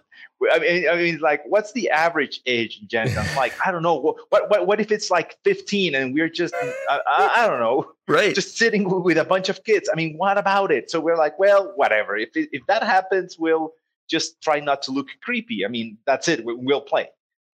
I 0.53 0.59
mean, 0.61 0.89
I 0.89 0.95
mean, 0.95 1.19
like, 1.19 1.43
what's 1.47 1.73
the 1.73 1.91
average 1.91 2.41
age, 2.47 2.79
in 2.81 2.89
Gen 2.89 3.13
Con? 3.13 3.27
Like, 3.35 3.55
I 3.67 3.73
don't 3.73 3.83
know. 3.83 4.17
What, 4.29 4.49
what, 4.49 4.67
what 4.67 4.81
if 4.81 4.93
it's 4.93 5.11
like 5.11 5.37
15 5.43 5.97
and 5.97 6.15
we're 6.15 6.29
just, 6.29 6.55
I, 6.89 7.01
I, 7.37 7.47
don't 7.49 7.59
know, 7.59 7.91
right? 8.07 8.35
Just 8.35 8.57
sitting 8.57 8.89
with 9.03 9.19
a 9.19 9.25
bunch 9.25 9.49
of 9.49 9.65
kids. 9.65 9.91
I 9.93 9.97
mean, 9.97 10.17
what 10.17 10.39
about 10.39 10.71
it? 10.71 10.91
So 10.91 11.01
we're 11.01 11.17
like, 11.17 11.39
well, 11.39 11.73
whatever. 11.75 12.17
If 12.17 12.31
if 12.35 12.65
that 12.69 12.85
happens, 12.85 13.37
we'll 13.37 13.73
just 14.09 14.41
try 14.41 14.61
not 14.61 14.83
to 14.83 14.93
look 14.93 15.09
creepy. 15.23 15.65
I 15.65 15.69
mean, 15.69 15.99
that's 16.07 16.29
it. 16.29 16.45
We, 16.45 16.55
will 16.55 16.83
play. 16.83 17.09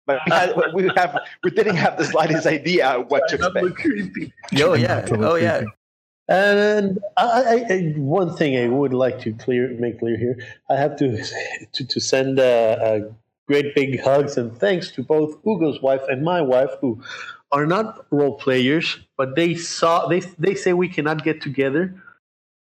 But 0.10 0.22
we, 0.26 0.32
had, 0.32 0.74
we 0.74 0.91
have 0.95 1.19
we 1.43 1.52
didn't 1.52 1.76
have 1.76 1.98
the 1.98 2.06
slightest 2.06 2.48
idea 2.48 3.06
what 3.10 3.28
to 3.30 3.36
expect. 3.36 3.76
Creepy. 3.76 4.34
Oh 4.58 4.74
yeah. 4.74 5.06
Oh 5.12 5.36
yeah. 5.36 5.63
And 6.28 7.00
I, 7.17 7.65
I, 7.69 7.93
one 7.98 8.36
thing 8.36 8.58
I 8.58 8.67
would 8.67 8.93
like 8.93 9.19
to 9.22 9.34
clear 9.34 9.69
make 9.80 10.00
clear 10.00 10.17
here, 10.17 10.38
I 10.69 10.76
have 10.78 10.95
to 10.98 11.24
to, 11.74 11.86
to 11.86 12.00
send 12.00 12.39
a, 12.39 12.78
a 12.82 13.15
great 13.48 13.76
big 13.76 14.02
hugs 14.02 14.38
and 14.38 14.58
thanks 14.58 14.91
to 14.91 15.04
both 15.04 15.38
Hugo's 15.43 15.82
wife 15.82 16.02
and 16.08 16.24
my 16.24 16.41
wife 16.41 16.72
who 16.82 17.02
are 17.52 17.65
not 17.65 18.06
role 18.12 18.36
players, 18.38 19.00
but 19.15 19.36
they 19.36 19.54
saw 19.54 20.08
they 20.08 20.22
they 20.39 20.56
say 20.56 20.74
we 20.74 20.89
cannot 20.89 21.24
get 21.24 21.41
together 21.41 22.02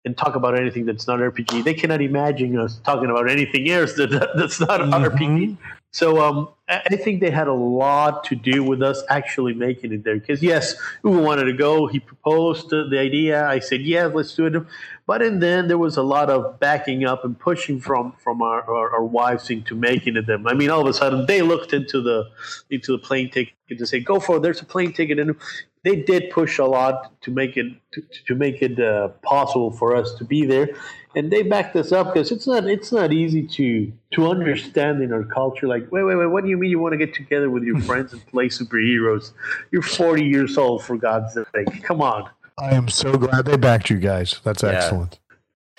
and 0.05 0.17
talk 0.17 0.35
about 0.35 0.59
anything 0.59 0.85
that's 0.85 1.07
not 1.07 1.21
RPG. 1.21 1.65
They 1.65 1.75
cannot 1.75 2.03
imagine 2.03 2.59
us 2.59 2.79
talking 2.85 3.11
about 3.11 3.31
anything 3.31 3.71
else 3.71 3.95
that, 3.95 4.11
that's 4.37 4.61
not 4.61 4.81
mm-hmm. 4.81 4.93
RPG. 4.93 5.57
So 5.95 6.21
um, 6.21 6.49
I 6.69 6.97
think 6.97 7.21
they 7.21 7.31
had 7.31 7.47
a 7.47 7.53
lot 7.53 8.25
to 8.25 8.35
do 8.35 8.65
with 8.65 8.83
us 8.83 9.05
actually 9.09 9.55
making 9.55 9.93
it 9.93 10.03
there. 10.03 10.17
Because 10.17 10.43
yes, 10.43 10.75
Hugo 11.05 11.23
wanted 11.23 11.45
to 11.45 11.53
go. 11.53 11.87
He 11.87 12.01
proposed 12.01 12.71
the 12.71 12.99
idea. 12.99 13.47
I 13.47 13.61
said, 13.61 13.81
yeah, 13.81 14.07
let's 14.07 14.35
do 14.35 14.47
it. 14.47 14.61
But 15.07 15.23
and 15.23 15.41
then 15.41 15.69
there 15.69 15.79
was 15.79 15.97
a 15.97 16.03
lot 16.03 16.31
of 16.31 16.59
backing 16.59 17.05
up 17.05 17.25
and 17.25 17.39
pushing 17.39 17.79
from 17.79 18.13
from 18.19 18.43
our, 18.43 18.69
our, 18.69 18.91
our 18.95 19.05
wives 19.05 19.51
into 19.51 19.77
making 19.77 20.17
it 20.17 20.27
them. 20.27 20.49
I 20.49 20.55
mean, 20.55 20.69
all 20.69 20.81
of 20.81 20.89
a 20.89 20.95
sudden 20.95 21.27
they 21.27 21.43
looked 21.43 21.73
into 21.73 22.03
the 22.03 22.25
into 22.71 22.91
the 22.91 22.99
plane 22.99 23.31
ticket 23.31 23.55
to 23.69 23.87
say, 23.87 24.01
go 24.01 24.19
for 24.19 24.39
it. 24.39 24.43
There's 24.43 24.63
a 24.63 24.65
plane 24.65 24.93
ticket, 24.93 25.21
and 25.21 25.37
they 25.85 25.97
did 25.97 26.31
push 26.31 26.59
a 26.59 26.65
lot 26.65 27.21
to 27.21 27.31
make 27.31 27.57
it 27.57 27.67
to, 27.93 28.03
to 28.27 28.35
make 28.35 28.63
it 28.63 28.81
uh, 28.81 29.09
possible 29.23 29.71
for 29.71 29.95
us 29.95 30.15
to 30.15 30.25
be 30.25 30.47
there, 30.47 30.71
and 31.15 31.31
they 31.31 31.43
backed 31.43 31.77
us 31.77 31.93
up 31.93 32.13
because 32.13 32.33
it's 32.33 32.47
not 32.47 32.67
it's 32.67 32.91
not 32.91 33.13
easy 33.13 33.47
to 33.47 33.93
to 34.13 34.27
understand 34.27 35.03
in 35.03 35.13
our 35.13 35.25
culture. 35.25 35.69
Like, 35.69 35.93
wait, 35.93 36.03
wait, 36.03 36.17
wait, 36.17 36.27
what 36.27 36.43
do 36.43 36.51
you 36.51 36.57
mean 36.57 36.71
you 36.71 36.79
want 36.79 36.93
to 36.93 36.99
get 36.99 37.15
together 37.15 37.51
with 37.51 37.63
your 37.63 37.79
friends 37.81 38.13
and 38.13 38.27
play 38.27 38.49
superheroes? 38.49 39.33
You're 39.71 39.83
40 39.83 40.25
years 40.25 40.57
old, 40.57 40.83
for 40.83 40.97
God's 40.97 41.35
sake! 41.35 41.83
Come 41.83 42.01
on. 42.01 42.29
I 42.59 42.75
am 42.75 42.89
so 42.89 43.17
glad 43.19 43.45
they 43.45 43.57
backed 43.57 43.91
you 43.91 43.99
guys. 43.99 44.41
That's 44.43 44.63
yeah. 44.63 44.71
excellent. 44.71 45.19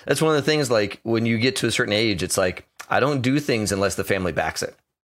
That's 0.05 0.21
one 0.21 0.35
of 0.35 0.43
the 0.43 0.49
things. 0.49 0.69
Like 0.69 0.99
when 1.03 1.25
you 1.25 1.39
get 1.39 1.55
to 1.57 1.67
a 1.67 1.71
certain 1.71 1.93
age, 1.93 2.21
it's 2.21 2.37
like 2.37 2.67
I 2.89 2.99
don't 2.99 3.21
do 3.21 3.39
things 3.39 3.71
unless 3.71 3.95
the 3.95 4.03
family 4.03 4.33
backs 4.33 4.61
it 4.61 4.75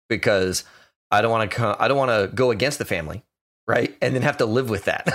because 0.08 0.64
I 1.12 1.22
don't 1.22 1.32
want 1.32 1.52
to. 1.52 1.76
I 1.78 1.90
don't 1.90 1.98
want 1.98 2.12
to 2.12 2.34
go 2.34 2.52
against 2.52 2.80
the 2.80 2.86
family 2.86 3.24
right? 3.68 3.96
And 4.02 4.16
then 4.16 4.22
have 4.22 4.38
to 4.38 4.46
live 4.46 4.70
with 4.70 4.86
that, 4.86 5.08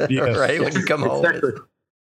yes. 0.10 0.36
right? 0.36 0.60
When 0.60 0.74
you 0.74 0.84
come 0.84 1.02
home. 1.02 1.24
Exactly. 1.24 1.52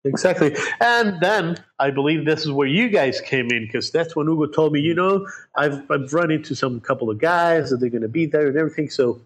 Exactly. 0.05 0.55
And 0.79 1.19
then 1.19 1.57
I 1.77 1.91
believe 1.91 2.23
this 2.23 2.45
is 2.45 2.51
where 2.51 2.67
you 2.67 2.87
guys 2.89 3.19
came 3.19 3.51
in 3.51 3.65
because 3.65 3.91
that's 3.91 4.15
when 4.15 4.27
Hugo 4.27 4.45
told 4.45 4.71
me, 4.71 4.79
you 4.79 4.93
know, 4.93 5.27
I've, 5.57 5.89
I've 5.91 6.13
run 6.13 6.31
into 6.31 6.55
some 6.55 6.79
couple 6.79 7.09
of 7.09 7.17
guys 7.17 7.69
that 7.69 7.77
they're 7.77 7.89
going 7.89 8.03
to 8.03 8.07
be 8.07 8.25
there 8.25 8.47
and 8.47 8.57
everything. 8.57 8.89
So 8.89 9.19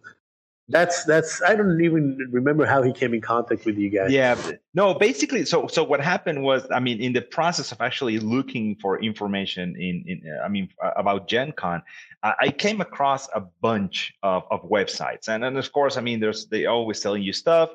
that's 0.70 1.04
that's 1.04 1.42
I 1.42 1.56
don't 1.56 1.82
even 1.82 2.18
remember 2.32 2.66
how 2.66 2.82
he 2.82 2.94
came 2.94 3.14
in 3.14 3.22
contact 3.22 3.66
with 3.66 3.78
you 3.78 3.90
guys. 3.90 4.12
Yeah, 4.12 4.38
no, 4.74 4.94
basically, 4.94 5.46
so 5.46 5.68
so 5.68 5.84
what 5.84 6.00
happened 6.00 6.44
was, 6.44 6.66
I 6.72 6.80
mean, 6.80 7.02
in 7.02 7.12
the 7.12 7.22
process 7.22 7.72
of 7.72 7.82
actually 7.82 8.20
looking 8.20 8.76
for 8.76 9.02
information 9.02 9.76
in, 9.76 10.04
in 10.08 10.40
I 10.44 10.48
mean, 10.48 10.70
about 10.96 11.28
Gen 11.28 11.52
Con, 11.52 11.84
I 12.24 12.50
came 12.50 12.80
across 12.80 13.28
a 13.36 13.42
bunch 13.42 14.16
of, 14.24 14.44
of 14.50 14.64
websites, 14.70 15.28
and 15.28 15.44
and 15.44 15.58
of 15.58 15.72
course, 15.74 15.98
I 15.98 16.02
mean, 16.02 16.22
there's 16.22 16.46
they 16.46 16.66
always 16.66 17.02
telling 17.02 17.24
you 17.24 17.34
stuff, 17.34 17.72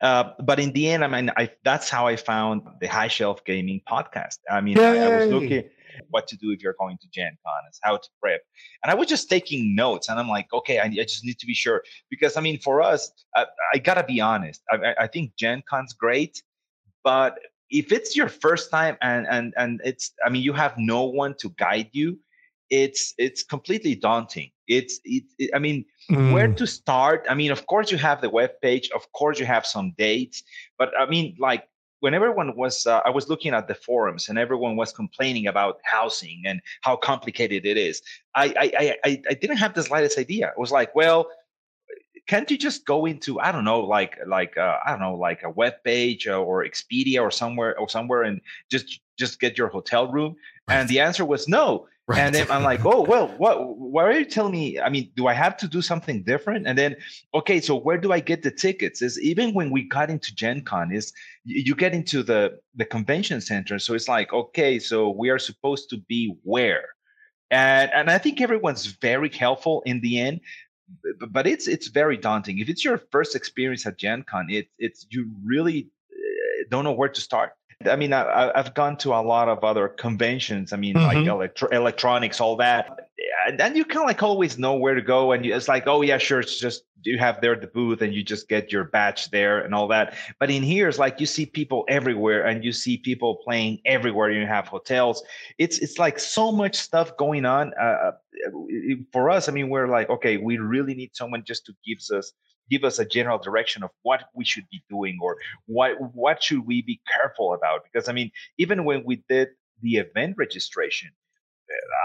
uh, 0.00 0.32
but 0.40 0.58
in 0.58 0.72
the 0.72 0.90
end, 0.90 1.04
I 1.04 1.08
mean, 1.08 1.30
I 1.36 1.50
that's 1.62 1.88
how 1.88 2.08
I 2.08 2.16
found 2.16 2.62
the 2.80 2.88
High 2.88 3.08
Shelf 3.08 3.44
Gaming 3.44 3.80
podcast. 3.88 4.38
I 4.50 4.60
mean, 4.60 4.80
I, 4.80 4.98
I 4.98 5.16
was 5.16 5.30
looking 5.30 5.64
what 6.10 6.26
to 6.28 6.36
do 6.36 6.50
if 6.50 6.62
you're 6.62 6.76
going 6.78 6.98
to 7.00 7.08
Gen 7.08 7.36
Con, 7.44 7.62
is 7.70 7.78
how 7.82 7.96
to 7.96 8.08
prep. 8.20 8.42
And 8.82 8.90
I 8.90 8.94
was 8.94 9.08
just 9.08 9.28
taking 9.28 9.74
notes 9.74 10.08
and 10.08 10.18
I'm 10.18 10.28
like, 10.28 10.52
okay, 10.52 10.78
I, 10.78 10.84
I 10.84 10.88
just 10.88 11.24
need 11.24 11.38
to 11.38 11.46
be 11.46 11.54
sure. 11.54 11.82
Because 12.10 12.36
I 12.36 12.40
mean, 12.40 12.58
for 12.58 12.82
us, 12.82 13.10
I, 13.36 13.46
I 13.74 13.78
gotta 13.78 14.04
be 14.04 14.20
honest, 14.20 14.62
I, 14.70 14.94
I 14.98 15.06
think 15.06 15.36
Gen 15.36 15.62
Con's 15.68 15.92
great, 15.92 16.42
but 17.04 17.38
if 17.72 17.90
it's 17.90 18.14
your 18.14 18.28
first 18.28 18.70
time 18.70 18.96
and 19.00 19.26
and 19.28 19.54
and 19.56 19.80
it's 19.82 20.12
I 20.24 20.28
mean 20.28 20.42
you 20.42 20.52
have 20.52 20.74
no 20.76 21.04
one 21.04 21.34
to 21.38 21.48
guide 21.58 21.88
you, 21.92 22.18
it's 22.70 23.14
it's 23.18 23.42
completely 23.42 23.94
daunting. 23.94 24.50
It's 24.68 25.00
it, 25.04 25.24
it 25.38 25.50
I 25.54 25.58
mean 25.58 25.84
mm. 26.10 26.32
where 26.32 26.52
to 26.52 26.66
start? 26.66 27.26
I 27.28 27.34
mean 27.34 27.50
of 27.50 27.66
course 27.66 27.90
you 27.90 27.98
have 27.98 28.20
the 28.20 28.30
web 28.30 28.50
page, 28.62 28.90
of 28.94 29.10
course 29.12 29.40
you 29.40 29.46
have 29.46 29.66
some 29.66 29.94
dates, 29.96 30.42
but 30.78 30.92
I 30.98 31.06
mean 31.06 31.34
like 31.38 31.64
when 32.02 32.14
everyone 32.14 32.54
was 32.56 32.86
uh, 32.86 33.00
i 33.04 33.10
was 33.10 33.28
looking 33.28 33.54
at 33.54 33.68
the 33.68 33.74
forums 33.74 34.28
and 34.28 34.38
everyone 34.38 34.74
was 34.76 34.92
complaining 34.92 35.46
about 35.46 35.78
housing 35.84 36.42
and 36.44 36.60
how 36.80 36.96
complicated 36.96 37.64
it 37.64 37.76
is 37.76 38.02
I, 38.34 38.46
I 38.64 38.96
i 39.04 39.22
i 39.30 39.34
didn't 39.34 39.58
have 39.58 39.74
the 39.74 39.82
slightest 39.82 40.18
idea. 40.18 40.48
It 40.48 40.58
was 40.58 40.72
like 40.72 40.94
well 40.94 41.28
can't 42.28 42.50
you 42.50 42.58
just 42.58 42.86
go 42.86 43.06
into 43.06 43.40
i 43.40 43.50
don't 43.52 43.64
know 43.64 43.80
like 43.80 44.18
like 44.26 44.56
uh, 44.56 44.78
i 44.84 44.90
don't 44.90 45.00
know 45.00 45.14
like 45.14 45.42
a 45.42 45.50
web 45.50 45.74
page 45.84 46.26
or 46.28 46.64
expedia 46.64 47.20
or 47.20 47.30
somewhere 47.30 47.78
or 47.78 47.88
somewhere 47.88 48.22
and 48.22 48.40
just 48.70 49.00
just 49.18 49.40
get 49.40 49.56
your 49.56 49.68
hotel 49.68 50.10
room? 50.10 50.36
And 50.68 50.88
the 50.88 51.00
answer 51.00 51.24
was 51.24 51.48
no 51.48 51.86
Right. 52.08 52.18
And 52.18 52.34
then 52.34 52.50
I'm 52.50 52.64
like, 52.64 52.84
oh 52.84 53.02
well, 53.08 53.28
what? 53.38 53.76
Why 53.76 54.04
are 54.04 54.12
you 54.12 54.24
telling 54.24 54.52
me? 54.52 54.80
I 54.80 54.88
mean, 54.88 55.10
do 55.16 55.28
I 55.28 55.34
have 55.34 55.56
to 55.58 55.68
do 55.68 55.80
something 55.80 56.22
different? 56.24 56.66
And 56.66 56.76
then, 56.76 56.96
okay, 57.34 57.60
so 57.60 57.76
where 57.76 57.98
do 57.98 58.12
I 58.12 58.20
get 58.20 58.42
the 58.42 58.50
tickets? 58.50 59.02
Is 59.02 59.20
even 59.20 59.54
when 59.54 59.70
we 59.70 59.82
got 59.82 60.10
into 60.10 60.34
Gen 60.34 60.62
Con, 60.62 60.92
is 60.92 61.12
you 61.44 61.74
get 61.74 61.94
into 61.94 62.22
the 62.22 62.58
the 62.74 62.84
convention 62.84 63.40
center, 63.40 63.78
so 63.78 63.94
it's 63.94 64.08
like, 64.08 64.32
okay, 64.32 64.78
so 64.78 65.10
we 65.10 65.30
are 65.30 65.38
supposed 65.38 65.90
to 65.90 65.98
be 66.08 66.34
where? 66.42 66.86
And 67.50 67.90
and 67.92 68.10
I 68.10 68.18
think 68.18 68.40
everyone's 68.40 68.86
very 68.86 69.28
helpful 69.28 69.82
in 69.86 70.00
the 70.00 70.18
end, 70.18 70.40
but 71.30 71.46
it's 71.46 71.68
it's 71.68 71.88
very 71.88 72.16
daunting. 72.16 72.58
If 72.58 72.68
it's 72.68 72.84
your 72.84 72.98
first 73.12 73.36
experience 73.36 73.86
at 73.86 73.98
Gen 73.98 74.24
Con, 74.24 74.46
it 74.50 74.68
it's 74.78 75.06
you 75.10 75.30
really 75.44 75.88
eh, 76.10 76.64
don't 76.68 76.82
know 76.82 76.92
where 76.92 77.10
to 77.10 77.20
start. 77.20 77.52
I 77.88 77.96
mean, 77.96 78.12
I, 78.12 78.52
have 78.54 78.74
gone 78.74 78.96
to 78.98 79.10
a 79.10 79.22
lot 79.22 79.48
of 79.48 79.64
other 79.64 79.88
conventions. 79.88 80.72
I 80.72 80.76
mean, 80.76 80.94
mm-hmm. 80.94 81.06
like 81.06 81.26
electro- 81.26 81.68
electronics, 81.68 82.40
all 82.40 82.56
that. 82.56 83.08
And 83.46 83.76
you 83.76 83.84
kind 83.84 84.04
of 84.04 84.08
like 84.08 84.22
always 84.22 84.58
know 84.58 84.74
where 84.74 84.94
to 84.94 85.02
go. 85.02 85.32
And 85.32 85.44
you, 85.44 85.54
it's 85.54 85.68
like, 85.68 85.86
oh, 85.86 86.02
yeah, 86.02 86.18
sure. 86.18 86.40
It's 86.40 86.58
just 86.58 86.84
you 87.04 87.18
have 87.18 87.40
there 87.40 87.56
the 87.56 87.66
booth 87.66 88.02
and 88.02 88.14
you 88.14 88.22
just 88.22 88.48
get 88.48 88.72
your 88.72 88.84
batch 88.84 89.30
there 89.30 89.60
and 89.60 89.74
all 89.74 89.88
that. 89.88 90.14
But 90.38 90.50
in 90.50 90.62
here, 90.62 90.88
it's 90.88 90.98
like 90.98 91.20
you 91.20 91.26
see 91.26 91.46
people 91.46 91.84
everywhere 91.88 92.46
and 92.46 92.64
you 92.64 92.72
see 92.72 92.96
people 92.96 93.36
playing 93.36 93.80
everywhere. 93.84 94.30
You 94.30 94.46
have 94.46 94.68
hotels. 94.68 95.22
It's 95.58 95.78
it's 95.78 95.98
like 95.98 96.18
so 96.18 96.52
much 96.52 96.76
stuff 96.76 97.16
going 97.16 97.44
on. 97.44 97.72
Uh, 97.80 97.84
uh 97.84 98.12
for 99.12 99.30
us, 99.30 99.48
I 99.48 99.52
mean, 99.52 99.68
we're 99.68 99.88
like, 99.88 100.10
okay, 100.10 100.36
we 100.36 100.58
really 100.58 100.94
need 100.94 101.14
someone 101.14 101.44
just 101.44 101.66
to 101.66 101.74
gives 101.86 102.10
us 102.10 102.32
give 102.70 102.84
us 102.84 102.98
a 102.98 103.04
general 103.04 103.38
direction 103.38 103.82
of 103.82 103.90
what 104.02 104.24
we 104.34 104.44
should 104.44 104.64
be 104.70 104.82
doing 104.88 105.18
or 105.20 105.36
what 105.66 105.92
what 106.14 106.42
should 106.42 106.66
we 106.66 106.82
be 106.82 107.00
careful 107.12 107.54
about 107.54 107.80
because 107.84 108.08
i 108.08 108.12
mean 108.12 108.30
even 108.58 108.84
when 108.84 109.04
we 109.04 109.22
did 109.28 109.48
the 109.82 109.96
event 109.96 110.34
registration 110.38 111.10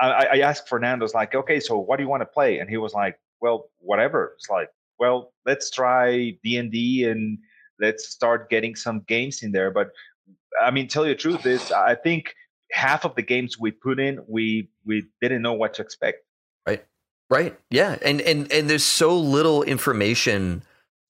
uh, 0.02 0.08
I, 0.08 0.26
I 0.26 0.38
asked 0.40 0.68
Fernando's 0.68 1.14
like, 1.14 1.36
okay, 1.36 1.60
so 1.60 1.78
what 1.78 1.98
do 1.98 2.04
you 2.04 2.10
want 2.10 2.22
to 2.22 2.26
play? 2.28 2.60
And 2.60 2.70
he 2.70 2.78
was 2.78 2.94
like, 2.94 3.20
well, 3.42 3.70
whatever. 3.80 4.34
It's 4.38 4.50
like, 4.50 4.70
well, 5.00 5.34
let's 5.46 5.70
try 5.70 6.38
D 6.44 6.58
and 6.58 6.72
D 6.72 7.06
and 7.06 7.38
let's 7.80 8.10
start 8.10 8.50
getting 8.50 8.76
some 8.76 9.02
games 9.08 9.44
in 9.44 9.52
there. 9.52 9.72
But 9.72 9.90
I 10.62 10.72
mean, 10.72 10.88
tell 10.88 11.06
you 11.06 11.14
the 11.14 11.20
truth 11.20 11.46
is, 11.46 11.72
I 11.72 11.96
think 11.96 12.34
half 12.72 13.06
of 13.06 13.16
the 13.16 13.22
games 13.22 13.60
we 13.60 13.72
put 13.72 14.00
in, 14.00 14.20
we 14.28 14.70
we 14.86 15.06
didn't 15.22 15.42
know 15.42 15.54
what 15.54 15.76
to 15.76 15.82
expect. 15.82 16.20
Right. 17.30 17.44
Right. 17.44 17.60
Yeah. 17.70 17.98
And 18.02 18.22
and 18.22 18.52
and 18.52 18.70
there's 18.70 18.84
so 18.84 19.18
little 19.18 19.64
information 19.64 20.64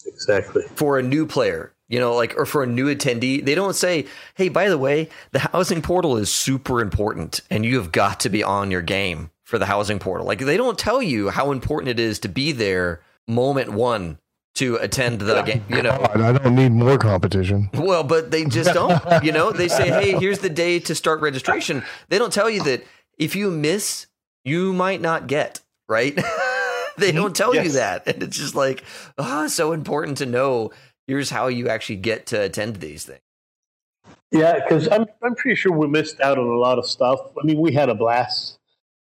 exactly 0.05 0.63
for 0.76 0.97
a 0.97 1.03
new 1.03 1.26
player 1.26 1.74
you 1.89 1.99
know, 1.99 2.15
like, 2.15 2.36
or 2.38 2.45
for 2.45 2.63
a 2.63 2.68
new 2.68 2.93
attendee, 2.93 3.43
they 3.43 3.55
don't 3.55 3.76
say, 3.76 4.05
hey, 4.36 4.49
by 4.49 4.70
the 4.70 4.78
way, 4.78 5.09
the 5.32 5.39
housing 5.39 5.82
portal 5.82 6.18
is 6.18 6.32
super 6.32 6.82
important 6.82 7.41
and 7.49 7.65
you 7.65 7.78
have 7.78 7.91
got 7.91 8.20
to 8.22 8.30
be 8.30 8.43
on 8.43 8.72
your 8.72 8.82
game 8.82 9.32
for 9.45 9.57
the 9.57 9.65
housing 9.65 9.99
portal. 9.99 10.28
Like, 10.28 10.39
they 10.39 10.57
don't 10.57 10.78
tell 10.78 11.01
you 11.01 11.30
how 11.30 11.51
important 11.51 11.89
it 11.89 11.99
is 11.99 12.20
to 12.20 12.28
be 12.28 12.51
there 12.51 13.01
moment 13.28 13.72
one 13.72 14.18
to 14.55 14.76
attend 14.78 15.22
the 15.22 15.41
game. 15.43 15.63
You 15.70 15.84
know, 15.84 15.97
God, 15.97 16.22
I 16.22 16.32
don't 16.34 16.55
need 16.55 16.72
more 16.72 16.97
competition. 16.97 17.70
Well, 17.74 18.03
but 18.03 18.32
they 18.32 18.43
just 18.45 18.74
don't. 18.74 19.01
You 19.24 19.32
know, 19.32 19.51
they 19.51 19.68
say, 19.68 19.88
hey, 19.88 20.20
here's 20.20 20.39
the 20.39 20.49
day 20.49 20.80
to 20.80 20.95
start 20.95 21.22
registration. 21.22 21.84
They 22.09 22.18
don't 22.18 22.34
tell 22.34 22.49
you 22.49 22.63
that 22.63 22.84
if 23.18 23.36
you 23.36 23.49
miss, 23.49 24.07
you 24.43 24.74
might 24.74 24.99
not 24.99 25.28
get, 25.28 25.61
right? 25.88 26.17
they 26.97 27.11
don't 27.11 27.35
tell 27.35 27.53
yes. 27.53 27.65
you 27.65 27.71
that. 27.73 28.07
And 28.07 28.23
it's 28.23 28.38
just 28.38 28.55
like, 28.55 28.83
oh, 29.17 29.47
so 29.47 29.71
important 29.71 30.17
to 30.19 30.25
know 30.25 30.71
here's 31.07 31.29
how 31.29 31.47
you 31.47 31.69
actually 31.69 31.97
get 31.97 32.25
to 32.27 32.41
attend 32.41 32.77
these 32.77 33.05
things. 33.05 33.21
Yeah, 34.31 34.59
because 34.61 34.89
I'm 34.89 35.05
I'm 35.23 35.35
pretty 35.35 35.55
sure 35.55 35.71
we 35.71 35.88
missed 35.88 36.19
out 36.19 36.38
on 36.38 36.47
a 36.47 36.57
lot 36.57 36.77
of 36.79 36.85
stuff. 36.85 37.19
I 37.41 37.45
mean, 37.45 37.59
we 37.59 37.73
had 37.73 37.89
a 37.89 37.95
blast. 37.95 38.59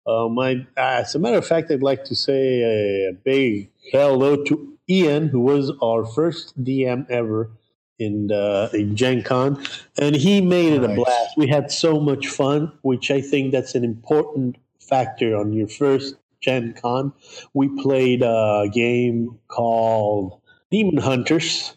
Um, 0.08 0.38
uh, 0.38 0.54
as 0.78 1.16
a 1.16 1.20
matter 1.20 1.38
of 1.38 1.48
fact, 1.48 1.72
I'd 1.72 1.82
like 1.82 2.04
to 2.06 2.16
say 2.16 2.62
a, 2.62 3.10
a 3.10 3.14
big 3.14 3.72
hello 3.92 4.44
to 4.44 4.78
Ian, 4.88 5.30
who 5.30 5.40
was 5.40 5.72
our 5.82 6.06
first 6.06 6.64
DM 6.64 7.10
ever 7.10 7.50
in 7.98 8.32
uh, 8.32 8.70
in 8.74 8.96
Gen 8.96 9.24
Con, 9.24 9.64
and 9.98 10.16
he 10.16 10.42
made 10.42 10.74
it 10.74 10.82
nice. 10.82 10.92
a 10.92 10.96
blast. 10.96 11.38
We 11.38 11.48
had 11.48 11.72
so 11.72 12.00
much 12.00 12.28
fun, 12.28 12.72
which 12.84 13.10
I 13.10 13.22
think 13.22 13.52
that's 13.52 13.74
an 13.74 13.84
important 13.84 14.58
factor 14.80 15.36
on 15.36 15.54
your 15.54 15.68
first 15.68 16.16
Gen 16.46 16.74
Con. 16.74 17.12
We 17.54 17.70
played 17.82 18.22
a 18.22 18.70
game 18.72 19.40
called 19.48 20.40
Demon 20.70 20.98
Hunters, 20.98 21.76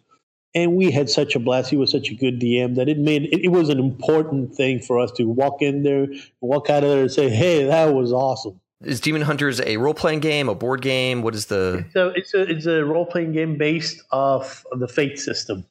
and 0.55 0.77
we 0.77 0.91
had 0.91 1.09
such 1.09 1.35
a 1.35 1.39
blast. 1.39 1.71
He 1.71 1.77
was 1.77 1.91
such 1.91 2.11
a 2.11 2.15
good 2.15 2.39
DM 2.39 2.77
that 2.77 2.89
it 2.89 2.99
made 2.99 3.25
it, 3.25 3.45
it, 3.45 3.49
was 3.49 3.71
an 3.71 3.79
important 3.79 4.55
thing 4.55 4.81
for 4.81 5.01
us 5.01 5.11
to 5.13 5.25
walk 5.25 5.63
in 5.63 5.83
there, 5.83 6.07
walk 6.43 6.69
out 6.69 6.85
of 6.85 6.91
there, 6.91 7.03
and 7.03 7.11
say, 7.11 7.31
"Hey, 7.31 7.65
that 7.65 7.95
was 7.95 8.13
awesome." 8.13 8.61
Is 8.85 9.01
Demon 9.01 9.23
Hunters 9.23 9.61
a 9.63 9.79
role 9.79 9.95
playing 9.95 10.21
game, 10.21 10.49
a 10.49 10.55
board 10.55 10.83
game? 10.83 11.23
What 11.23 11.35
is 11.35 11.47
the? 11.47 11.85
It's 11.87 11.97
a 11.97 12.09
it's 12.09 12.35
a, 12.35 12.43
it's 12.43 12.67
a 12.67 12.85
role 12.85 13.07
playing 13.07 13.33
game 13.33 13.57
based 13.57 14.03
off 14.13 14.67
of 14.71 14.81
the 14.81 14.89
Fate 14.89 15.19
system. 15.19 15.65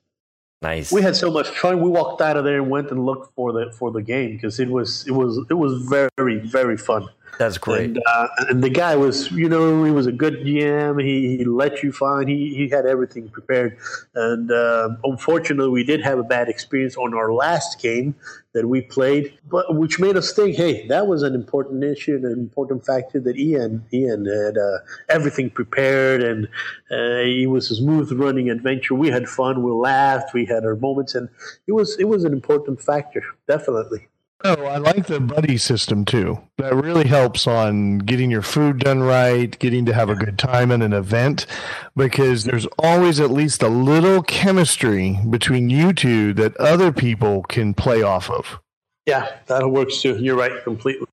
Nice. 0.61 0.91
We 0.91 1.03
had 1.03 1.15
so 1.15 1.29
much 1.29 1.49
fun. 1.49 1.81
We 1.81 1.89
walked 1.89 2.19
out 2.19 2.35
of 2.35 2.43
there 2.43 2.57
and 2.57 2.69
went 2.69 2.89
and 2.89 3.05
looked 3.05 3.33
for 3.35 3.53
the 3.53 3.71
for 3.71 3.91
the 3.91 4.01
game 4.01 4.31
because 4.31 4.59
it 4.59 4.69
was 4.69 5.05
it 5.07 5.11
was 5.11 5.39
it 5.49 5.53
was 5.53 5.83
very 5.83 6.39
very 6.39 6.77
fun. 6.77 7.07
That's 7.37 7.57
great. 7.57 7.91
And, 7.91 8.03
uh, 8.05 8.27
and, 8.49 8.63
the 8.63 8.69
guy 8.69 8.95
was, 8.95 9.31
you 9.31 9.47
know, 9.47 9.83
he 9.83 9.91
was 9.91 10.07
a 10.07 10.11
good 10.11 10.41
GM. 10.45 11.01
He, 11.03 11.37
he 11.37 11.45
let 11.45 11.83
you 11.83 11.91
find. 11.91 12.27
He 12.27 12.55
he 12.55 12.69
had 12.69 12.85
everything 12.85 13.29
prepared. 13.29 13.77
And 14.15 14.51
uh, 14.51 14.89
unfortunately, 15.03 15.69
we 15.69 15.83
did 15.83 16.01
have 16.01 16.17
a 16.17 16.23
bad 16.23 16.49
experience 16.49 16.97
on 16.97 17.13
our 17.13 17.31
last 17.31 17.79
game 17.79 18.15
that 18.53 18.67
we 18.67 18.81
played, 18.81 19.37
but 19.47 19.75
which 19.75 19.99
made 19.99 20.17
us 20.17 20.33
think, 20.33 20.55
hey, 20.55 20.87
that 20.87 21.05
was 21.05 21.21
an 21.21 21.35
important 21.35 21.83
issue 21.83 22.15
and 22.15 22.25
an 22.25 22.39
important 22.39 22.83
factor 22.83 23.19
that 23.19 23.37
Ian 23.37 23.85
Ian 23.93 24.25
had 24.25 24.57
uh, 24.57 24.79
everything 25.09 25.51
prepared 25.51 26.23
and 26.23 26.47
uh, 26.91 27.21
it 27.21 27.49
was 27.49 27.69
a 27.69 27.75
smooth 27.75 28.11
running 28.13 28.49
adventure. 28.49 28.95
We 28.95 29.09
had 29.09 29.27
fun. 29.27 29.61
We 29.61 29.71
laughed. 29.71 30.33
We 30.33 30.45
had 30.45 30.65
our 30.65 30.75
moments, 30.75 31.13
and 31.15 31.29
it 31.67 31.73
was 31.73 31.97
it 31.99 32.05
was 32.05 32.23
an 32.23 32.33
important 32.33 32.81
factor, 32.81 33.23
definitely. 33.47 34.07
Oh, 34.43 34.65
I 34.65 34.77
like 34.77 35.07
the 35.07 35.19
buddy 35.19 35.57
system 35.57 36.05
too. 36.05 36.39
That 36.57 36.75
really 36.75 37.07
helps 37.07 37.47
on 37.47 37.97
getting 37.99 38.29
your 38.29 38.43
food 38.43 38.79
done 38.79 39.01
right, 39.01 39.57
getting 39.57 39.85
to 39.87 39.93
have 39.93 40.09
a 40.09 40.15
good 40.15 40.37
time 40.37 40.71
in 40.71 40.83
an 40.83 40.93
event, 40.93 41.47
because 41.95 42.43
there's 42.43 42.67
always 42.77 43.19
at 43.19 43.31
least 43.31 43.63
a 43.63 43.67
little 43.67 44.21
chemistry 44.21 45.19
between 45.27 45.71
you 45.71 45.91
two 45.91 46.33
that 46.35 46.55
other 46.57 46.91
people 46.91 47.43
can 47.43 47.73
play 47.73 48.03
off 48.03 48.29
of. 48.29 48.59
Yeah, 49.07 49.27
that 49.47 49.67
works 49.69 50.01
too. 50.01 50.17
You're 50.17 50.35
right, 50.35 50.63
completely. 50.63 51.07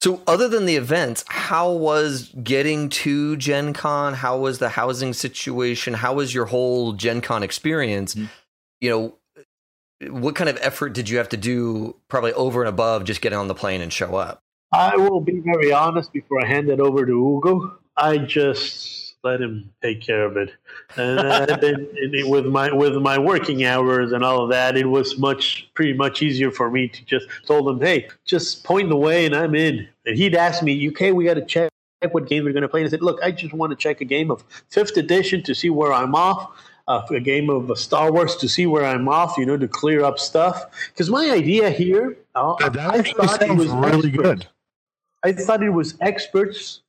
So, 0.00 0.22
other 0.26 0.48
than 0.48 0.66
the 0.66 0.76
events, 0.76 1.24
how 1.28 1.70
was 1.70 2.34
getting 2.42 2.88
to 2.90 3.36
Gen 3.36 3.72
Con? 3.72 4.14
How 4.14 4.38
was 4.38 4.58
the 4.58 4.70
housing 4.70 5.12
situation? 5.12 5.94
How 5.94 6.14
was 6.14 6.34
your 6.34 6.46
whole 6.46 6.92
Gen 6.92 7.20
Con 7.20 7.42
experience? 7.42 8.14
Mm-hmm. 8.14 8.26
You 8.80 8.90
know, 8.90 9.14
what 10.08 10.34
kind 10.34 10.50
of 10.50 10.58
effort 10.60 10.90
did 10.90 11.08
you 11.08 11.18
have 11.18 11.28
to 11.30 11.36
do 11.36 11.96
probably 12.08 12.32
over 12.32 12.62
and 12.62 12.68
above 12.68 13.04
just 13.04 13.20
getting 13.20 13.38
on 13.38 13.48
the 13.48 13.54
plane 13.54 13.80
and 13.80 13.92
show 13.92 14.16
up? 14.16 14.40
I 14.72 14.96
will 14.96 15.20
be 15.20 15.40
very 15.40 15.72
honest 15.72 16.12
before 16.12 16.42
i 16.42 16.46
hand 16.46 16.68
it 16.68 16.80
over 16.80 17.06
to 17.06 17.12
hugo 17.12 17.78
i 17.96 18.18
just 18.18 19.04
let 19.24 19.40
him 19.40 19.72
take 19.82 20.02
care 20.02 20.24
of 20.26 20.36
it. 20.36 20.50
And, 20.96 21.18
uh, 21.18 21.56
then 21.56 21.88
with 22.26 22.44
my 22.44 22.70
with 22.70 22.94
my 22.96 23.18
working 23.18 23.64
hours 23.64 24.12
and 24.12 24.22
all 24.22 24.44
of 24.44 24.50
that 24.50 24.76
it 24.76 24.84
was 24.84 25.18
much 25.18 25.70
pretty 25.74 25.94
much 25.94 26.22
easier 26.22 26.50
for 26.50 26.70
me 26.70 26.88
to 26.88 27.04
just 27.04 27.26
told 27.46 27.68
him 27.68 27.80
hey 27.80 28.08
just 28.26 28.64
point 28.64 28.90
the 28.90 28.96
way 28.96 29.24
and 29.24 29.34
i'm 29.34 29.54
in. 29.54 29.88
And 30.06 30.16
he'd 30.16 30.34
ask 30.34 30.62
me 30.62 30.88
okay? 30.90 31.12
We 31.12 31.24
got 31.24 31.34
to 31.34 31.44
check 31.44 31.70
what 32.10 32.28
game 32.28 32.44
we're 32.44 32.52
going 32.52 32.62
to 32.62 32.68
play. 32.68 32.82
And 32.82 32.88
i 32.88 32.90
said 32.90 33.02
look 33.02 33.18
i 33.22 33.30
just 33.30 33.54
want 33.54 33.70
to 33.70 33.76
check 33.76 34.00
a 34.02 34.04
game 34.04 34.30
of 34.30 34.44
fifth 34.68 34.96
edition 34.96 35.42
to 35.44 35.54
see 35.54 35.70
where 35.70 35.92
i'm 35.92 36.14
off 36.14 36.50
uh, 36.86 37.02
a 37.10 37.20
game 37.20 37.50
of 37.50 37.76
Star 37.78 38.12
Wars 38.12 38.36
to 38.36 38.48
see 38.48 38.66
where 38.66 38.84
I'm 38.84 39.08
off, 39.08 39.36
you 39.38 39.46
know, 39.46 39.56
to 39.56 39.68
clear 39.68 40.04
up 40.04 40.18
stuff. 40.18 40.64
Because 40.88 41.10
my 41.10 41.30
idea 41.30 41.70
here, 41.70 42.16
uh, 42.34 42.54
that 42.68 42.78
I 42.78 43.02
thought 43.02 43.42
it 43.42 43.56
was 43.56 43.68
really 43.68 44.08
experts. 44.08 44.16
good. 44.16 44.46
I 45.24 45.32
thought 45.32 45.62
it 45.62 45.70
was 45.70 45.94
experts 46.00 46.82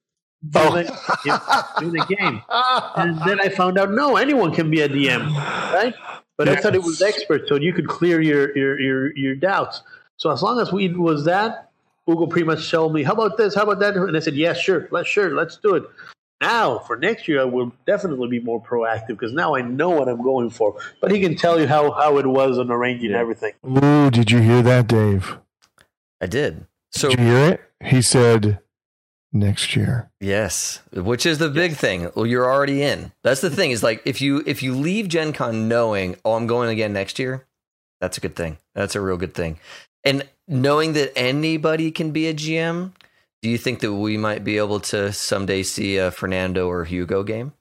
doing, 0.50 0.88
oh. 0.90 1.74
doing 1.80 1.94
the 1.94 2.16
game, 2.18 2.42
and 2.98 3.18
then 3.26 3.40
I 3.40 3.50
found 3.50 3.78
out 3.78 3.92
no, 3.92 4.18
anyone 4.18 4.54
can 4.54 4.70
be 4.70 4.82
a 4.82 4.90
DM, 4.90 5.34
right? 5.74 5.94
But 6.38 6.48
yes. 6.48 6.58
I 6.58 6.62
thought 6.62 6.76
it 6.76 6.84
was 6.84 7.02
experts, 7.02 7.48
so 7.48 7.56
you 7.56 7.72
could 7.72 7.88
clear 7.88 8.22
your 8.22 8.56
your 8.58 8.80
your, 8.80 9.16
your 9.16 9.36
doubts. 9.36 9.82
So 10.18 10.32
as 10.32 10.42
long 10.42 10.60
as 10.60 10.72
we 10.74 10.90
was 10.90 11.24
that, 11.26 11.72
Hugo 12.06 12.28
pretty 12.28 12.46
much 12.46 12.70
told 12.70 12.94
me, 12.94 13.04
"How 13.04 13.14
about 13.14 13.38
this? 13.38 13.56
How 13.56 13.64
about 13.64 13.80
that?" 13.80 13.96
And 13.96 14.16
I 14.16 14.20
said, 14.20 14.36
"Yes, 14.36 14.58
yeah, 14.58 14.62
sure, 14.62 14.88
let's 14.92 15.08
sure, 15.08 15.34
let's 15.34 15.56
do 15.56 15.76
it." 15.76 15.84
Now, 16.46 16.78
for 16.78 16.96
next 16.96 17.28
year, 17.28 17.42
I 17.42 17.46
will 17.46 17.72
definitely 17.88 18.28
be 18.28 18.40
more 18.40 18.62
proactive 18.62 19.08
because 19.08 19.34
now 19.34 19.56
I 19.56 19.62
know 19.62 19.90
what 19.90 20.08
I'm 20.08 20.22
going 20.22 20.52
for. 20.52 20.76
But 21.02 21.12
he 21.12 21.20
can 21.20 21.36
tell 21.36 21.60
you 21.60 21.66
how, 21.66 21.92
how 21.92 22.20
it 22.20 22.28
was 22.28 22.60
on 22.60 22.70
arranging 22.70 23.14
everything. 23.14 23.54
Ooh, 23.66 24.12
did 24.12 24.30
you 24.30 24.40
hear 24.40 24.62
that, 24.62 24.88
Dave? 24.88 25.38
I 26.22 26.28
did. 26.28 26.68
So 26.92 27.10
did 27.10 27.20
you 27.20 27.26
hear 27.26 27.54
it? 27.54 27.62
He 27.84 28.02
said 28.04 28.60
next 29.34 29.76
year. 29.76 30.12
Yes, 30.20 30.82
which 30.94 31.26
is 31.26 31.40
the 31.40 31.50
big 31.50 31.72
yes. 31.72 31.82
thing. 31.82 32.12
Well, 32.16 32.28
you're 32.28 32.50
already 32.50 32.84
in. 32.84 33.12
That's 33.24 33.42
the 33.42 33.50
thing. 33.50 33.72
Is 33.72 33.82
like 33.82 34.02
if 34.06 34.22
you 34.22 34.44
if 34.46 34.62
you 34.62 34.76
leave 34.76 35.08
Gen 35.08 35.34
Con 35.34 35.68
knowing, 35.68 36.16
oh, 36.24 36.34
I'm 36.34 36.48
going 36.48 36.70
again 36.70 36.94
next 36.94 37.18
year. 37.18 37.46
That's 38.00 38.18
a 38.18 38.22
good 38.22 38.36
thing. 38.36 38.58
That's 38.76 38.96
a 38.96 39.02
real 39.02 39.18
good 39.18 39.34
thing. 39.34 39.60
And 40.04 40.28
knowing 40.48 40.94
that 40.94 41.12
anybody 41.18 41.92
can 41.92 42.12
be 42.12 42.28
a 42.28 42.34
GM 42.34 42.92
do 43.46 43.52
you 43.52 43.60
think 43.60 43.82
that 43.82 43.94
we 43.94 44.18
might 44.18 44.44
be 44.44 44.58
able 44.58 44.80
to 44.80 45.14
someday 45.14 45.62
see 45.62 45.98
a 45.98 46.10
Fernando 46.10 46.68
or 46.68 46.84
Hugo 46.84 47.22
game? 47.22 47.54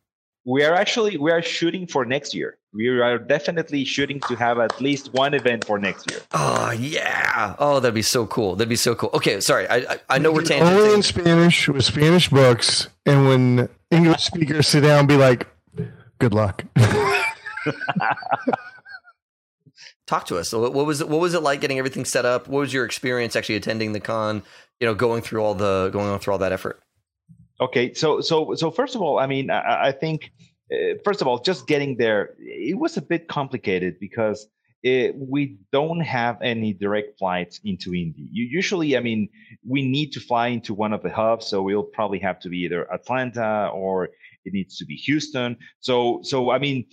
We 0.46 0.64
are 0.64 0.72
actually 0.72 1.18
we 1.18 1.30
are 1.30 1.42
shooting 1.42 1.86
for 1.86 2.06
next 2.06 2.34
year. 2.34 2.56
We 2.72 2.88
are 2.88 3.18
definitely 3.18 3.84
shooting 3.84 4.18
to 4.20 4.34
have 4.36 4.58
at 4.58 4.80
least 4.80 5.12
one 5.12 5.34
event 5.34 5.66
for 5.66 5.78
next 5.78 6.10
year. 6.10 6.20
Oh 6.32 6.70
yeah! 6.70 7.54
Oh, 7.58 7.80
that'd 7.80 7.94
be 7.94 8.00
so 8.00 8.26
cool. 8.26 8.56
That'd 8.56 8.70
be 8.70 8.76
so 8.76 8.94
cool. 8.94 9.10
Okay, 9.12 9.40
sorry. 9.40 9.68
I 9.68 9.76
I, 9.76 9.96
I 10.08 10.18
know 10.18 10.32
we're 10.32 10.40
tangenting. 10.40 10.72
Only 10.72 10.94
in 10.94 11.02
Spanish 11.02 11.68
with 11.68 11.84
Spanish 11.84 12.30
books, 12.30 12.88
and 13.04 13.28
when 13.28 13.68
English 13.90 14.24
speakers 14.24 14.66
sit 14.68 14.84
down, 14.84 15.06
be 15.06 15.18
like, 15.18 15.46
"Good 16.18 16.32
luck." 16.32 16.64
Talk 20.06 20.26
to 20.26 20.36
us. 20.36 20.50
So 20.50 20.70
what 20.70 20.86
was 20.86 21.00
it? 21.00 21.08
What 21.08 21.20
was 21.20 21.34
it 21.34 21.42
like 21.42 21.60
getting 21.60 21.78
everything 21.78 22.04
set 22.04 22.24
up? 22.24 22.46
What 22.46 22.60
was 22.60 22.72
your 22.72 22.84
experience 22.84 23.36
actually 23.36 23.56
attending 23.56 23.92
the 23.92 24.00
con? 24.00 24.42
you 24.80 24.86
know 24.86 24.94
going 24.94 25.22
through 25.22 25.42
all 25.42 25.54
the 25.54 25.90
going 25.92 26.08
on 26.08 26.18
through 26.18 26.32
all 26.32 26.38
that 26.38 26.52
effort 26.52 26.82
okay 27.60 27.94
so 27.94 28.20
so 28.20 28.54
so 28.54 28.70
first 28.70 28.94
of 28.94 29.02
all 29.02 29.18
i 29.18 29.26
mean 29.26 29.50
i, 29.50 29.88
I 29.88 29.92
think 29.92 30.30
uh, 30.72 30.96
first 31.04 31.20
of 31.20 31.26
all 31.26 31.38
just 31.38 31.66
getting 31.66 31.96
there 31.96 32.34
it 32.38 32.78
was 32.78 32.96
a 32.96 33.02
bit 33.02 33.28
complicated 33.28 33.96
because 34.00 34.46
it, 34.82 35.14
we 35.16 35.56
don't 35.72 36.00
have 36.00 36.42
any 36.42 36.74
direct 36.74 37.18
flights 37.18 37.58
into 37.64 37.94
Indy. 37.94 38.28
You, 38.30 38.44
usually, 38.44 38.98
I 38.98 39.00
mean, 39.00 39.30
we 39.66 39.80
need 39.82 40.12
to 40.12 40.20
fly 40.20 40.48
into 40.48 40.74
one 40.74 40.92
of 40.92 41.02
the 41.02 41.08
hubs, 41.08 41.46
so 41.46 41.62
we'll 41.62 41.84
probably 41.84 42.18
have 42.18 42.38
to 42.40 42.50
be 42.50 42.58
either 42.58 42.86
Atlanta 42.92 43.70
or 43.72 44.10
It 44.44 44.52
needs 44.52 44.76
to 44.78 44.84
be 44.84 44.96
Houston. 44.96 45.56
So, 45.80 46.20
so 46.22 46.50
I 46.50 46.58
mean, 46.58 46.86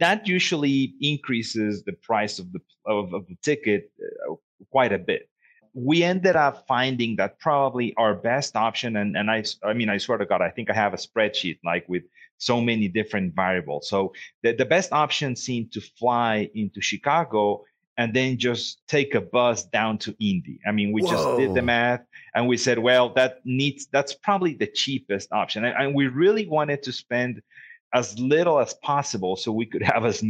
that 0.00 0.26
usually 0.26 0.94
increases 1.00 1.84
the 1.84 1.92
price 1.92 2.38
of 2.38 2.52
the 2.52 2.60
of, 2.86 3.12
of 3.14 3.26
the 3.26 3.36
ticket 3.42 3.90
uh, 4.30 4.34
quite 4.70 4.92
a 4.92 4.98
bit. 4.98 5.28
We 5.74 6.02
ended 6.02 6.34
up 6.34 6.64
finding 6.66 7.16
that 7.16 7.38
probably 7.38 7.94
our 7.96 8.14
best 8.14 8.56
option, 8.56 8.96
and 8.96 9.16
and 9.16 9.30
I 9.30 9.44
I 9.62 9.72
mean, 9.74 9.88
I 9.88 9.98
swear 9.98 10.18
to 10.18 10.26
God, 10.26 10.42
I 10.42 10.50
think 10.50 10.70
I 10.70 10.74
have 10.74 10.94
a 10.94 10.96
spreadsheet 10.96 11.58
like 11.64 11.88
with 11.88 12.02
so 12.38 12.60
many 12.60 12.88
different 12.88 13.34
variables. 13.34 13.88
So 13.88 14.12
the, 14.42 14.52
the 14.52 14.64
best 14.64 14.92
option 14.92 15.36
seemed 15.36 15.72
to 15.72 15.80
fly 15.80 16.48
into 16.54 16.80
Chicago 16.80 17.64
and 17.98 18.14
then 18.14 18.38
just 18.38 18.80
take 18.86 19.14
a 19.16 19.20
bus 19.20 19.64
down 19.64 19.98
to 19.98 20.14
Indy. 20.20 20.60
I 20.66 20.70
mean, 20.70 20.92
we 20.92 21.02
Whoa. 21.02 21.10
just 21.10 21.36
did 21.36 21.52
the 21.52 21.62
math 21.62 22.00
and 22.34 22.46
we 22.46 22.56
said, 22.56 22.78
well, 22.78 23.12
that 23.14 23.40
needs 23.44 23.88
that's 23.92 24.14
probably 24.14 24.54
the 24.54 24.68
cheapest 24.68 25.30
option. 25.32 25.64
And, 25.64 25.76
and, 25.76 25.94
we 25.94 26.06
really 26.06 26.46
wanted 26.46 26.82
to 26.84 26.92
spend 26.92 27.42
as 27.92 28.16
little 28.18 28.60
as 28.60 28.74
possible 28.74 29.34
so 29.34 29.50
we 29.50 29.66
could 29.66 29.82
have 29.82 30.04
as 30.04 30.22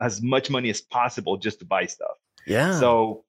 as 0.00 0.20
much 0.20 0.50
money 0.50 0.68
as 0.68 0.80
possible 0.80 1.36
just 1.36 1.60
to 1.60 1.64
buy 1.64 1.86
stuff. 1.86 2.16
Yeah. 2.46 2.78
So 2.78 3.24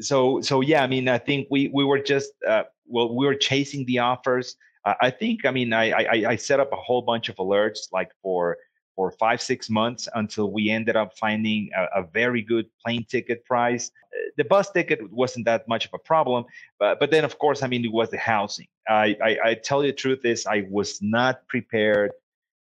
so 0.00 0.40
so 0.40 0.60
yeah, 0.60 0.82
I 0.82 0.88
mean, 0.88 1.08
I 1.08 1.18
think 1.18 1.46
we 1.48 1.68
we 1.72 1.84
were 1.84 2.00
just 2.00 2.32
uh, 2.46 2.64
well, 2.86 3.14
we 3.14 3.24
were 3.24 3.36
chasing 3.36 3.86
the 3.86 4.00
offers. 4.00 4.56
Uh, 4.84 4.94
I 5.00 5.10
think, 5.10 5.44
I 5.44 5.50
mean, 5.50 5.72
I, 5.72 5.90
I 5.90 6.24
I 6.30 6.36
set 6.36 6.58
up 6.58 6.72
a 6.72 6.76
whole 6.76 7.02
bunch 7.02 7.28
of 7.28 7.36
alerts 7.36 7.92
like 7.92 8.10
for 8.22 8.56
for 8.98 9.12
five, 9.12 9.40
six 9.40 9.70
months 9.70 10.08
until 10.16 10.50
we 10.50 10.70
ended 10.70 10.96
up 10.96 11.16
finding 11.16 11.70
a, 11.76 12.00
a, 12.00 12.02
very 12.02 12.42
good 12.42 12.66
plane 12.84 13.06
ticket 13.08 13.44
price. 13.44 13.92
Uh, 14.12 14.18
the 14.36 14.42
bus 14.42 14.72
ticket 14.72 14.98
wasn't 15.12 15.44
that 15.44 15.68
much 15.68 15.86
of 15.86 15.94
a 15.94 15.98
problem, 15.98 16.44
but, 16.80 16.98
but 16.98 17.12
then, 17.12 17.24
of 17.24 17.38
course, 17.38 17.62
I 17.62 17.68
mean, 17.68 17.84
it 17.84 17.92
was 17.92 18.10
the 18.10 18.18
housing. 18.18 18.66
I, 18.88 19.16
I, 19.22 19.38
I 19.44 19.54
tell 19.54 19.84
you 19.84 19.92
the 19.92 19.96
truth 19.96 20.24
is, 20.24 20.46
I 20.46 20.66
was 20.68 20.98
not 21.00 21.46
prepared 21.46 22.10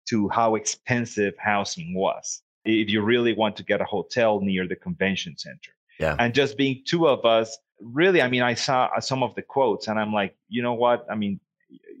to 0.07 0.29
how 0.29 0.55
expensive 0.55 1.33
housing 1.37 1.93
was. 1.93 2.41
If 2.63 2.89
you 2.89 3.01
really 3.01 3.33
want 3.33 3.57
to 3.57 3.63
get 3.63 3.81
a 3.81 3.85
hotel 3.97 4.39
near 4.39 4.65
the 4.69 4.77
convention 4.77 5.37
center. 5.37 5.73
Yeah. 5.99 6.15
And 6.17 6.33
just 6.33 6.57
being 6.57 6.81
two 6.85 7.09
of 7.09 7.25
us, 7.25 7.57
really, 7.81 8.21
I 8.21 8.29
mean, 8.29 8.41
I 8.41 8.53
saw 8.53 8.89
uh, 8.95 9.01
some 9.01 9.21
of 9.21 9.35
the 9.35 9.41
quotes 9.41 9.89
and 9.89 9.99
I'm 9.99 10.13
like, 10.13 10.33
you 10.47 10.63
know 10.63 10.75
what? 10.75 11.05
I 11.11 11.15
mean, 11.15 11.41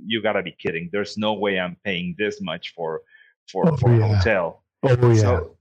you 0.05 0.23
gotta 0.23 0.41
be 0.41 0.53
kidding. 0.53 0.89
There's 0.93 1.17
no 1.17 1.33
way 1.33 1.59
I'm 1.59 1.75
paying 1.83 2.15
this 2.17 2.39
much 2.39 2.73
for 2.73 3.01
for, 3.49 3.71
oh, 3.71 3.77
for 3.77 3.95
yeah. 3.95 4.05
a 4.05 4.15
hotel. 4.15 4.63
Oh 4.83 5.11
yeah. 5.11 5.21
So, 5.21 5.57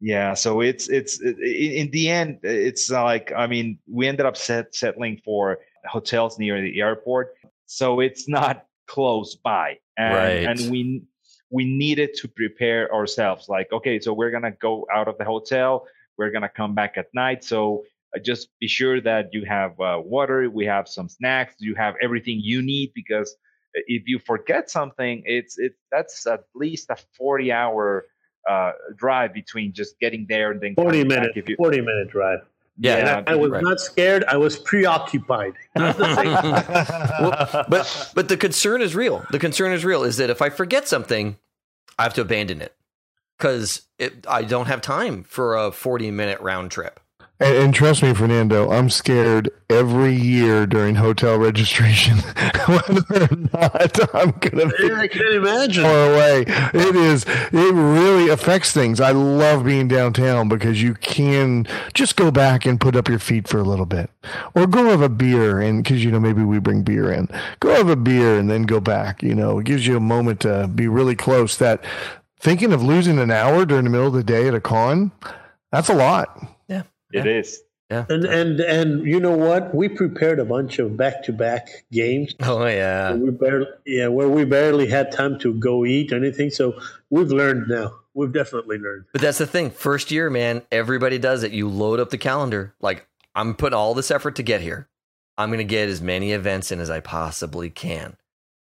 yeah, 0.00 0.34
so 0.34 0.62
it's 0.62 0.88
it's 0.88 1.20
it, 1.20 1.36
in 1.38 1.90
the 1.90 2.08
end 2.08 2.38
it's 2.42 2.90
like 2.90 3.32
I 3.36 3.46
mean 3.46 3.78
we 3.86 4.08
ended 4.08 4.24
up 4.24 4.36
set, 4.36 4.74
settling 4.74 5.20
for 5.22 5.58
hotels 5.84 6.38
near 6.38 6.60
the 6.62 6.80
airport, 6.80 7.34
so 7.66 8.00
it's 8.00 8.26
not 8.26 8.64
close 8.86 9.34
by, 9.34 9.78
and 9.98 10.14
right. 10.14 10.58
and 10.58 10.70
we 10.70 11.02
we 11.50 11.64
needed 11.64 12.14
to 12.14 12.28
prepare 12.28 12.92
ourselves. 12.94 13.50
Like 13.50 13.70
okay, 13.72 14.00
so 14.00 14.14
we're 14.14 14.30
gonna 14.30 14.52
go 14.52 14.86
out 14.92 15.06
of 15.06 15.18
the 15.18 15.24
hotel, 15.24 15.86
we're 16.16 16.30
gonna 16.30 16.48
come 16.48 16.74
back 16.74 16.94
at 16.96 17.12
night, 17.12 17.44
so 17.44 17.84
uh, 18.16 18.20
just 18.20 18.48
be 18.58 18.68
sure 18.68 19.02
that 19.02 19.28
you 19.34 19.44
have 19.44 19.78
uh, 19.80 20.00
water, 20.02 20.48
we 20.48 20.64
have 20.64 20.88
some 20.88 21.10
snacks, 21.10 21.56
you 21.58 21.74
have 21.74 21.94
everything 22.00 22.40
you 22.40 22.62
need 22.62 22.92
because 22.94 23.36
if 23.74 24.04
you 24.06 24.18
forget 24.18 24.70
something, 24.70 25.22
it's 25.24 25.58
it 25.58 25.72
that's 25.90 26.26
at 26.26 26.44
least 26.54 26.90
a 26.90 26.96
forty 27.16 27.52
hour 27.52 28.06
uh, 28.48 28.72
drive 28.96 29.32
between 29.32 29.72
just 29.72 29.98
getting 30.00 30.26
there 30.28 30.50
and 30.50 30.60
then 30.60 30.74
forty 30.74 31.04
minute 31.04 31.32
you, 31.34 31.56
forty 31.56 31.80
minute 31.80 32.10
drive. 32.10 32.40
Yeah, 32.78 32.98
yeah 32.98 33.22
I, 33.26 33.32
I, 33.32 33.34
was 33.36 33.50
right. 33.50 33.62
not 33.62 33.78
scared. 33.78 34.24
I 34.24 34.38
was 34.38 34.58
preoccupied. 34.58 35.52
well, 35.76 35.92
but 37.68 38.12
but 38.14 38.28
the 38.28 38.38
concern 38.38 38.80
is 38.80 38.94
real. 38.94 39.24
The 39.30 39.38
concern 39.38 39.72
is 39.72 39.84
real. 39.84 40.02
Is 40.02 40.16
that 40.16 40.30
if 40.30 40.40
I 40.40 40.48
forget 40.48 40.88
something, 40.88 41.36
I 41.98 42.04
have 42.04 42.14
to 42.14 42.22
abandon 42.22 42.62
it 42.62 42.74
because 43.36 43.82
I 44.26 44.42
don't 44.44 44.66
have 44.66 44.80
time 44.80 45.24
for 45.24 45.56
a 45.56 45.72
forty 45.72 46.10
minute 46.10 46.40
round 46.40 46.70
trip. 46.70 47.00
And, 47.40 47.56
and, 47.56 47.74
trust 47.74 48.02
me, 48.02 48.12
Fernando, 48.12 48.70
I'm 48.70 48.90
scared 48.90 49.50
every 49.70 50.14
year 50.14 50.66
during 50.66 50.96
hotel 50.96 51.38
registration 51.38 52.18
whether 52.66 53.24
or 53.24 53.36
not 53.52 54.14
I'm 54.14 54.32
gonna 54.32 54.66
be 54.66 54.86
yeah, 54.86 55.00
I 55.00 55.08
can't 55.08 55.34
imagine 55.34 55.84
far 55.84 56.12
away. 56.12 56.44
It 56.74 56.94
is. 56.96 57.24
It 57.26 57.74
really 57.74 58.28
affects 58.28 58.72
things. 58.72 59.00
I 59.00 59.12
love 59.12 59.64
being 59.64 59.88
downtown 59.88 60.48
because 60.50 60.82
you 60.82 60.94
can 60.94 61.66
just 61.94 62.16
go 62.16 62.30
back 62.30 62.66
and 62.66 62.78
put 62.78 62.94
up 62.94 63.08
your 63.08 63.18
feet 63.18 63.48
for 63.48 63.58
a 63.58 63.64
little 63.64 63.86
bit, 63.86 64.10
or 64.54 64.66
go 64.66 64.84
have 64.90 65.00
a 65.00 65.08
beer, 65.08 65.60
and 65.60 65.82
because 65.82 66.04
you 66.04 66.10
know 66.10 66.20
maybe 66.20 66.42
we 66.42 66.58
bring 66.58 66.82
beer 66.82 67.10
in, 67.10 67.28
go 67.60 67.70
have 67.74 67.88
a 67.88 67.96
beer 67.96 68.38
and 68.38 68.50
then 68.50 68.64
go 68.64 68.80
back. 68.80 69.22
You 69.22 69.34
know, 69.34 69.58
it 69.58 69.64
gives 69.64 69.86
you 69.86 69.96
a 69.96 70.00
moment 70.00 70.40
to 70.40 70.68
be 70.68 70.88
really 70.88 71.16
close. 71.16 71.56
That 71.56 71.82
thinking 72.38 72.72
of 72.72 72.82
losing 72.82 73.18
an 73.18 73.30
hour 73.30 73.64
during 73.64 73.84
the 73.84 73.90
middle 73.90 74.08
of 74.08 74.12
the 74.12 74.24
day 74.24 74.46
at 74.46 74.54
a 74.54 74.60
con, 74.60 75.12
that's 75.72 75.88
a 75.88 75.94
lot. 75.94 76.38
It 77.12 77.26
yeah. 77.26 77.32
is. 77.32 77.62
Yeah. 77.90 78.06
And 78.08 78.24
and 78.24 78.60
and 78.60 79.04
you 79.04 79.18
know 79.18 79.36
what? 79.36 79.74
We 79.74 79.88
prepared 79.88 80.38
a 80.38 80.44
bunch 80.44 80.78
of 80.78 80.96
back 80.96 81.24
to 81.24 81.32
back 81.32 81.84
games. 81.90 82.36
Oh 82.40 82.64
yeah. 82.66 83.14
We 83.14 83.30
barely 83.30 83.66
yeah, 83.84 84.06
where 84.06 84.28
we 84.28 84.44
barely 84.44 84.86
had 84.86 85.10
time 85.10 85.40
to 85.40 85.52
go 85.54 85.84
eat 85.84 86.12
anything. 86.12 86.50
So 86.50 86.80
we've 87.10 87.32
learned 87.32 87.68
now. 87.68 87.96
We've 88.14 88.32
definitely 88.32 88.78
learned. 88.78 89.06
But 89.12 89.22
that's 89.22 89.38
the 89.38 89.46
thing. 89.46 89.70
First 89.70 90.12
year, 90.12 90.30
man, 90.30 90.62
everybody 90.70 91.18
does 91.18 91.42
it. 91.42 91.50
You 91.50 91.68
load 91.68 91.98
up 91.98 92.10
the 92.10 92.18
calendar. 92.18 92.74
Like 92.80 93.08
I'm 93.34 93.54
putting 93.54 93.76
all 93.76 93.94
this 93.94 94.12
effort 94.12 94.36
to 94.36 94.44
get 94.44 94.60
here. 94.60 94.88
I'm 95.36 95.50
gonna 95.50 95.64
get 95.64 95.88
as 95.88 96.00
many 96.00 96.30
events 96.30 96.70
in 96.70 96.78
as 96.78 96.90
I 96.90 97.00
possibly 97.00 97.70
can. 97.70 98.16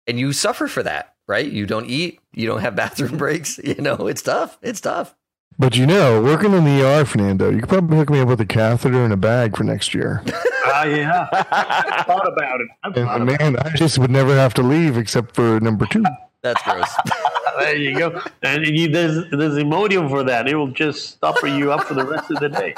And 0.06 0.20
you 0.20 0.34
suffer 0.34 0.68
for 0.68 0.82
that, 0.82 1.14
right? 1.26 1.50
You 1.50 1.64
don't 1.64 1.86
eat, 1.86 2.20
you 2.34 2.46
don't 2.46 2.60
have 2.60 2.76
bathroom 2.76 3.10
mm-hmm. 3.10 3.18
breaks, 3.18 3.58
you 3.64 3.76
know, 3.76 4.06
it's 4.06 4.20
tough. 4.22 4.58
It's 4.60 4.82
tough. 4.82 5.14
But 5.58 5.76
you 5.76 5.86
know, 5.86 6.20
working 6.20 6.52
in 6.52 6.64
the 6.64 6.82
ER, 6.82 7.04
Fernando, 7.04 7.50
you 7.50 7.60
could 7.60 7.68
probably 7.68 7.96
hook 7.98 8.10
me 8.10 8.20
up 8.20 8.28
with 8.28 8.40
a 8.40 8.46
catheter 8.46 9.04
and 9.04 9.12
a 9.12 9.16
bag 9.16 9.56
for 9.56 9.64
next 9.64 9.94
year. 9.94 10.22
Ah, 10.66 10.80
uh, 10.80 10.84
yeah. 10.86 11.28
I 11.30 12.02
thought 12.04 12.26
about 12.26 12.60
it. 12.62 12.68
I 12.82 12.90
thought 12.90 13.20
and, 13.20 13.26
man, 13.26 13.56
I 13.58 13.76
just 13.76 13.98
would 13.98 14.10
never 14.10 14.34
have 14.34 14.54
to 14.54 14.62
leave 14.62 14.96
except 14.96 15.34
for 15.34 15.60
number 15.60 15.84
two. 15.84 16.02
That's 16.40 16.62
gross. 16.62 16.88
there 17.58 17.76
you 17.76 17.98
go. 17.98 18.22
And 18.42 18.66
you, 18.66 18.88
there's 18.88 19.30
there's 19.30 19.62
Imodium 19.62 20.08
for 20.08 20.24
that. 20.24 20.48
It 20.48 20.56
will 20.56 20.68
just 20.68 21.10
stopper 21.10 21.48
you 21.48 21.70
up 21.70 21.84
for 21.84 21.92
the 21.92 22.06
rest 22.06 22.30
of 22.30 22.40
the 22.40 22.48
day. 22.48 22.72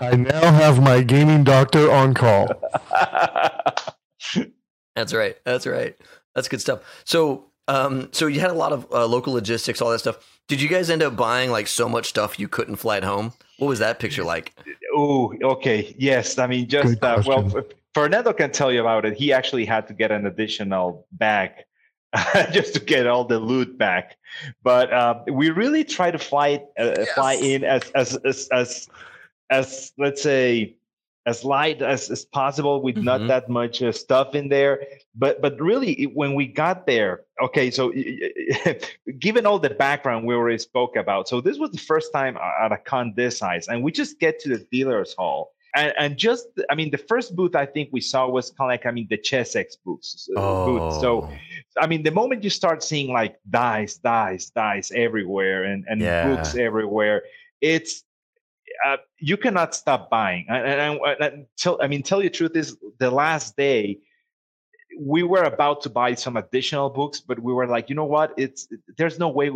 I 0.00 0.16
now 0.16 0.52
have 0.52 0.82
my 0.82 1.02
gaming 1.02 1.44
doctor 1.44 1.90
on 1.90 2.14
call. 2.14 2.48
That's 4.96 5.14
right. 5.14 5.36
That's 5.44 5.68
right. 5.68 5.96
That's 6.34 6.48
good 6.48 6.60
stuff. 6.60 6.80
So, 7.04 7.46
um, 7.68 8.08
so 8.10 8.26
you 8.26 8.40
had 8.40 8.50
a 8.50 8.54
lot 8.54 8.72
of 8.72 8.88
uh, 8.92 9.06
local 9.06 9.32
logistics, 9.32 9.80
all 9.80 9.90
that 9.90 10.00
stuff 10.00 10.33
did 10.48 10.60
you 10.60 10.68
guys 10.68 10.90
end 10.90 11.02
up 11.02 11.16
buying 11.16 11.50
like 11.50 11.66
so 11.66 11.88
much 11.88 12.08
stuff 12.08 12.38
you 12.38 12.48
couldn't 12.48 12.76
fly 12.76 12.98
it 12.98 13.04
home? 13.04 13.32
What 13.58 13.68
was 13.68 13.78
that 13.78 13.98
picture 13.98 14.24
like? 14.24 14.54
Oh, 14.94 15.34
okay. 15.42 15.94
Yes. 15.98 16.38
I 16.38 16.46
mean, 16.46 16.68
just 16.68 17.02
uh, 17.02 17.22
well, 17.26 17.50
Fernando 17.94 18.32
can 18.32 18.50
tell 18.50 18.72
you 18.72 18.80
about 18.80 19.04
it. 19.04 19.16
He 19.16 19.32
actually 19.32 19.64
had 19.64 19.88
to 19.88 19.94
get 19.94 20.10
an 20.10 20.26
additional 20.26 21.06
bag 21.12 21.52
just 22.52 22.74
to 22.74 22.80
get 22.80 23.06
all 23.06 23.24
the 23.24 23.38
loot 23.38 23.78
back. 23.78 24.16
But 24.62 24.92
uh, 24.92 25.22
we 25.30 25.50
really 25.50 25.84
try 25.84 26.10
to 26.10 26.18
fly 26.18 26.62
uh, 26.78 26.94
yes. 26.98 27.12
fly 27.12 27.34
in 27.34 27.64
as 27.64 27.90
as 27.94 28.16
as 28.16 28.48
as, 28.52 28.88
as 29.50 29.92
let's 29.98 30.22
say 30.22 30.76
as 31.26 31.44
light 31.44 31.80
as, 31.80 32.10
as 32.10 32.24
possible 32.24 32.82
with 32.82 32.96
mm-hmm. 32.96 33.04
not 33.04 33.26
that 33.28 33.48
much 33.48 33.82
uh, 33.82 33.92
stuff 33.92 34.34
in 34.34 34.48
there 34.48 34.84
but 35.14 35.40
but 35.40 35.58
really 35.60 36.04
when 36.14 36.34
we 36.34 36.46
got 36.46 36.86
there 36.86 37.22
okay 37.42 37.70
so 37.70 37.92
given 39.18 39.46
all 39.46 39.58
the 39.58 39.70
background 39.70 40.26
we 40.26 40.34
already 40.34 40.58
spoke 40.58 40.96
about 40.96 41.28
so 41.28 41.40
this 41.40 41.58
was 41.58 41.70
the 41.70 41.78
first 41.78 42.12
time 42.12 42.36
at 42.60 42.72
a 42.72 42.78
con 42.78 43.12
this 43.16 43.38
size 43.38 43.68
and 43.68 43.82
we 43.82 43.90
just 43.90 44.18
get 44.20 44.38
to 44.38 44.48
the 44.48 44.58
dealers 44.70 45.14
hall 45.14 45.52
and, 45.74 45.92
and 45.98 46.16
just 46.16 46.48
i 46.70 46.74
mean 46.74 46.90
the 46.90 46.98
first 46.98 47.34
booth 47.34 47.54
i 47.54 47.66
think 47.66 47.88
we 47.92 48.00
saw 48.00 48.28
was 48.28 48.50
kind 48.50 48.70
of 48.70 48.72
like 48.72 48.86
i 48.86 48.90
mean 48.90 49.06
the 49.08 49.16
chessex 49.16 49.76
booths 49.76 50.28
uh, 50.36 50.40
oh. 50.40 50.66
booth 50.66 51.00
so 51.00 51.30
i 51.80 51.86
mean 51.86 52.02
the 52.02 52.10
moment 52.10 52.44
you 52.44 52.50
start 52.50 52.82
seeing 52.82 53.12
like 53.12 53.38
dice 53.50 53.96
dice 53.96 54.50
dice 54.50 54.92
everywhere 54.94 55.64
and, 55.64 55.84
and 55.88 56.00
yeah. 56.00 56.28
books 56.28 56.54
everywhere 56.54 57.22
it's 57.60 58.04
uh, 58.86 58.96
you 59.18 59.36
cannot 59.36 59.74
stop 59.74 60.10
buying. 60.10 60.46
And, 60.48 60.66
and, 60.66 61.00
and 61.20 61.46
tell, 61.56 61.78
I 61.82 61.86
mean, 61.86 62.02
tell 62.02 62.22
you 62.22 62.28
the 62.28 62.36
truth 62.36 62.56
is 62.56 62.76
the 62.98 63.10
last 63.10 63.56
day 63.56 64.00
we 64.98 65.22
were 65.22 65.42
about 65.42 65.82
to 65.82 65.90
buy 65.90 66.14
some 66.14 66.36
additional 66.36 66.90
books, 66.90 67.20
but 67.20 67.38
we 67.40 67.52
were 67.52 67.66
like, 67.66 67.88
you 67.88 67.94
know 67.94 68.04
what? 68.04 68.32
It's 68.36 68.68
there's 68.96 69.18
no 69.18 69.28
way. 69.28 69.50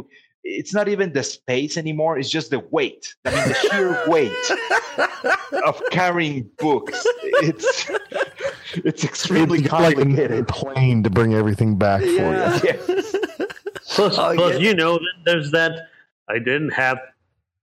It's 0.45 0.73
not 0.73 0.89
even 0.89 1.12
the 1.12 1.23
space 1.23 1.77
anymore. 1.77 2.19
It's 2.19 2.31
just 2.31 2.51
the 2.51 2.61
weight. 2.71 3.14
I 3.25 3.31
mean, 3.31 3.49
the 3.49 3.55
sheer 3.55 4.05
weight 4.07 5.62
of 5.66 5.83
carrying 5.91 6.51
books. 6.59 7.01
It's 7.23 7.91
it's 8.75 9.05
extremely 9.05 9.61
it's 9.61 9.69
complicated. 9.69 10.31
Like 10.31 10.51
a 10.51 10.53
plane 10.53 11.03
to 11.03 11.11
bring 11.11 11.35
everything 11.35 11.77
back 11.77 12.03
yeah. 12.05 12.59
for 12.59 12.66
you. 12.66 12.73
Yeah. 12.73 13.03
plus, 13.89 14.19
oh, 14.19 14.35
plus 14.35 14.55
yeah. 14.55 14.59
you 14.59 14.75
know, 14.75 14.99
there's 15.25 15.51
that. 15.53 15.89
I 16.29 16.39
didn't 16.39 16.71
have 16.71 16.99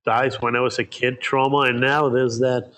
dice 0.06 0.42
when 0.42 0.56
I 0.56 0.60
was 0.62 0.80
a 0.80 0.84
kid 0.84 1.22
trauma, 1.22 1.62
and 1.62 1.80
now 1.80 2.10
there's 2.10 2.40
that 2.40 2.72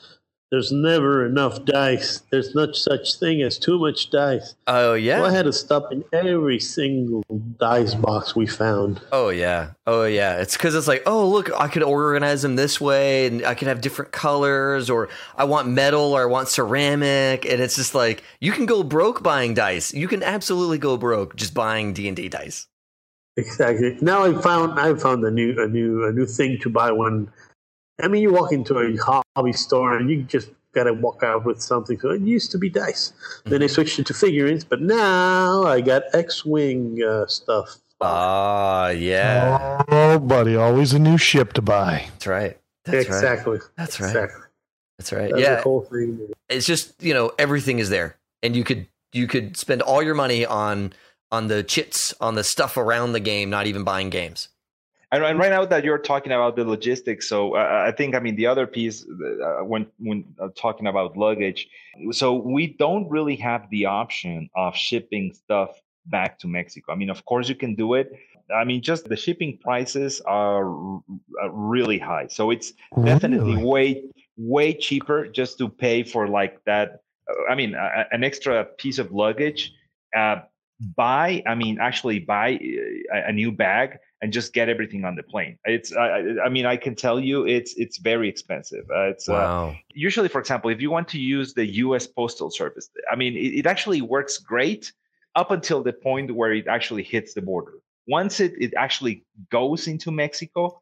there's 0.49 0.71
never 0.71 1.25
enough 1.25 1.65
dice. 1.65 2.21
There's 2.31 2.55
not 2.55 2.75
such 2.75 3.15
thing 3.15 3.41
as 3.41 3.57
too 3.57 3.77
much 3.77 4.09
dice. 4.09 4.55
Oh 4.65 4.93
yeah. 4.93 5.17
So 5.17 5.25
I 5.25 5.31
had 5.31 5.45
to 5.45 5.53
stop 5.53 5.91
in 5.91 6.05
every 6.13 6.59
single 6.59 7.23
dice 7.59 7.95
box 7.95 8.35
we 8.35 8.47
found. 8.47 9.01
Oh 9.11 9.27
yeah. 9.29 9.71
Oh 9.85 10.05
yeah. 10.05 10.37
It's 10.37 10.55
because 10.55 10.73
it's 10.73 10.87
like, 10.87 11.03
oh 11.05 11.27
look, 11.27 11.49
I 11.59 11.67
could 11.67 11.83
organize 11.83 12.43
them 12.43 12.55
this 12.55 12.79
way, 12.79 13.27
and 13.27 13.45
I 13.45 13.55
could 13.55 13.67
have 13.67 13.81
different 13.81 14.13
colors, 14.13 14.89
or 14.89 15.09
I 15.35 15.43
want 15.43 15.67
metal, 15.67 16.13
or 16.13 16.21
I 16.21 16.25
want 16.25 16.47
ceramic, 16.47 17.45
and 17.45 17.61
it's 17.61 17.75
just 17.75 17.93
like 17.93 18.23
you 18.39 18.53
can 18.53 18.65
go 18.65 18.83
broke 18.83 19.21
buying 19.21 19.53
dice. 19.53 19.93
You 19.93 20.07
can 20.07 20.23
absolutely 20.23 20.77
go 20.77 20.95
broke 20.95 21.35
just 21.35 21.53
buying 21.53 21.91
D 21.91 22.07
and 22.07 22.15
D 22.15 22.29
dice. 22.29 22.67
Exactly. 23.37 23.97
Now 24.01 24.23
I 24.23 24.33
found 24.41 24.79
I 24.79 24.93
found 24.95 25.23
a 25.23 25.31
new 25.31 25.63
a 25.63 25.67
new 25.67 26.05
a 26.05 26.11
new 26.11 26.25
thing 26.25 26.57
to 26.61 26.69
buy 26.69 26.91
when 26.91 27.31
I 28.01 28.07
mean, 28.07 28.21
you 28.21 28.31
walk 28.31 28.51
into 28.51 28.77
a 28.79 28.95
hobby 29.35 29.53
store 29.53 29.97
and 29.97 30.09
you 30.09 30.23
just 30.23 30.49
got 30.73 30.83
to 30.83 30.93
walk 30.93 31.23
out 31.23 31.45
with 31.45 31.61
something. 31.61 31.99
So 31.99 32.11
it 32.11 32.21
used 32.21 32.51
to 32.51 32.57
be 32.57 32.69
dice. 32.69 33.11
Mm-hmm. 33.11 33.49
Then 33.49 33.59
they 33.61 33.67
switched 33.67 33.97
it 33.99 34.05
to 34.07 34.13
figurines, 34.13 34.63
but 34.63 34.81
now 34.81 35.63
I 35.63 35.81
got 35.81 36.03
X-wing 36.13 37.01
uh, 37.03 37.25
stuff. 37.25 37.77
Ah, 37.99 38.85
uh, 38.85 38.89
yeah. 38.89 39.83
Oh, 39.87 40.19
buddy, 40.19 40.55
always 40.55 40.93
a 40.93 40.99
new 40.99 41.17
ship 41.17 41.53
to 41.53 41.63
buy. 41.63 42.05
That's 42.11 42.27
right. 42.27 42.57
That's 42.85 43.07
exactly. 43.07 43.53
Right. 43.53 43.61
That's 43.75 43.99
right. 43.99 44.09
Exactly. 44.09 44.41
That's 44.99 45.11
right. 45.11 45.31
That's 45.31 45.41
yeah. 45.41 45.61
whole 45.61 45.81
thing. 45.81 46.29
It's 46.47 46.67
just 46.67 47.01
you 47.01 47.15
know 47.15 47.31
everything 47.39 47.79
is 47.79 47.89
there, 47.89 48.17
and 48.43 48.55
you 48.55 48.63
could 48.63 48.87
you 49.13 49.25
could 49.25 49.57
spend 49.57 49.81
all 49.81 50.03
your 50.03 50.13
money 50.13 50.45
on 50.45 50.93
on 51.31 51.47
the 51.47 51.63
chits 51.63 52.13
on 52.21 52.35
the 52.35 52.43
stuff 52.43 52.77
around 52.77 53.13
the 53.13 53.19
game, 53.19 53.49
not 53.49 53.67
even 53.67 53.83
buying 53.83 54.09
games. 54.09 54.49
And, 55.11 55.23
and 55.23 55.39
right 55.39 55.49
now 55.49 55.63
that 55.65 55.85
you're 55.85 55.97
talking 55.97 56.33
about 56.33 56.57
the 56.57 56.65
logistics, 56.65 57.29
so 57.29 57.55
uh, 57.55 57.85
I 57.87 57.91
think 57.91 58.13
I 58.13 58.19
mean 58.19 58.35
the 58.35 58.47
other 58.47 58.67
piece 58.67 59.05
uh, 59.05 59.63
when 59.63 59.87
when 59.99 60.25
uh, 60.39 60.49
talking 60.55 60.87
about 60.87 61.15
luggage, 61.15 61.69
so 62.11 62.33
we 62.33 62.67
don't 62.67 63.09
really 63.09 63.37
have 63.37 63.69
the 63.69 63.85
option 63.85 64.49
of 64.55 64.75
shipping 64.75 65.33
stuff 65.33 65.81
back 66.07 66.39
to 66.39 66.47
Mexico. 66.47 66.91
I 66.91 66.95
mean, 66.95 67.09
of 67.09 67.23
course 67.23 67.47
you 67.47 67.55
can 67.55 67.73
do 67.75 67.93
it. 67.93 68.11
I 68.53 68.65
mean, 68.65 68.81
just 68.81 69.07
the 69.07 69.15
shipping 69.15 69.57
prices 69.57 70.21
are 70.21 71.01
really 71.51 71.99
high, 71.99 72.27
so 72.27 72.51
it's 72.51 72.73
definitely 73.05 73.55
really? 73.55 73.63
way 73.63 74.03
way 74.35 74.73
cheaper 74.73 75.27
just 75.27 75.57
to 75.59 75.69
pay 75.69 76.03
for 76.03 76.27
like 76.27 76.63
that. 76.65 77.01
Uh, 77.29 77.49
I 77.49 77.55
mean, 77.55 77.75
an 78.11 78.25
extra 78.25 78.65
piece 78.65 78.99
of 78.99 79.13
luggage. 79.13 79.73
Uh, 80.81 80.87
buy, 80.95 81.43
I 81.47 81.55
mean, 81.55 81.79
actually 81.79 82.19
buy 82.19 82.53
uh, 82.53 83.17
a, 83.17 83.29
a 83.29 83.33
new 83.33 83.51
bag 83.51 83.97
and 84.21 84.33
just 84.33 84.53
get 84.53 84.69
everything 84.69 85.05
on 85.05 85.15
the 85.15 85.23
plane. 85.23 85.57
It's, 85.65 85.95
I, 85.95 86.23
I 86.45 86.49
mean, 86.49 86.65
I 86.65 86.77
can 86.77 86.95
tell 86.95 87.19
you, 87.19 87.45
it's 87.45 87.73
it's 87.75 87.97
very 87.97 88.27
expensive. 88.27 88.85
Uh, 88.89 89.09
it's 89.09 89.27
wow. 89.27 89.69
uh, 89.69 89.75
usually, 89.93 90.27
for 90.27 90.39
example, 90.39 90.69
if 90.69 90.81
you 90.81 90.91
want 90.91 91.07
to 91.09 91.19
use 91.19 91.53
the 91.53 91.65
U.S. 91.85 92.07
Postal 92.07 92.49
Service, 92.49 92.89
I 93.11 93.15
mean, 93.15 93.35
it, 93.35 93.59
it, 93.59 93.65
actually 93.65 94.01
works 94.01 94.37
great 94.37 94.91
up 95.35 95.51
until 95.51 95.83
the 95.83 95.93
point 95.93 96.33
where 96.33 96.53
it 96.53 96.67
actually 96.67 97.03
hits 97.03 97.33
the 97.33 97.41
border. 97.41 97.73
Once 98.07 98.39
it 98.39 98.53
it 98.57 98.73
actually 98.75 99.25
goes 99.51 99.87
into 99.87 100.11
Mexico, 100.11 100.81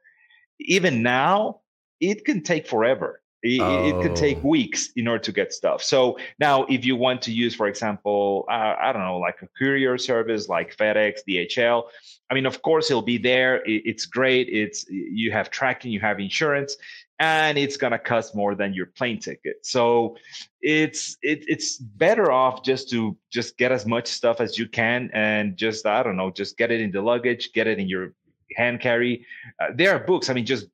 even 0.60 1.04
now, 1.04 1.62
it 2.00 2.24
can 2.26 2.41
take 2.41 2.68
forever. 2.68 3.22
It, 3.46 3.62
oh. 3.62 3.88
it, 3.88 4.02
could 4.02 4.16
take 4.16 4.39
oh. 4.43 4.48
weeks 4.48 4.89
in 4.96 5.08
order 5.08 5.24
to 5.24 5.32
get 5.32 5.54
stuff. 5.54 5.84
So 5.84 6.18
now, 6.39 6.64
if 6.66 6.84
you 6.84 6.96
want 6.96 7.22
to 7.24 7.32
use, 7.32 7.54
for 7.54 7.68
example, 7.68 8.46
uh, 8.50 8.76
I 8.82 8.91
don't 8.91 9.04
know, 9.04 9.20
like 9.20 9.43
a 9.43 9.48
courier 9.56 10.00
service 10.00 10.50
like 10.50 10.76
FedEx, 10.76 11.20
DHL, 11.30 11.84
I 12.32 12.34
mean, 12.34 12.48
of 12.48 12.64
course, 12.64 12.89
it'll 12.89 13.04
be 13.04 13.20
there. 13.20 13.58
It, 13.58 13.84
it's 13.86 14.08
great. 14.08 14.50
It's 14.50 14.88
you 14.89 15.32
have 15.32 15.52
tracking, 15.52 15.91
you 15.91 16.00
have 16.00 16.20
insurance, 16.20 16.76
and 17.20 17.56
it's 17.56 17.78
gonna 17.78 18.00
cost 18.00 18.36
more 18.36 18.56
than 18.56 18.74
your 18.74 18.88
plane 18.88 19.20
ticket. 19.20 19.64
So 19.64 20.18
it's 20.64 21.18
it, 21.22 21.46
it's 21.48 21.78
better 21.78 22.32
off 22.32 22.64
just 22.64 22.89
to 22.89 23.16
just 23.30 23.60
get 23.60 23.72
as 23.72 23.86
much 23.86 24.08
stuff 24.08 24.41
as 24.41 24.58
you 24.58 24.68
can 24.68 25.12
and 25.14 25.56
just 25.56 25.86
I 25.86 26.02
don't 26.02 26.18
know, 26.18 26.32
just 26.32 26.58
get 26.58 26.72
it 26.72 26.82
in 26.82 26.91
the 26.91 27.02
luggage, 27.02 27.54
get 27.54 27.68
it 27.68 27.78
in 27.78 27.88
your 27.88 28.14
hand 28.56 28.80
carry. 28.80 29.24
Uh, 29.60 29.68
there 29.76 29.96
are 29.96 30.00
books. 30.00 30.32
I 30.32 30.34
mean, 30.34 30.48
just 30.48 30.66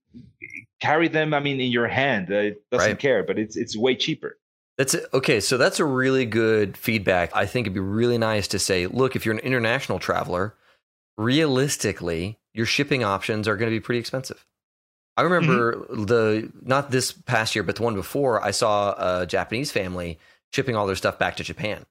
carry 0.82 1.07
them. 1.07 1.34
I 1.34 1.39
mean, 1.39 1.61
in 1.61 1.71
your 1.71 1.88
hand. 1.88 2.32
Uh, 2.32 2.36
it 2.36 2.69
doesn't 2.69 2.89
right. 2.89 2.99
care, 2.99 3.23
but 3.23 3.39
it's 3.39 3.55
it's 3.55 3.77
way 3.77 3.95
cheaper. 3.95 4.38
That's 4.77 4.95
it. 4.95 5.05
okay. 5.13 5.39
So 5.39 5.57
that's 5.57 5.79
a 5.79 5.86
really 5.86 6.25
good 6.25 6.75
feedback. 6.75 7.34
I 7.34 7.45
think 7.45 7.67
it'd 7.67 7.73
be 7.73 7.79
really 7.79 8.17
nice 8.17 8.47
to 8.49 8.59
say, 8.59 8.88
look, 8.88 9.15
if 9.15 9.25
you're 9.25 9.36
an 9.36 9.39
international 9.39 9.99
traveler, 9.99 10.55
realistically, 11.17 12.39
your 12.53 12.65
shipping 12.65 13.03
options 13.03 13.47
are 13.47 13.55
going 13.55 13.71
to 13.71 13.75
be 13.75 13.79
pretty 13.79 13.99
expensive. 13.99 14.45
I 15.15 15.21
remember 15.21 15.75
mm-hmm. 15.75 16.05
the 16.05 16.51
not 16.61 16.91
this 16.91 17.11
past 17.11 17.55
year, 17.55 17.63
but 17.63 17.75
the 17.75 17.84
one 17.84 17.95
before. 17.95 18.43
I 18.43 18.51
saw 18.51 19.21
a 19.21 19.25
Japanese 19.25 19.71
family 19.71 20.19
shipping 20.51 20.75
all 20.75 20.88
their 20.88 20.95
stuff 20.95 21.19
back 21.19 21.38
to 21.38 21.43
Japan, 21.43 21.86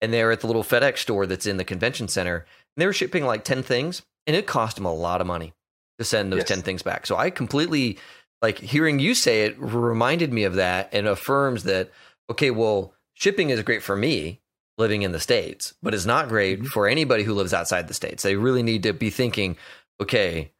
and 0.00 0.12
they 0.12 0.22
were 0.22 0.30
at 0.30 0.40
the 0.40 0.46
little 0.46 0.64
FedEx 0.64 0.98
store 0.98 1.26
that's 1.26 1.46
in 1.46 1.56
the 1.56 1.64
convention 1.64 2.06
center, 2.06 2.36
and 2.36 2.82
they 2.82 2.86
were 2.86 2.92
shipping 2.92 3.24
like 3.24 3.44
ten 3.44 3.62
things, 3.62 4.02
and 4.26 4.36
it 4.36 4.46
cost 4.46 4.76
them 4.76 4.84
a 4.84 4.94
lot 4.94 5.20
of 5.20 5.26
money 5.26 5.54
to 6.00 6.04
send 6.04 6.32
those 6.32 6.38
yes. 6.38 6.48
10 6.48 6.62
things 6.62 6.82
back. 6.82 7.06
So 7.06 7.14
I 7.16 7.28
completely 7.28 7.98
like 8.42 8.58
hearing 8.58 8.98
you 8.98 9.14
say 9.14 9.42
it 9.42 9.58
reminded 9.58 10.32
me 10.32 10.44
of 10.44 10.54
that 10.54 10.88
and 10.92 11.06
affirms 11.06 11.64
that 11.64 11.90
okay, 12.30 12.50
well, 12.50 12.94
shipping 13.14 13.50
is 13.50 13.62
great 13.62 13.82
for 13.82 13.96
me 13.96 14.40
living 14.78 15.02
in 15.02 15.12
the 15.12 15.20
states, 15.20 15.74
but 15.82 15.92
it's 15.92 16.06
not 16.06 16.28
great 16.28 16.58
mm-hmm. 16.58 16.68
for 16.68 16.88
anybody 16.88 17.22
who 17.22 17.34
lives 17.34 17.52
outside 17.52 17.88
the 17.88 17.94
states. 17.94 18.22
They 18.22 18.36
really 18.36 18.62
need 18.62 18.84
to 18.84 18.92
be 18.92 19.10
thinking, 19.10 19.56
okay, 20.00 20.52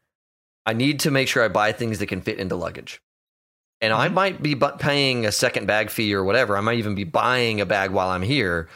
I 0.67 0.75
need 0.75 1.01
to 1.01 1.11
make 1.11 1.29
sure 1.29 1.43
I 1.43 1.49
buy 1.49 1.73
things 1.73 1.99
that 1.99 2.07
can 2.07 2.21
fit 2.21 2.39
into 2.39 2.57
luggage. 2.57 3.01
And 3.81 3.93
mm-hmm. 3.93 4.03
I 4.03 4.09
might 4.09 4.43
be 4.43 4.55
paying 4.55 5.25
a 5.25 5.33
second 5.33 5.67
bag 5.67 5.91
fee 5.91 6.13
or 6.13 6.23
whatever. 6.23 6.57
I 6.57 6.61
might 6.61 6.79
even 6.79 6.95
be 6.95 7.05
buying 7.05 7.61
a 7.61 7.67
bag 7.67 7.93
while 7.93 8.11
I'm 8.11 8.23
here. 8.23 8.69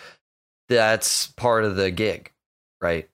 That's 0.69 1.27
part 1.27 1.65
of 1.65 1.77
the 1.77 1.91
gig, 1.91 2.33
right? 2.81 3.09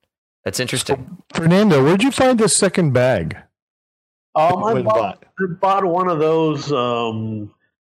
That's 0.45 0.61
interesting. 0.61 1.19
So, 1.35 1.43
Fernando, 1.43 1.83
where'd 1.83 2.03
you 2.03 2.13
find 2.13 2.39
this 2.39 2.57
second 2.57 2.93
bag? 2.93 3.37
Um, 4.35 4.63
I 4.65 4.83
bought, 4.83 5.25
I 5.39 5.45
bought 5.61 5.85
one 5.85 6.09
of 6.09 6.19
those 6.21 6.73
um, 6.73 7.53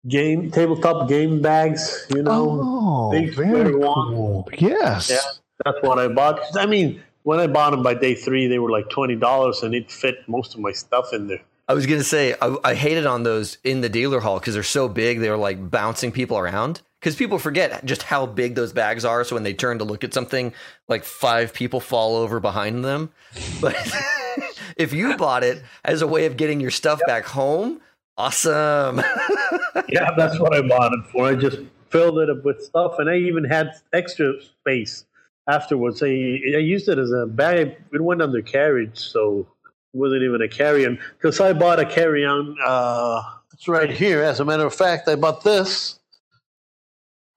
game 0.07 0.49
tabletop 0.51 1.09
game 1.09 1.41
bags. 1.41 2.05
You 2.09 2.23
know, 2.23 2.59
oh, 2.63 3.11
big 3.11 3.35
very 3.35 3.73
cool. 3.73 4.47
Yes, 4.57 5.09
yeah, 5.09 5.17
that's 5.65 5.81
what 5.81 5.99
I 5.99 6.07
bought. 6.07 6.39
I 6.55 6.65
mean, 6.65 7.01
when 7.23 7.39
I 7.39 7.47
bought 7.47 7.71
them 7.71 7.83
by 7.83 7.95
day 7.95 8.15
three, 8.15 8.47
they 8.47 8.59
were 8.59 8.71
like 8.71 8.89
twenty 8.89 9.15
dollars, 9.15 9.61
and 9.63 9.75
it 9.75 9.91
fit 9.91 10.27
most 10.27 10.53
of 10.53 10.61
my 10.61 10.71
stuff 10.71 11.13
in 11.13 11.27
there. 11.27 11.41
I 11.67 11.73
was 11.73 11.85
gonna 11.85 12.03
say 12.03 12.35
I, 12.41 12.55
I 12.63 12.75
hated 12.75 13.05
on 13.05 13.23
those 13.23 13.57
in 13.63 13.81
the 13.81 13.89
dealer 13.89 14.21
hall 14.21 14.39
because 14.39 14.53
they're 14.53 14.63
so 14.63 14.87
big. 14.87 15.19
They're 15.19 15.37
like 15.37 15.69
bouncing 15.69 16.11
people 16.11 16.37
around 16.37 16.81
because 16.99 17.15
people 17.15 17.39
forget 17.39 17.83
just 17.85 18.03
how 18.03 18.25
big 18.25 18.55
those 18.55 18.73
bags 18.73 19.03
are. 19.03 19.23
So 19.23 19.35
when 19.35 19.43
they 19.43 19.53
turn 19.53 19.79
to 19.79 19.83
look 19.83 20.03
at 20.03 20.13
something, 20.13 20.53
like 20.87 21.03
five 21.03 21.53
people 21.53 21.79
fall 21.79 22.15
over 22.15 22.39
behind 22.39 22.85
them. 22.85 23.11
But 23.59 23.75
if 24.81 24.93
you 24.93 25.15
bought 25.17 25.43
it 25.43 25.63
as 25.85 26.01
a 26.01 26.07
way 26.07 26.25
of 26.25 26.37
getting 26.37 26.59
your 26.59 26.71
stuff 26.71 26.99
back 27.07 27.25
home, 27.25 27.81
awesome. 28.17 28.97
yeah, 29.89 30.11
that's 30.17 30.39
what 30.39 30.55
I 30.55 30.61
bought 30.61 30.93
it 30.93 31.05
for. 31.11 31.27
I 31.27 31.35
just 31.35 31.59
filled 31.89 32.19
it 32.19 32.29
up 32.29 32.43
with 32.43 32.63
stuff, 32.63 32.95
and 32.99 33.09
I 33.09 33.17
even 33.17 33.43
had 33.43 33.71
extra 33.93 34.33
space 34.41 35.05
afterwards. 35.47 36.01
I, 36.03 36.07
I 36.07 36.59
used 36.59 36.89
it 36.89 36.97
as 36.97 37.11
a 37.11 37.25
bag. 37.25 37.77
It 37.93 38.01
went 38.01 38.21
under 38.21 38.41
carriage, 38.41 38.97
so 38.97 39.47
it 39.93 39.97
wasn't 39.97 40.23
even 40.23 40.41
a 40.41 40.47
carry-on. 40.47 40.99
Because 41.17 41.39
I 41.39 41.53
bought 41.53 41.79
a 41.79 41.85
carry-on. 41.85 42.57
Uh, 42.63 43.21
it's 43.53 43.67
right 43.67 43.89
here. 43.89 44.23
As 44.23 44.39
a 44.39 44.45
matter 44.45 44.65
of 44.65 44.73
fact, 44.73 45.07
I 45.07 45.15
bought 45.15 45.43
this 45.43 45.99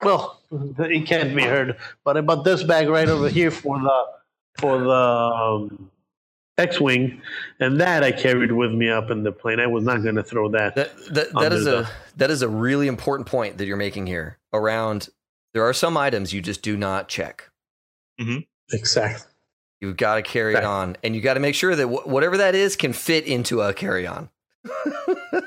well, 0.05 0.41
it 0.51 1.07
can't 1.07 1.35
be 1.35 1.43
heard, 1.43 1.77
but 2.03 2.17
I 2.17 2.21
bought 2.21 2.43
this 2.43 2.63
bag 2.63 2.87
right 2.89 3.07
over 3.07 3.29
here 3.29 3.51
for 3.51 3.79
the 3.79 4.05
for 4.59 4.79
the 4.79 4.89
um, 4.91 5.91
X-wing, 6.57 7.21
and 7.59 7.79
that 7.81 8.03
I 8.03 8.11
carried 8.11 8.51
with 8.51 8.71
me 8.71 8.89
up 8.89 9.11
in 9.11 9.23
the 9.23 9.31
plane. 9.31 9.59
I 9.59 9.67
was 9.67 9.83
not 9.83 10.03
going 10.03 10.15
to 10.15 10.23
throw 10.23 10.49
that. 10.49 10.75
That 10.75 10.95
that, 11.13 11.33
that 11.33 11.53
is 11.53 11.65
the, 11.65 11.79
a 11.81 11.89
that 12.17 12.31
is 12.31 12.41
a 12.41 12.49
really 12.49 12.87
important 12.87 13.27
point 13.27 13.57
that 13.57 13.65
you're 13.65 13.75
making 13.77 14.07
here. 14.07 14.37
Around 14.53 15.09
there 15.53 15.63
are 15.63 15.73
some 15.73 15.97
items 15.97 16.33
you 16.33 16.41
just 16.41 16.61
do 16.61 16.77
not 16.77 17.09
check. 17.09 17.49
Mm-hmm. 18.19 18.39
Exactly. 18.73 19.31
You've 19.81 19.97
got 19.97 20.15
to 20.15 20.21
carry 20.21 20.51
exactly. 20.51 20.69
it 20.69 20.73
on, 20.73 20.97
and 21.03 21.15
you 21.15 21.21
got 21.21 21.35
to 21.35 21.39
make 21.39 21.55
sure 21.55 21.75
that 21.75 21.83
w- 21.83 22.01
whatever 22.01 22.37
that 22.37 22.55
is 22.55 22.75
can 22.75 22.93
fit 22.93 23.25
into 23.25 23.61
a 23.61 23.73
carry-on. 23.73 24.29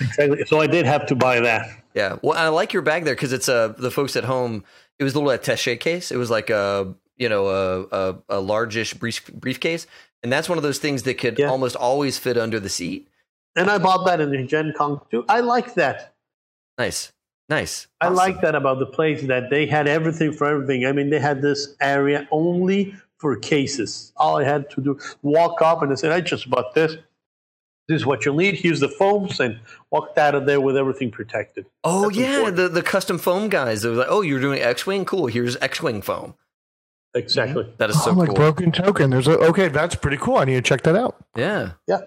exactly. 0.00 0.44
So 0.46 0.60
I 0.60 0.66
did 0.66 0.86
have 0.86 1.06
to 1.06 1.16
buy 1.16 1.40
that. 1.40 1.68
Yeah. 1.94 2.16
Well, 2.22 2.38
I 2.38 2.48
like 2.48 2.72
your 2.72 2.82
bag 2.82 3.04
there 3.04 3.14
because 3.14 3.32
it's 3.32 3.48
uh, 3.48 3.68
the 3.76 3.90
folks 3.90 4.16
at 4.16 4.24
home. 4.24 4.64
It 4.98 5.04
was 5.04 5.14
a 5.14 5.20
little 5.20 5.36
attaché 5.36 5.78
case. 5.78 6.12
It 6.12 6.16
was 6.16 6.30
like 6.30 6.50
a 6.50 6.94
you 7.16 7.28
know 7.28 7.48
a 7.48 7.82
a, 7.82 8.16
a 8.28 8.40
largish 8.40 8.94
brief, 8.94 9.26
briefcase, 9.32 9.86
and 10.22 10.32
that's 10.32 10.48
one 10.48 10.58
of 10.58 10.62
those 10.62 10.78
things 10.78 11.02
that 11.04 11.14
could 11.14 11.38
yeah. 11.38 11.48
almost 11.48 11.76
always 11.76 12.18
fit 12.18 12.36
under 12.36 12.60
the 12.60 12.68
seat. 12.68 13.08
And 13.56 13.70
I 13.70 13.78
bought 13.78 14.06
that 14.06 14.20
in 14.20 14.30
the 14.30 14.44
Gen 14.44 14.72
Con 14.76 15.00
too. 15.10 15.24
I 15.28 15.40
like 15.40 15.74
that. 15.74 16.14
Nice. 16.78 17.12
Nice. 17.48 17.88
I 18.00 18.08
like 18.08 18.40
that 18.42 18.54
about 18.54 18.78
the 18.78 18.86
place 18.86 19.22
that 19.22 19.50
they 19.50 19.66
had 19.66 19.88
everything 19.88 20.32
for 20.32 20.46
everything. 20.46 20.86
I 20.86 20.92
mean, 20.92 21.10
they 21.10 21.18
had 21.18 21.42
this 21.42 21.74
area 21.80 22.28
only 22.30 22.94
for 23.18 23.34
cases. 23.36 24.12
All 24.16 24.38
I 24.38 24.44
had 24.44 24.70
to 24.70 24.80
do 24.80 24.98
walk 25.22 25.60
up 25.60 25.82
and 25.82 25.90
I 25.90 25.96
said, 25.96 26.12
I 26.12 26.20
just 26.20 26.48
bought 26.48 26.74
this. 26.74 26.96
this 27.88 27.96
is 27.96 28.06
what 28.06 28.24
you'll 28.24 28.36
need. 28.36 28.54
Here's 28.54 28.78
the 28.78 28.88
foams, 28.88 29.40
and 29.40 29.58
walked 29.90 30.16
out 30.16 30.36
of 30.36 30.46
there 30.46 30.60
with 30.60 30.76
everything 30.76 31.10
protected. 31.10 31.66
Oh 31.82 32.04
That's 32.04 32.16
yeah, 32.16 32.34
important. 32.36 32.56
the 32.56 32.68
the 32.68 32.82
custom 32.82 33.18
foam 33.18 33.48
guys. 33.48 33.82
They 33.82 33.88
were 33.88 33.96
like, 33.96 34.06
oh, 34.08 34.20
you're 34.22 34.40
doing 34.40 34.60
X 34.60 34.86
wing, 34.86 35.04
cool. 35.04 35.26
Here's 35.26 35.56
X 35.56 35.82
wing 35.82 36.00
foam. 36.02 36.34
Exactly. 37.14 37.64
Mm-hmm. 37.64 37.76
That 37.78 37.90
is 37.90 38.02
so 38.02 38.10
oh, 38.10 38.14
cool. 38.14 38.26
like 38.26 38.34
broken 38.34 38.72
token. 38.72 39.10
There's 39.10 39.26
a 39.26 39.38
okay. 39.38 39.68
That's 39.68 39.94
pretty 39.94 40.16
cool. 40.16 40.36
I 40.36 40.44
need 40.44 40.54
to 40.54 40.62
check 40.62 40.82
that 40.82 40.96
out. 40.96 41.16
Yeah. 41.36 41.72
Yeah. 41.88 42.00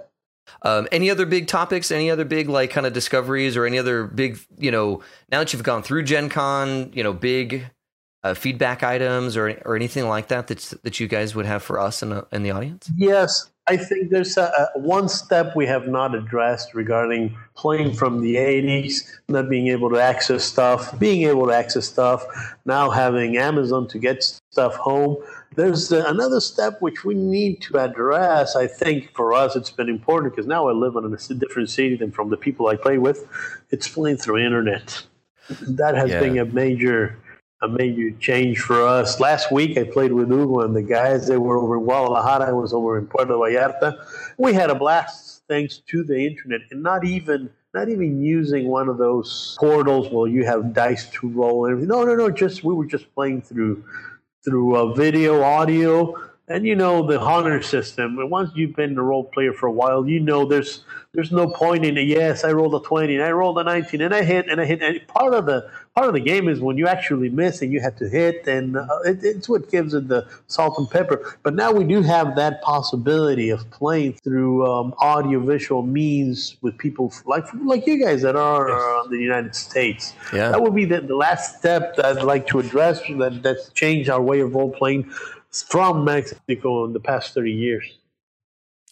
Um, 0.61 0.87
any 0.91 1.09
other 1.09 1.25
big 1.25 1.47
topics? 1.47 1.91
Any 1.91 2.09
other 2.09 2.25
big 2.25 2.49
like 2.49 2.69
kind 2.69 2.85
of 2.85 2.93
discoveries 2.93 3.57
or 3.57 3.65
any 3.65 3.77
other 3.77 4.05
big 4.05 4.39
you 4.57 4.71
know 4.71 5.01
now 5.31 5.39
that 5.39 5.51
you've 5.53 5.63
gone 5.63 5.83
through 5.83 6.03
Gen 6.03 6.29
Con, 6.29 6.91
you 6.93 7.03
know, 7.03 7.13
big 7.13 7.65
uh, 8.23 8.33
feedback 8.33 8.83
items 8.83 9.35
or 9.35 9.61
or 9.65 9.75
anything 9.75 10.07
like 10.07 10.29
that 10.29 10.47
that 10.47 10.73
that 10.83 10.99
you 10.99 11.07
guys 11.07 11.35
would 11.35 11.45
have 11.45 11.63
for 11.63 11.79
us 11.79 12.01
in, 12.01 12.09
the, 12.09 12.27
in 12.31 12.43
the 12.43 12.51
audience? 12.51 12.89
Yes, 12.95 13.51
I 13.67 13.77
think 13.77 14.09
there's 14.09 14.37
a, 14.37 14.69
a, 14.75 14.79
one 14.79 15.07
step 15.07 15.55
we 15.55 15.65
have 15.67 15.87
not 15.87 16.15
addressed 16.15 16.73
regarding 16.73 17.37
playing 17.55 17.93
from 17.93 18.21
the 18.21 18.35
80s, 18.35 19.09
not 19.29 19.49
being 19.49 19.67
able 19.67 19.89
to 19.89 19.99
access 19.99 20.43
stuff, 20.43 20.97
being 20.99 21.23
able 21.23 21.47
to 21.47 21.53
access 21.53 21.87
stuff, 21.87 22.25
now 22.65 22.89
having 22.89 23.37
Amazon 23.37 23.87
to 23.87 23.99
get 23.99 24.39
stuff 24.53 24.75
home. 24.75 25.17
There's 25.55 25.91
another 25.91 26.39
step 26.39 26.79
which 26.79 27.03
we 27.03 27.15
need 27.15 27.61
to 27.63 27.79
address. 27.79 28.55
I 28.55 28.67
think 28.67 29.11
for 29.15 29.33
us, 29.33 29.55
it's 29.55 29.71
been 29.71 29.89
important 29.89 30.33
because 30.33 30.47
now 30.47 30.69
I 30.69 30.73
live 30.73 30.95
in 30.95 31.05
a 31.05 31.33
different 31.33 31.69
city 31.69 31.95
than 31.95 32.11
from 32.11 32.29
the 32.29 32.37
people 32.37 32.67
I 32.67 32.75
play 32.75 32.99
with. 32.99 33.27
It's 33.71 33.87
playing 33.87 34.17
through 34.17 34.37
internet. 34.37 35.03
That 35.61 35.95
has 35.95 36.11
yeah. 36.11 36.19
been 36.19 36.37
a 36.37 36.45
major 36.45 37.17
a 37.61 37.67
major 37.67 38.11
change 38.19 38.59
for 38.59 38.85
us. 38.85 39.19
Last 39.19 39.51
week 39.51 39.77
I 39.77 39.85
played 39.85 40.11
with 40.11 40.29
Hugo 40.29 40.59
and 40.61 40.75
the 40.75 40.83
guys. 40.83 41.27
They 41.27 41.37
were 41.37 41.57
over 41.57 41.77
in 41.77 41.83
Guadalajara. 41.85 42.49
I 42.49 42.51
was 42.51 42.73
over 42.73 42.97
in 42.97 43.07
Puerto 43.07 43.33
Vallarta. 43.33 44.05
We 44.37 44.53
had 44.53 44.69
a 44.69 44.75
blast 44.75 45.43
thanks 45.47 45.77
to 45.87 46.03
the 46.03 46.19
internet 46.25 46.61
and 46.71 46.83
not 46.83 47.05
even 47.05 47.49
not 47.73 47.89
even 47.89 48.21
using 48.21 48.67
one 48.67 48.87
of 48.87 48.97
those 48.97 49.55
portals 49.59 50.09
where 50.11 50.29
you 50.29 50.45
have 50.45 50.73
dice 50.73 51.09
to 51.09 51.27
roll 51.29 51.65
and 51.65 51.71
everything. 51.71 51.89
No, 51.89 52.03
no, 52.03 52.15
no. 52.15 52.29
Just 52.29 52.63
we 52.63 52.73
were 52.73 52.85
just 52.85 53.13
playing 53.15 53.41
through 53.41 53.83
through 54.43 54.93
video, 54.93 55.41
audio, 55.41 56.13
and 56.53 56.67
you 56.67 56.75
know 56.75 57.05
the 57.05 57.19
honor 57.19 57.63
system. 57.63 58.15
Once 58.29 58.51
you've 58.53 58.75
been 58.75 58.95
a 58.95 59.01
role 59.01 59.23
player 59.23 59.53
for 59.53 59.65
a 59.65 59.71
while, 59.71 60.07
you 60.07 60.19
know 60.19 60.45
there's 60.45 60.83
there's 61.13 61.31
no 61.31 61.47
point 61.47 61.83
in 61.83 61.97
it. 61.97 62.07
Yes, 62.07 62.43
I 62.43 62.51
rolled 62.51 62.75
a 62.75 62.79
twenty 62.79 63.15
and 63.15 63.23
I 63.23 63.31
rolled 63.31 63.57
a 63.57 63.63
nineteen 63.63 64.01
and 64.01 64.13
I 64.13 64.23
hit 64.23 64.47
and 64.47 64.61
I 64.61 64.65
hit. 64.65 64.83
And 64.83 65.05
part 65.07 65.33
of 65.33 65.47
the 65.47 65.67
part 65.95 66.07
of 66.07 66.13
the 66.13 66.19
game 66.19 66.47
is 66.47 66.59
when 66.59 66.77
you 66.77 66.87
actually 66.87 67.29
miss 67.29 67.63
and 67.63 67.73
you 67.73 67.81
have 67.81 67.95
to 67.95 68.07
hit, 68.07 68.47
and 68.47 68.77
uh, 68.77 68.85
it, 69.03 69.23
it's 69.23 69.49
what 69.49 69.71
gives 69.71 69.95
it 69.95 70.07
the 70.09 70.27
salt 70.45 70.77
and 70.77 70.87
pepper. 70.87 71.35
But 71.41 71.55
now 71.55 71.71
we 71.71 71.85
do 71.85 72.03
have 72.03 72.35
that 72.35 72.61
possibility 72.61 73.49
of 73.49 73.67
playing 73.71 74.13
through 74.23 74.71
um, 74.71 74.93
audio 74.99 75.39
visual 75.39 75.81
means 75.81 76.57
with 76.61 76.77
people 76.77 77.11
like 77.25 77.45
like 77.65 77.87
you 77.87 77.97
guys 78.03 78.21
that 78.21 78.35
are 78.35 78.69
yes. 78.69 79.05
in 79.05 79.11
the 79.11 79.17
United 79.17 79.55
States. 79.55 80.13
Yeah. 80.31 80.49
That 80.49 80.61
would 80.61 80.75
be 80.75 80.85
the, 80.85 81.01
the 81.01 81.15
last 81.15 81.57
step 81.57 81.95
that 81.95 82.05
I'd 82.05 82.23
like 82.23 82.45
to 82.47 82.59
address 82.59 83.01
that 83.17 83.41
that's 83.41 83.69
changed 83.69 84.11
our 84.11 84.21
way 84.21 84.41
of 84.41 84.53
role 84.53 84.71
playing 84.71 85.11
from 85.61 86.03
Mexico 86.03 86.85
in 86.85 86.93
the 86.93 86.99
past 86.99 87.33
30 87.33 87.51
years. 87.51 87.97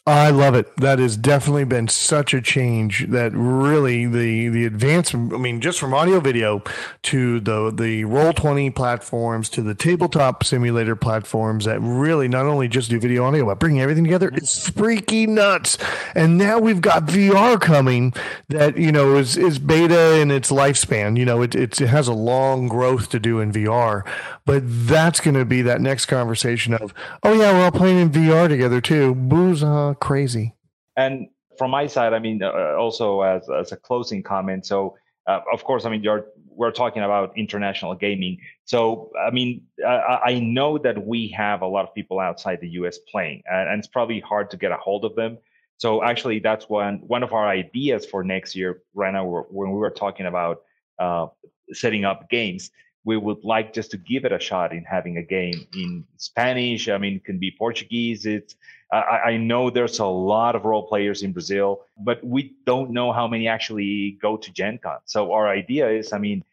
I 0.07 0.31
love 0.31 0.55
it. 0.55 0.75
That 0.77 0.97
has 0.97 1.15
definitely 1.15 1.63
been 1.63 1.87
such 1.87 2.33
a 2.33 2.41
change 2.41 3.05
that 3.09 3.31
really 3.33 4.07
the 4.07 4.49
the 4.49 4.65
advancement 4.65 5.31
I 5.31 5.37
mean 5.37 5.61
just 5.61 5.79
from 5.79 5.93
audio 5.93 6.19
video 6.19 6.63
to 7.03 7.39
the 7.39 7.71
the 7.71 8.05
roll 8.05 8.33
20 8.33 8.71
platforms 8.71 9.47
to 9.49 9.61
the 9.61 9.75
tabletop 9.75 10.43
simulator 10.43 10.95
platforms 10.95 11.65
that 11.65 11.79
really 11.81 12.27
not 12.27 12.47
only 12.47 12.67
just 12.67 12.89
do 12.89 12.99
video 12.99 13.25
audio 13.25 13.45
but 13.45 13.59
bring 13.59 13.79
everything 13.79 14.03
together 14.03 14.31
it's 14.33 14.67
freaky 14.67 15.27
nuts. 15.27 15.77
And 16.15 16.35
now 16.35 16.57
we've 16.57 16.81
got 16.81 17.05
VR 17.05 17.61
coming 17.61 18.13
that 18.49 18.77
you 18.77 18.91
know 18.91 19.17
is 19.17 19.37
is 19.37 19.59
beta 19.59 20.19
in 20.19 20.31
its 20.31 20.49
lifespan. 20.49 21.15
You 21.15 21.25
know 21.25 21.43
it 21.43 21.53
it 21.53 21.77
has 21.77 22.07
a 22.07 22.13
long 22.13 22.67
growth 22.67 23.09
to 23.09 23.19
do 23.19 23.39
in 23.39 23.51
VR, 23.51 24.03
but 24.45 24.63
that's 24.65 25.19
going 25.19 25.35
to 25.35 25.45
be 25.45 25.61
that 25.61 25.81
next 25.81 26.05
conversation 26.07 26.73
of 26.73 26.93
oh 27.23 27.33
yeah 27.33 27.51
we're 27.53 27.65
all 27.65 27.71
playing 27.71 27.97
in 27.97 28.09
VR 28.09 28.47
together 28.47 28.81
too. 28.81 29.15
Booze 29.15 29.63
crazy. 29.99 30.53
And 30.97 31.29
from 31.57 31.71
my 31.71 31.87
side, 31.87 32.13
I 32.13 32.19
mean, 32.19 32.41
uh, 32.41 32.75
also 32.77 33.21
as 33.21 33.49
as 33.49 33.71
a 33.71 33.77
closing 33.77 34.23
comment. 34.23 34.65
So, 34.65 34.97
uh, 35.27 35.41
of 35.53 35.63
course, 35.63 35.85
I 35.85 35.89
mean, 35.89 36.03
you're 36.03 36.25
we're 36.47 36.71
talking 36.71 37.03
about 37.03 37.37
international 37.37 37.95
gaming. 37.95 38.39
So, 38.65 39.11
I 39.19 39.31
mean, 39.31 39.65
uh, 39.85 40.19
I 40.25 40.39
know 40.39 40.77
that 40.79 41.05
we 41.05 41.27
have 41.29 41.61
a 41.61 41.67
lot 41.67 41.87
of 41.87 41.93
people 41.93 42.19
outside 42.19 42.59
the 42.61 42.69
U.S. 42.81 42.97
playing, 43.11 43.43
and, 43.49 43.69
and, 43.69 43.79
it's 43.79 43.87
probably 43.87 44.19
hard 44.19 44.49
to 44.51 44.57
get 44.57 44.71
a 44.71 44.77
hold 44.77 45.05
of 45.05 45.15
them. 45.15 45.37
So, 45.77 46.03
actually, 46.03 46.39
that's 46.39 46.67
one 46.67 46.95
one 47.05 47.23
of 47.23 47.31
our 47.33 47.47
ideas 47.47 48.05
for 48.05 48.23
next 48.23 48.55
year. 48.55 48.81
Right 48.93 49.13
now, 49.13 49.45
when 49.49 49.71
we 49.71 49.77
were 49.77 49.91
talking 49.91 50.25
about 50.25 50.63
uh, 50.99 51.27
setting 51.73 52.05
up 52.05 52.29
games, 52.29 52.71
we 53.03 53.17
would 53.17 53.43
like 53.43 53.73
just 53.73 53.91
to 53.91 53.97
give 53.97 54.25
it 54.25 54.31
a 54.31 54.39
shot 54.39 54.73
in 54.73 54.83
having 54.83 55.17
a 55.17 55.23
game 55.23 55.67
in 55.75 56.05
Spanish. 56.17 56.87
I 56.87 56.97
mean, 56.97 57.15
it 57.15 57.25
can 57.25 57.39
be 57.39 57.51
Portuguese. 57.51 58.25
It's 58.25 58.55
I, 58.91 59.31
I, 59.31 59.37
know 59.37 59.69
there's 59.69 59.99
a 59.99 60.05
lot 60.05 60.55
of 60.55 60.65
role 60.65 60.85
players 60.87 61.23
in 61.23 61.31
Brazil, 61.31 61.85
but 61.97 62.23
we 62.23 62.53
don't 62.65 62.91
know 62.91 63.13
how 63.13 63.27
many 63.27 63.47
actually 63.47 64.17
go 64.21 64.35
to 64.35 64.51
Gen 64.51 64.79
Con. 64.79 64.97
So 65.05 65.31
our 65.31 65.47
idea 65.47 65.89
is, 65.89 66.11
I 66.11 66.17
mean, 66.17 66.43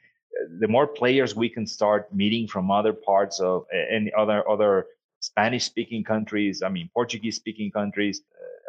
the 0.61 0.69
more 0.69 0.87
players 0.87 1.35
we 1.35 1.49
can 1.49 1.67
start 1.67 2.15
meeting 2.15 2.47
from 2.47 2.71
other 2.71 2.93
parts 2.93 3.41
of 3.41 3.67
any 3.73 4.13
other 4.17 4.49
other 4.49 4.87
Spanish 5.21 5.65
speaking 5.65 6.05
countries, 6.05 6.63
I 6.63 6.69
mean 6.69 6.89
Portuguese 6.95 7.37
speaking 7.37 7.73
countries, 7.73 8.23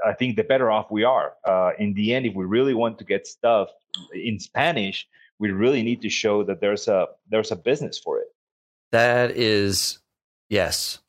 I 0.06 0.14
think 0.14 0.36
the 0.36 0.44
better 0.44 0.72
off 0.72 0.90
we 0.90 1.04
are. 1.04 1.34
Uh, 1.46 1.72
in 1.78 1.94
the 1.94 2.14
end, 2.14 2.26
if 2.26 2.34
we 2.34 2.46
really 2.46 2.74
want 2.74 2.98
to 3.00 3.04
get 3.04 3.28
stuff 3.28 3.70
in 4.14 4.40
Spanish, 4.40 5.08
we 5.40 5.52
really 5.52 5.84
need 5.84 6.02
to 6.02 6.10
show 6.10 6.44
that 6.44 6.62
there's 6.62 6.88
a 6.88 7.08
there's 7.30 7.52
a 7.52 7.56
business 7.56 7.98
for 7.98 8.20
it. 8.20 8.28
That 8.92 9.32
is 9.32 10.00
yes. 10.50 11.00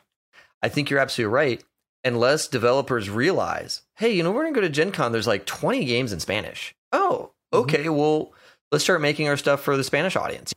I 0.63 0.69
think 0.69 0.91
you're 0.91 1.01
absolutely 1.01 1.33
right 1.33 1.65
unless 2.05 2.49
developers 2.49 3.11
realize, 3.11 3.83
hey, 3.97 4.11
you 4.11 4.23
know, 4.23 4.31
we're 4.31 4.43
going 4.43 4.55
to 4.55 4.61
go 4.61 4.67
to 4.67 4.73
Gen 4.73 4.93
Con, 4.93 5.13
there's 5.13 5.27
like 5.27 5.47
20 5.47 5.85
games 5.85 6.13
in 6.13 6.21
Spanish. 6.21 6.75
Oh, 6.93 7.33
mm-hmm. 7.53 7.63
okay, 7.63 7.85
mm-hmm. 7.85 7.97
well, 7.97 8.33
let's 8.73 8.85
start 8.85 9.01
making 9.01 9.29
our 9.29 9.37
stuff 9.37 9.61
for 9.61 9.77
the 9.77 9.85
Spanish 9.85 10.17
audience. 10.17 10.53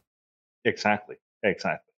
Exactly. 0.66 1.18
Exactly. 1.44 1.94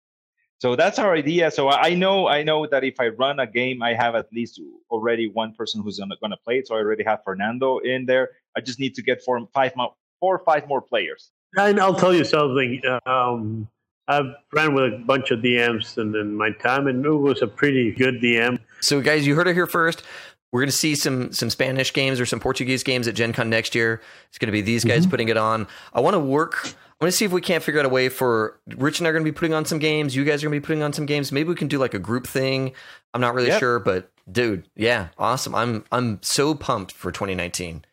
So 0.60 0.78
that's 0.78 0.98
our 0.98 1.14
idea. 1.14 1.52
So 1.52 1.70
I 1.70 1.94
know 1.94 2.28
I 2.28 2.44
know 2.44 2.66
that 2.68 2.86
if 2.86 2.98
I 2.98 3.10
run 3.10 3.38
a 3.42 3.46
game, 3.46 3.84
I 3.84 3.94
have 3.96 4.16
at 4.16 4.32
least 4.32 4.62
already 4.90 5.28
one 5.28 5.54
person 5.54 5.82
who's 5.82 6.00
going 6.00 6.32
to 6.32 6.38
play 6.38 6.60
it. 6.60 6.68
So 6.68 6.76
I 6.76 6.78
already 6.78 7.04
have 7.04 7.22
Fernando 7.26 7.80
in 7.80 8.06
there. 8.06 8.30
I 8.56 8.62
just 8.62 8.80
need 8.80 8.96
to 8.96 9.02
get 9.02 9.22
four, 9.22 9.46
five, 9.54 9.76
more, 9.76 9.94
four 10.22 10.36
or 10.36 10.40
five 10.46 10.66
more 10.70 10.82
players. 10.82 11.32
And 11.58 11.80
I'll 11.80 11.96
tell 11.96 12.14
you 12.14 12.24
something. 12.24 12.82
Um, 13.06 13.68
I've 14.08 14.36
ran 14.52 14.74
with 14.74 14.94
a 14.94 14.98
bunch 14.98 15.32
of 15.32 15.40
DMs 15.40 15.98
in, 15.98 16.16
in 16.16 16.36
my 16.36 16.52
time, 16.52 16.88
and 16.88 17.06
it 17.06 17.10
was 17.10 17.42
a 17.42 17.48
pretty 17.48 17.92
good 17.92 18.16
DM. 18.22 18.60
So, 18.82 19.02
guys, 19.02 19.26
you 19.26 19.36
heard 19.36 19.48
it 19.48 19.54
here 19.54 19.68
first. 19.68 20.04
We're 20.52 20.62
going 20.62 20.70
to 20.70 20.76
see 20.76 20.94
some 20.94 21.32
some 21.32 21.50
Spanish 21.50 21.94
games 21.94 22.20
or 22.20 22.26
some 22.28 22.40
Portuguese 22.40 22.84
games 22.84 23.08
at 23.08 23.16
Gen 23.16 23.34
Con 23.34 23.50
next 23.50 23.74
year. 23.74 24.02
It's 24.30 24.38
going 24.38 24.48
to 24.48 24.52
be 24.52 24.62
these 24.62 24.84
guys 24.84 25.02
mm-hmm. 25.02 25.10
putting 25.10 25.30
it 25.30 25.38
on. 25.38 25.68
I 25.94 26.02
want 26.02 26.14
to 26.14 26.20
work. 26.20 26.68
I 26.68 27.06
want 27.06 27.12
to 27.12 27.18
see 27.18 27.26
if 27.26 27.32
we 27.32 27.42
can't 27.42 27.64
figure 27.64 27.80
out 27.80 27.88
a 27.88 27.90
way 27.90 28.08
for 28.08 28.60
Rich 28.68 29.00
and 29.00 29.08
I 29.08 29.10
are 29.10 29.14
going 29.14 29.26
to 29.26 29.32
be 29.32 29.36
putting 29.36 29.54
on 29.54 29.66
some 29.66 29.80
games. 29.80 30.16
You 30.16 30.24
guys 30.24 30.44
are 30.44 30.48
going 30.48 30.60
to 30.60 30.62
be 30.62 30.66
putting 30.66 30.84
on 30.84 30.94
some 30.94 31.08
games. 31.08 31.32
Maybe 31.32 31.50
we 31.50 31.56
can 31.56 31.68
do 31.68 31.80
like 31.80 31.96
a 31.96 32.00
group 32.00 32.28
thing. 32.28 32.74
I'm 33.14 33.22
not 33.22 33.34
really 33.34 33.48
yep. 33.48 33.60
sure, 33.60 33.80
but 33.80 34.12
dude, 34.32 34.68
yeah, 34.76 35.08
awesome. 35.18 35.56
I'm 35.56 35.86
I'm 35.92 36.22
so 36.22 36.54
pumped 36.54 36.92
for 36.92 37.12
2019. 37.12 37.84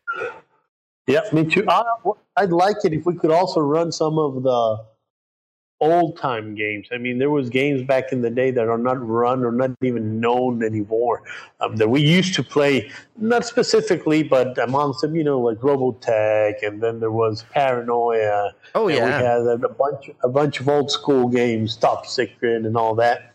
Yeah, 1.10 1.22
me 1.32 1.44
too. 1.44 1.64
I, 1.68 1.82
I'd 2.36 2.52
like 2.52 2.76
it 2.84 2.92
if 2.92 3.04
we 3.04 3.16
could 3.16 3.30
also 3.30 3.60
run 3.60 3.92
some 3.92 4.18
of 4.18 4.42
the 4.42 4.84
old 5.80 6.18
time 6.18 6.54
games. 6.54 6.88
I 6.92 6.98
mean, 6.98 7.18
there 7.18 7.30
was 7.30 7.48
games 7.48 7.82
back 7.82 8.12
in 8.12 8.20
the 8.20 8.30
day 8.30 8.50
that 8.50 8.68
are 8.68 8.78
not 8.78 9.04
run 9.06 9.44
or 9.44 9.52
not 9.52 9.70
even 9.82 10.20
known 10.20 10.62
anymore 10.62 11.22
um, 11.60 11.76
that 11.76 11.88
we 11.88 12.02
used 12.02 12.34
to 12.34 12.42
play, 12.42 12.90
not 13.16 13.44
specifically, 13.46 14.22
but 14.22 14.58
amongst 14.58 15.00
them, 15.00 15.16
you 15.16 15.24
know, 15.24 15.40
like 15.40 15.58
Robotech, 15.58 16.62
and 16.62 16.82
then 16.82 17.00
there 17.00 17.10
was 17.10 17.44
Paranoia. 17.50 18.52
Oh 18.74 18.88
yeah, 18.88 19.04
we 19.04 19.10
had 19.10 19.40
a, 19.40 19.52
a 19.52 19.68
bunch, 19.68 20.10
a 20.22 20.28
bunch 20.28 20.60
of 20.60 20.68
old 20.68 20.90
school 20.90 21.28
games, 21.28 21.76
Top 21.76 22.06
Secret, 22.06 22.66
and 22.66 22.76
all 22.76 22.94
that. 22.96 23.34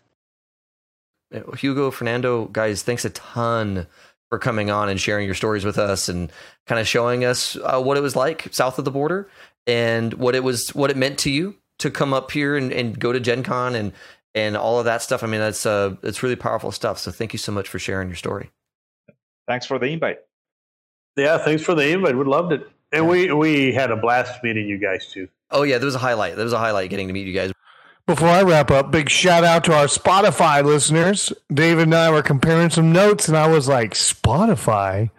Hugo, 1.58 1.90
Fernando, 1.90 2.46
guys, 2.46 2.84
thanks 2.84 3.04
a 3.04 3.10
ton 3.10 3.88
for 4.30 4.38
coming 4.38 4.70
on 4.70 4.88
and 4.88 5.00
sharing 5.00 5.26
your 5.26 5.34
stories 5.34 5.64
with 5.64 5.78
us 5.78 6.08
and 6.08 6.32
kind 6.66 6.80
of 6.80 6.88
showing 6.88 7.24
us 7.24 7.56
uh, 7.56 7.80
what 7.80 7.96
it 7.96 8.00
was 8.00 8.16
like 8.16 8.48
south 8.52 8.78
of 8.78 8.84
the 8.84 8.90
border 8.90 9.28
and 9.66 10.14
what 10.14 10.34
it 10.34 10.42
was, 10.42 10.68
what 10.74 10.90
it 10.90 10.96
meant 10.96 11.18
to 11.20 11.30
you 11.30 11.56
to 11.78 11.90
come 11.90 12.12
up 12.12 12.30
here 12.30 12.56
and, 12.56 12.72
and 12.72 12.98
go 12.98 13.12
to 13.12 13.20
Gen 13.20 13.42
Con 13.42 13.74
and 13.74 13.92
and 14.34 14.54
all 14.56 14.78
of 14.78 14.84
that 14.84 15.00
stuff. 15.00 15.22
I 15.22 15.26
mean, 15.26 15.40
that's 15.40 15.64
uh, 15.64 15.96
it's 16.02 16.22
really 16.22 16.36
powerful 16.36 16.70
stuff. 16.70 16.98
So 16.98 17.10
thank 17.10 17.32
you 17.32 17.38
so 17.38 17.52
much 17.52 17.68
for 17.68 17.78
sharing 17.78 18.08
your 18.08 18.16
story. 18.16 18.50
Thanks 19.48 19.66
for 19.66 19.78
the 19.78 19.86
invite. 19.86 20.18
Yeah, 21.16 21.38
thanks 21.38 21.62
for 21.62 21.74
the 21.74 21.88
invite. 21.88 22.16
We 22.16 22.24
loved 22.24 22.52
it, 22.52 22.68
and 22.92 23.08
we 23.08 23.32
we 23.32 23.72
had 23.72 23.90
a 23.90 23.96
blast 23.96 24.44
meeting 24.44 24.68
you 24.68 24.78
guys 24.78 25.08
too. 25.10 25.28
Oh 25.50 25.62
yeah, 25.62 25.78
there 25.78 25.86
was 25.86 25.94
a 25.94 26.00
highlight. 26.00 26.36
There 26.36 26.44
was 26.44 26.52
a 26.52 26.58
highlight 26.58 26.90
getting 26.90 27.06
to 27.06 27.14
meet 27.14 27.26
you 27.26 27.32
guys. 27.32 27.52
Before 28.06 28.28
I 28.28 28.42
wrap 28.44 28.70
up, 28.70 28.92
big 28.92 29.10
shout 29.10 29.42
out 29.42 29.64
to 29.64 29.74
our 29.74 29.86
Spotify 29.86 30.62
listeners. 30.64 31.32
David 31.52 31.84
and 31.84 31.94
I 31.94 32.08
were 32.12 32.22
comparing 32.22 32.70
some 32.70 32.92
notes, 32.92 33.26
and 33.26 33.36
I 33.36 33.48
was 33.48 33.66
like, 33.66 33.94
Spotify. 33.94 35.10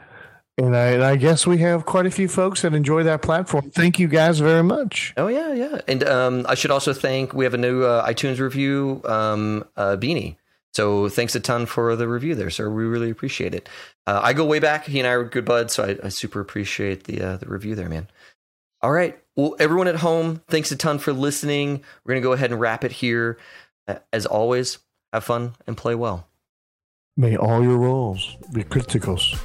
And 0.58 0.74
I, 0.74 0.86
and 0.92 1.04
I, 1.04 1.18
guess 1.18 1.46
we 1.46 1.58
have 1.58 1.86
quite 1.86 2.06
a 2.06 2.12
few 2.12 2.30
folks 2.30 2.62
that 2.62 2.74
enjoy 2.74 3.04
that 3.04 3.22
platform. 3.22 3.72
Thank 3.72 4.00
you 4.00 4.08
guys 4.08 4.40
very 4.40 4.64
much. 4.64 5.14
Oh 5.18 5.28
yeah, 5.28 5.52
yeah. 5.52 5.82
And 5.88 6.04
um, 6.06 6.46
I 6.48 6.56
should 6.56 6.72
also 6.72 6.94
thank 6.94 7.34
we 7.34 7.44
have 7.44 7.54
a 7.54 7.60
new 7.60 7.84
uh, 7.84 8.08
iTunes 8.08 8.40
review, 8.40 9.02
um, 9.04 9.66
uh, 9.76 9.98
Beanie. 9.98 10.38
So 10.74 11.10
thanks 11.10 11.36
a 11.36 11.42
ton 11.42 11.66
for 11.66 11.96
the 11.98 12.08
review 12.08 12.36
there, 12.36 12.50
sir. 12.50 12.70
We 12.70 12.86
really 12.86 13.10
appreciate 13.10 13.54
it. 13.54 13.68
Uh, 14.08 14.22
I 14.24 14.32
go 14.32 14.46
way 14.46 14.60
back. 14.60 14.86
He 14.86 15.00
and 15.00 15.08
I 15.08 15.12
are 15.12 15.26
good 15.26 15.46
buds, 15.46 15.74
so 15.74 15.84
I, 15.84 16.06
I 16.06 16.10
super 16.10 16.40
appreciate 16.40 17.04
the 17.04 17.22
uh, 17.22 17.38
the 17.38 17.48
review 17.48 17.76
there, 17.76 17.90
man. 17.90 18.08
All 18.82 18.92
right. 18.92 19.20
Well, 19.38 19.56
everyone 19.60 19.88
at 19.88 19.98
home, 19.98 20.42
thanks 20.48 20.72
a 20.72 20.76
ton 20.76 20.98
for 20.98 21.14
listening. 21.14 21.84
We're 22.04 22.16
gonna 22.16 22.24
go 22.24 22.34
ahead 22.34 22.50
and 22.50 22.60
wrap 22.60 22.84
it 22.84 22.92
here. 22.92 23.38
As 24.12 24.26
always, 24.26 24.80
have 25.14 25.24
fun 25.26 25.54
and 25.68 25.78
play 25.78 25.94
well. 25.94 26.28
May 27.16 27.38
all 27.38 27.62
your 27.62 27.78
rolls 27.78 28.36
be 28.52 28.64
criticals. 28.64 29.38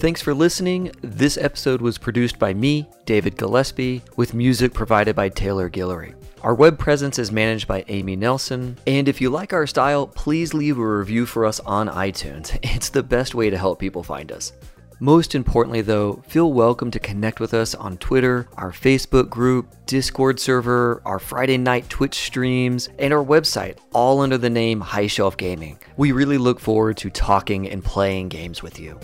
Thanks 0.00 0.20
for 0.20 0.34
listening. 0.34 0.90
This 1.00 1.38
episode 1.38 1.80
was 1.80 1.96
produced 1.96 2.40
by 2.40 2.54
me, 2.54 2.88
David 3.04 3.36
Gillespie, 3.36 4.02
with 4.16 4.34
music 4.34 4.74
provided 4.74 5.14
by 5.14 5.28
Taylor 5.28 5.70
Guillory. 5.70 6.14
Our 6.42 6.54
web 6.54 6.78
presence 6.78 7.18
is 7.18 7.32
managed 7.32 7.66
by 7.66 7.84
Amy 7.88 8.14
Nelson. 8.14 8.76
And 8.86 9.08
if 9.08 9.20
you 9.20 9.30
like 9.30 9.52
our 9.52 9.66
style, 9.66 10.06
please 10.06 10.52
leave 10.52 10.78
a 10.78 10.86
review 10.86 11.24
for 11.24 11.46
us 11.46 11.60
on 11.60 11.88
iTunes. 11.88 12.56
It's 12.76 12.90
the 12.90 13.02
best 13.02 13.34
way 13.34 13.48
to 13.48 13.56
help 13.56 13.78
people 13.78 14.02
find 14.02 14.30
us. 14.30 14.52
Most 15.00 15.34
importantly, 15.34 15.80
though, 15.80 16.22
feel 16.26 16.52
welcome 16.52 16.90
to 16.90 16.98
connect 16.98 17.40
with 17.40 17.54
us 17.54 17.74
on 17.74 17.96
Twitter, 17.98 18.48
our 18.56 18.70
Facebook 18.70 19.30
group, 19.30 19.74
Discord 19.86 20.38
server, 20.38 21.00
our 21.04 21.18
Friday 21.18 21.56
night 21.58 21.88
Twitch 21.88 22.14
streams, 22.14 22.90
and 22.98 23.12
our 23.14 23.24
website, 23.24 23.78
all 23.92 24.20
under 24.20 24.38
the 24.38 24.50
name 24.50 24.80
High 24.80 25.06
Shelf 25.06 25.36
Gaming. 25.36 25.78
We 25.96 26.12
really 26.12 26.38
look 26.38 26.60
forward 26.60 26.98
to 26.98 27.10
talking 27.10 27.68
and 27.68 27.82
playing 27.82 28.28
games 28.28 28.62
with 28.62 28.78
you. 28.78 28.98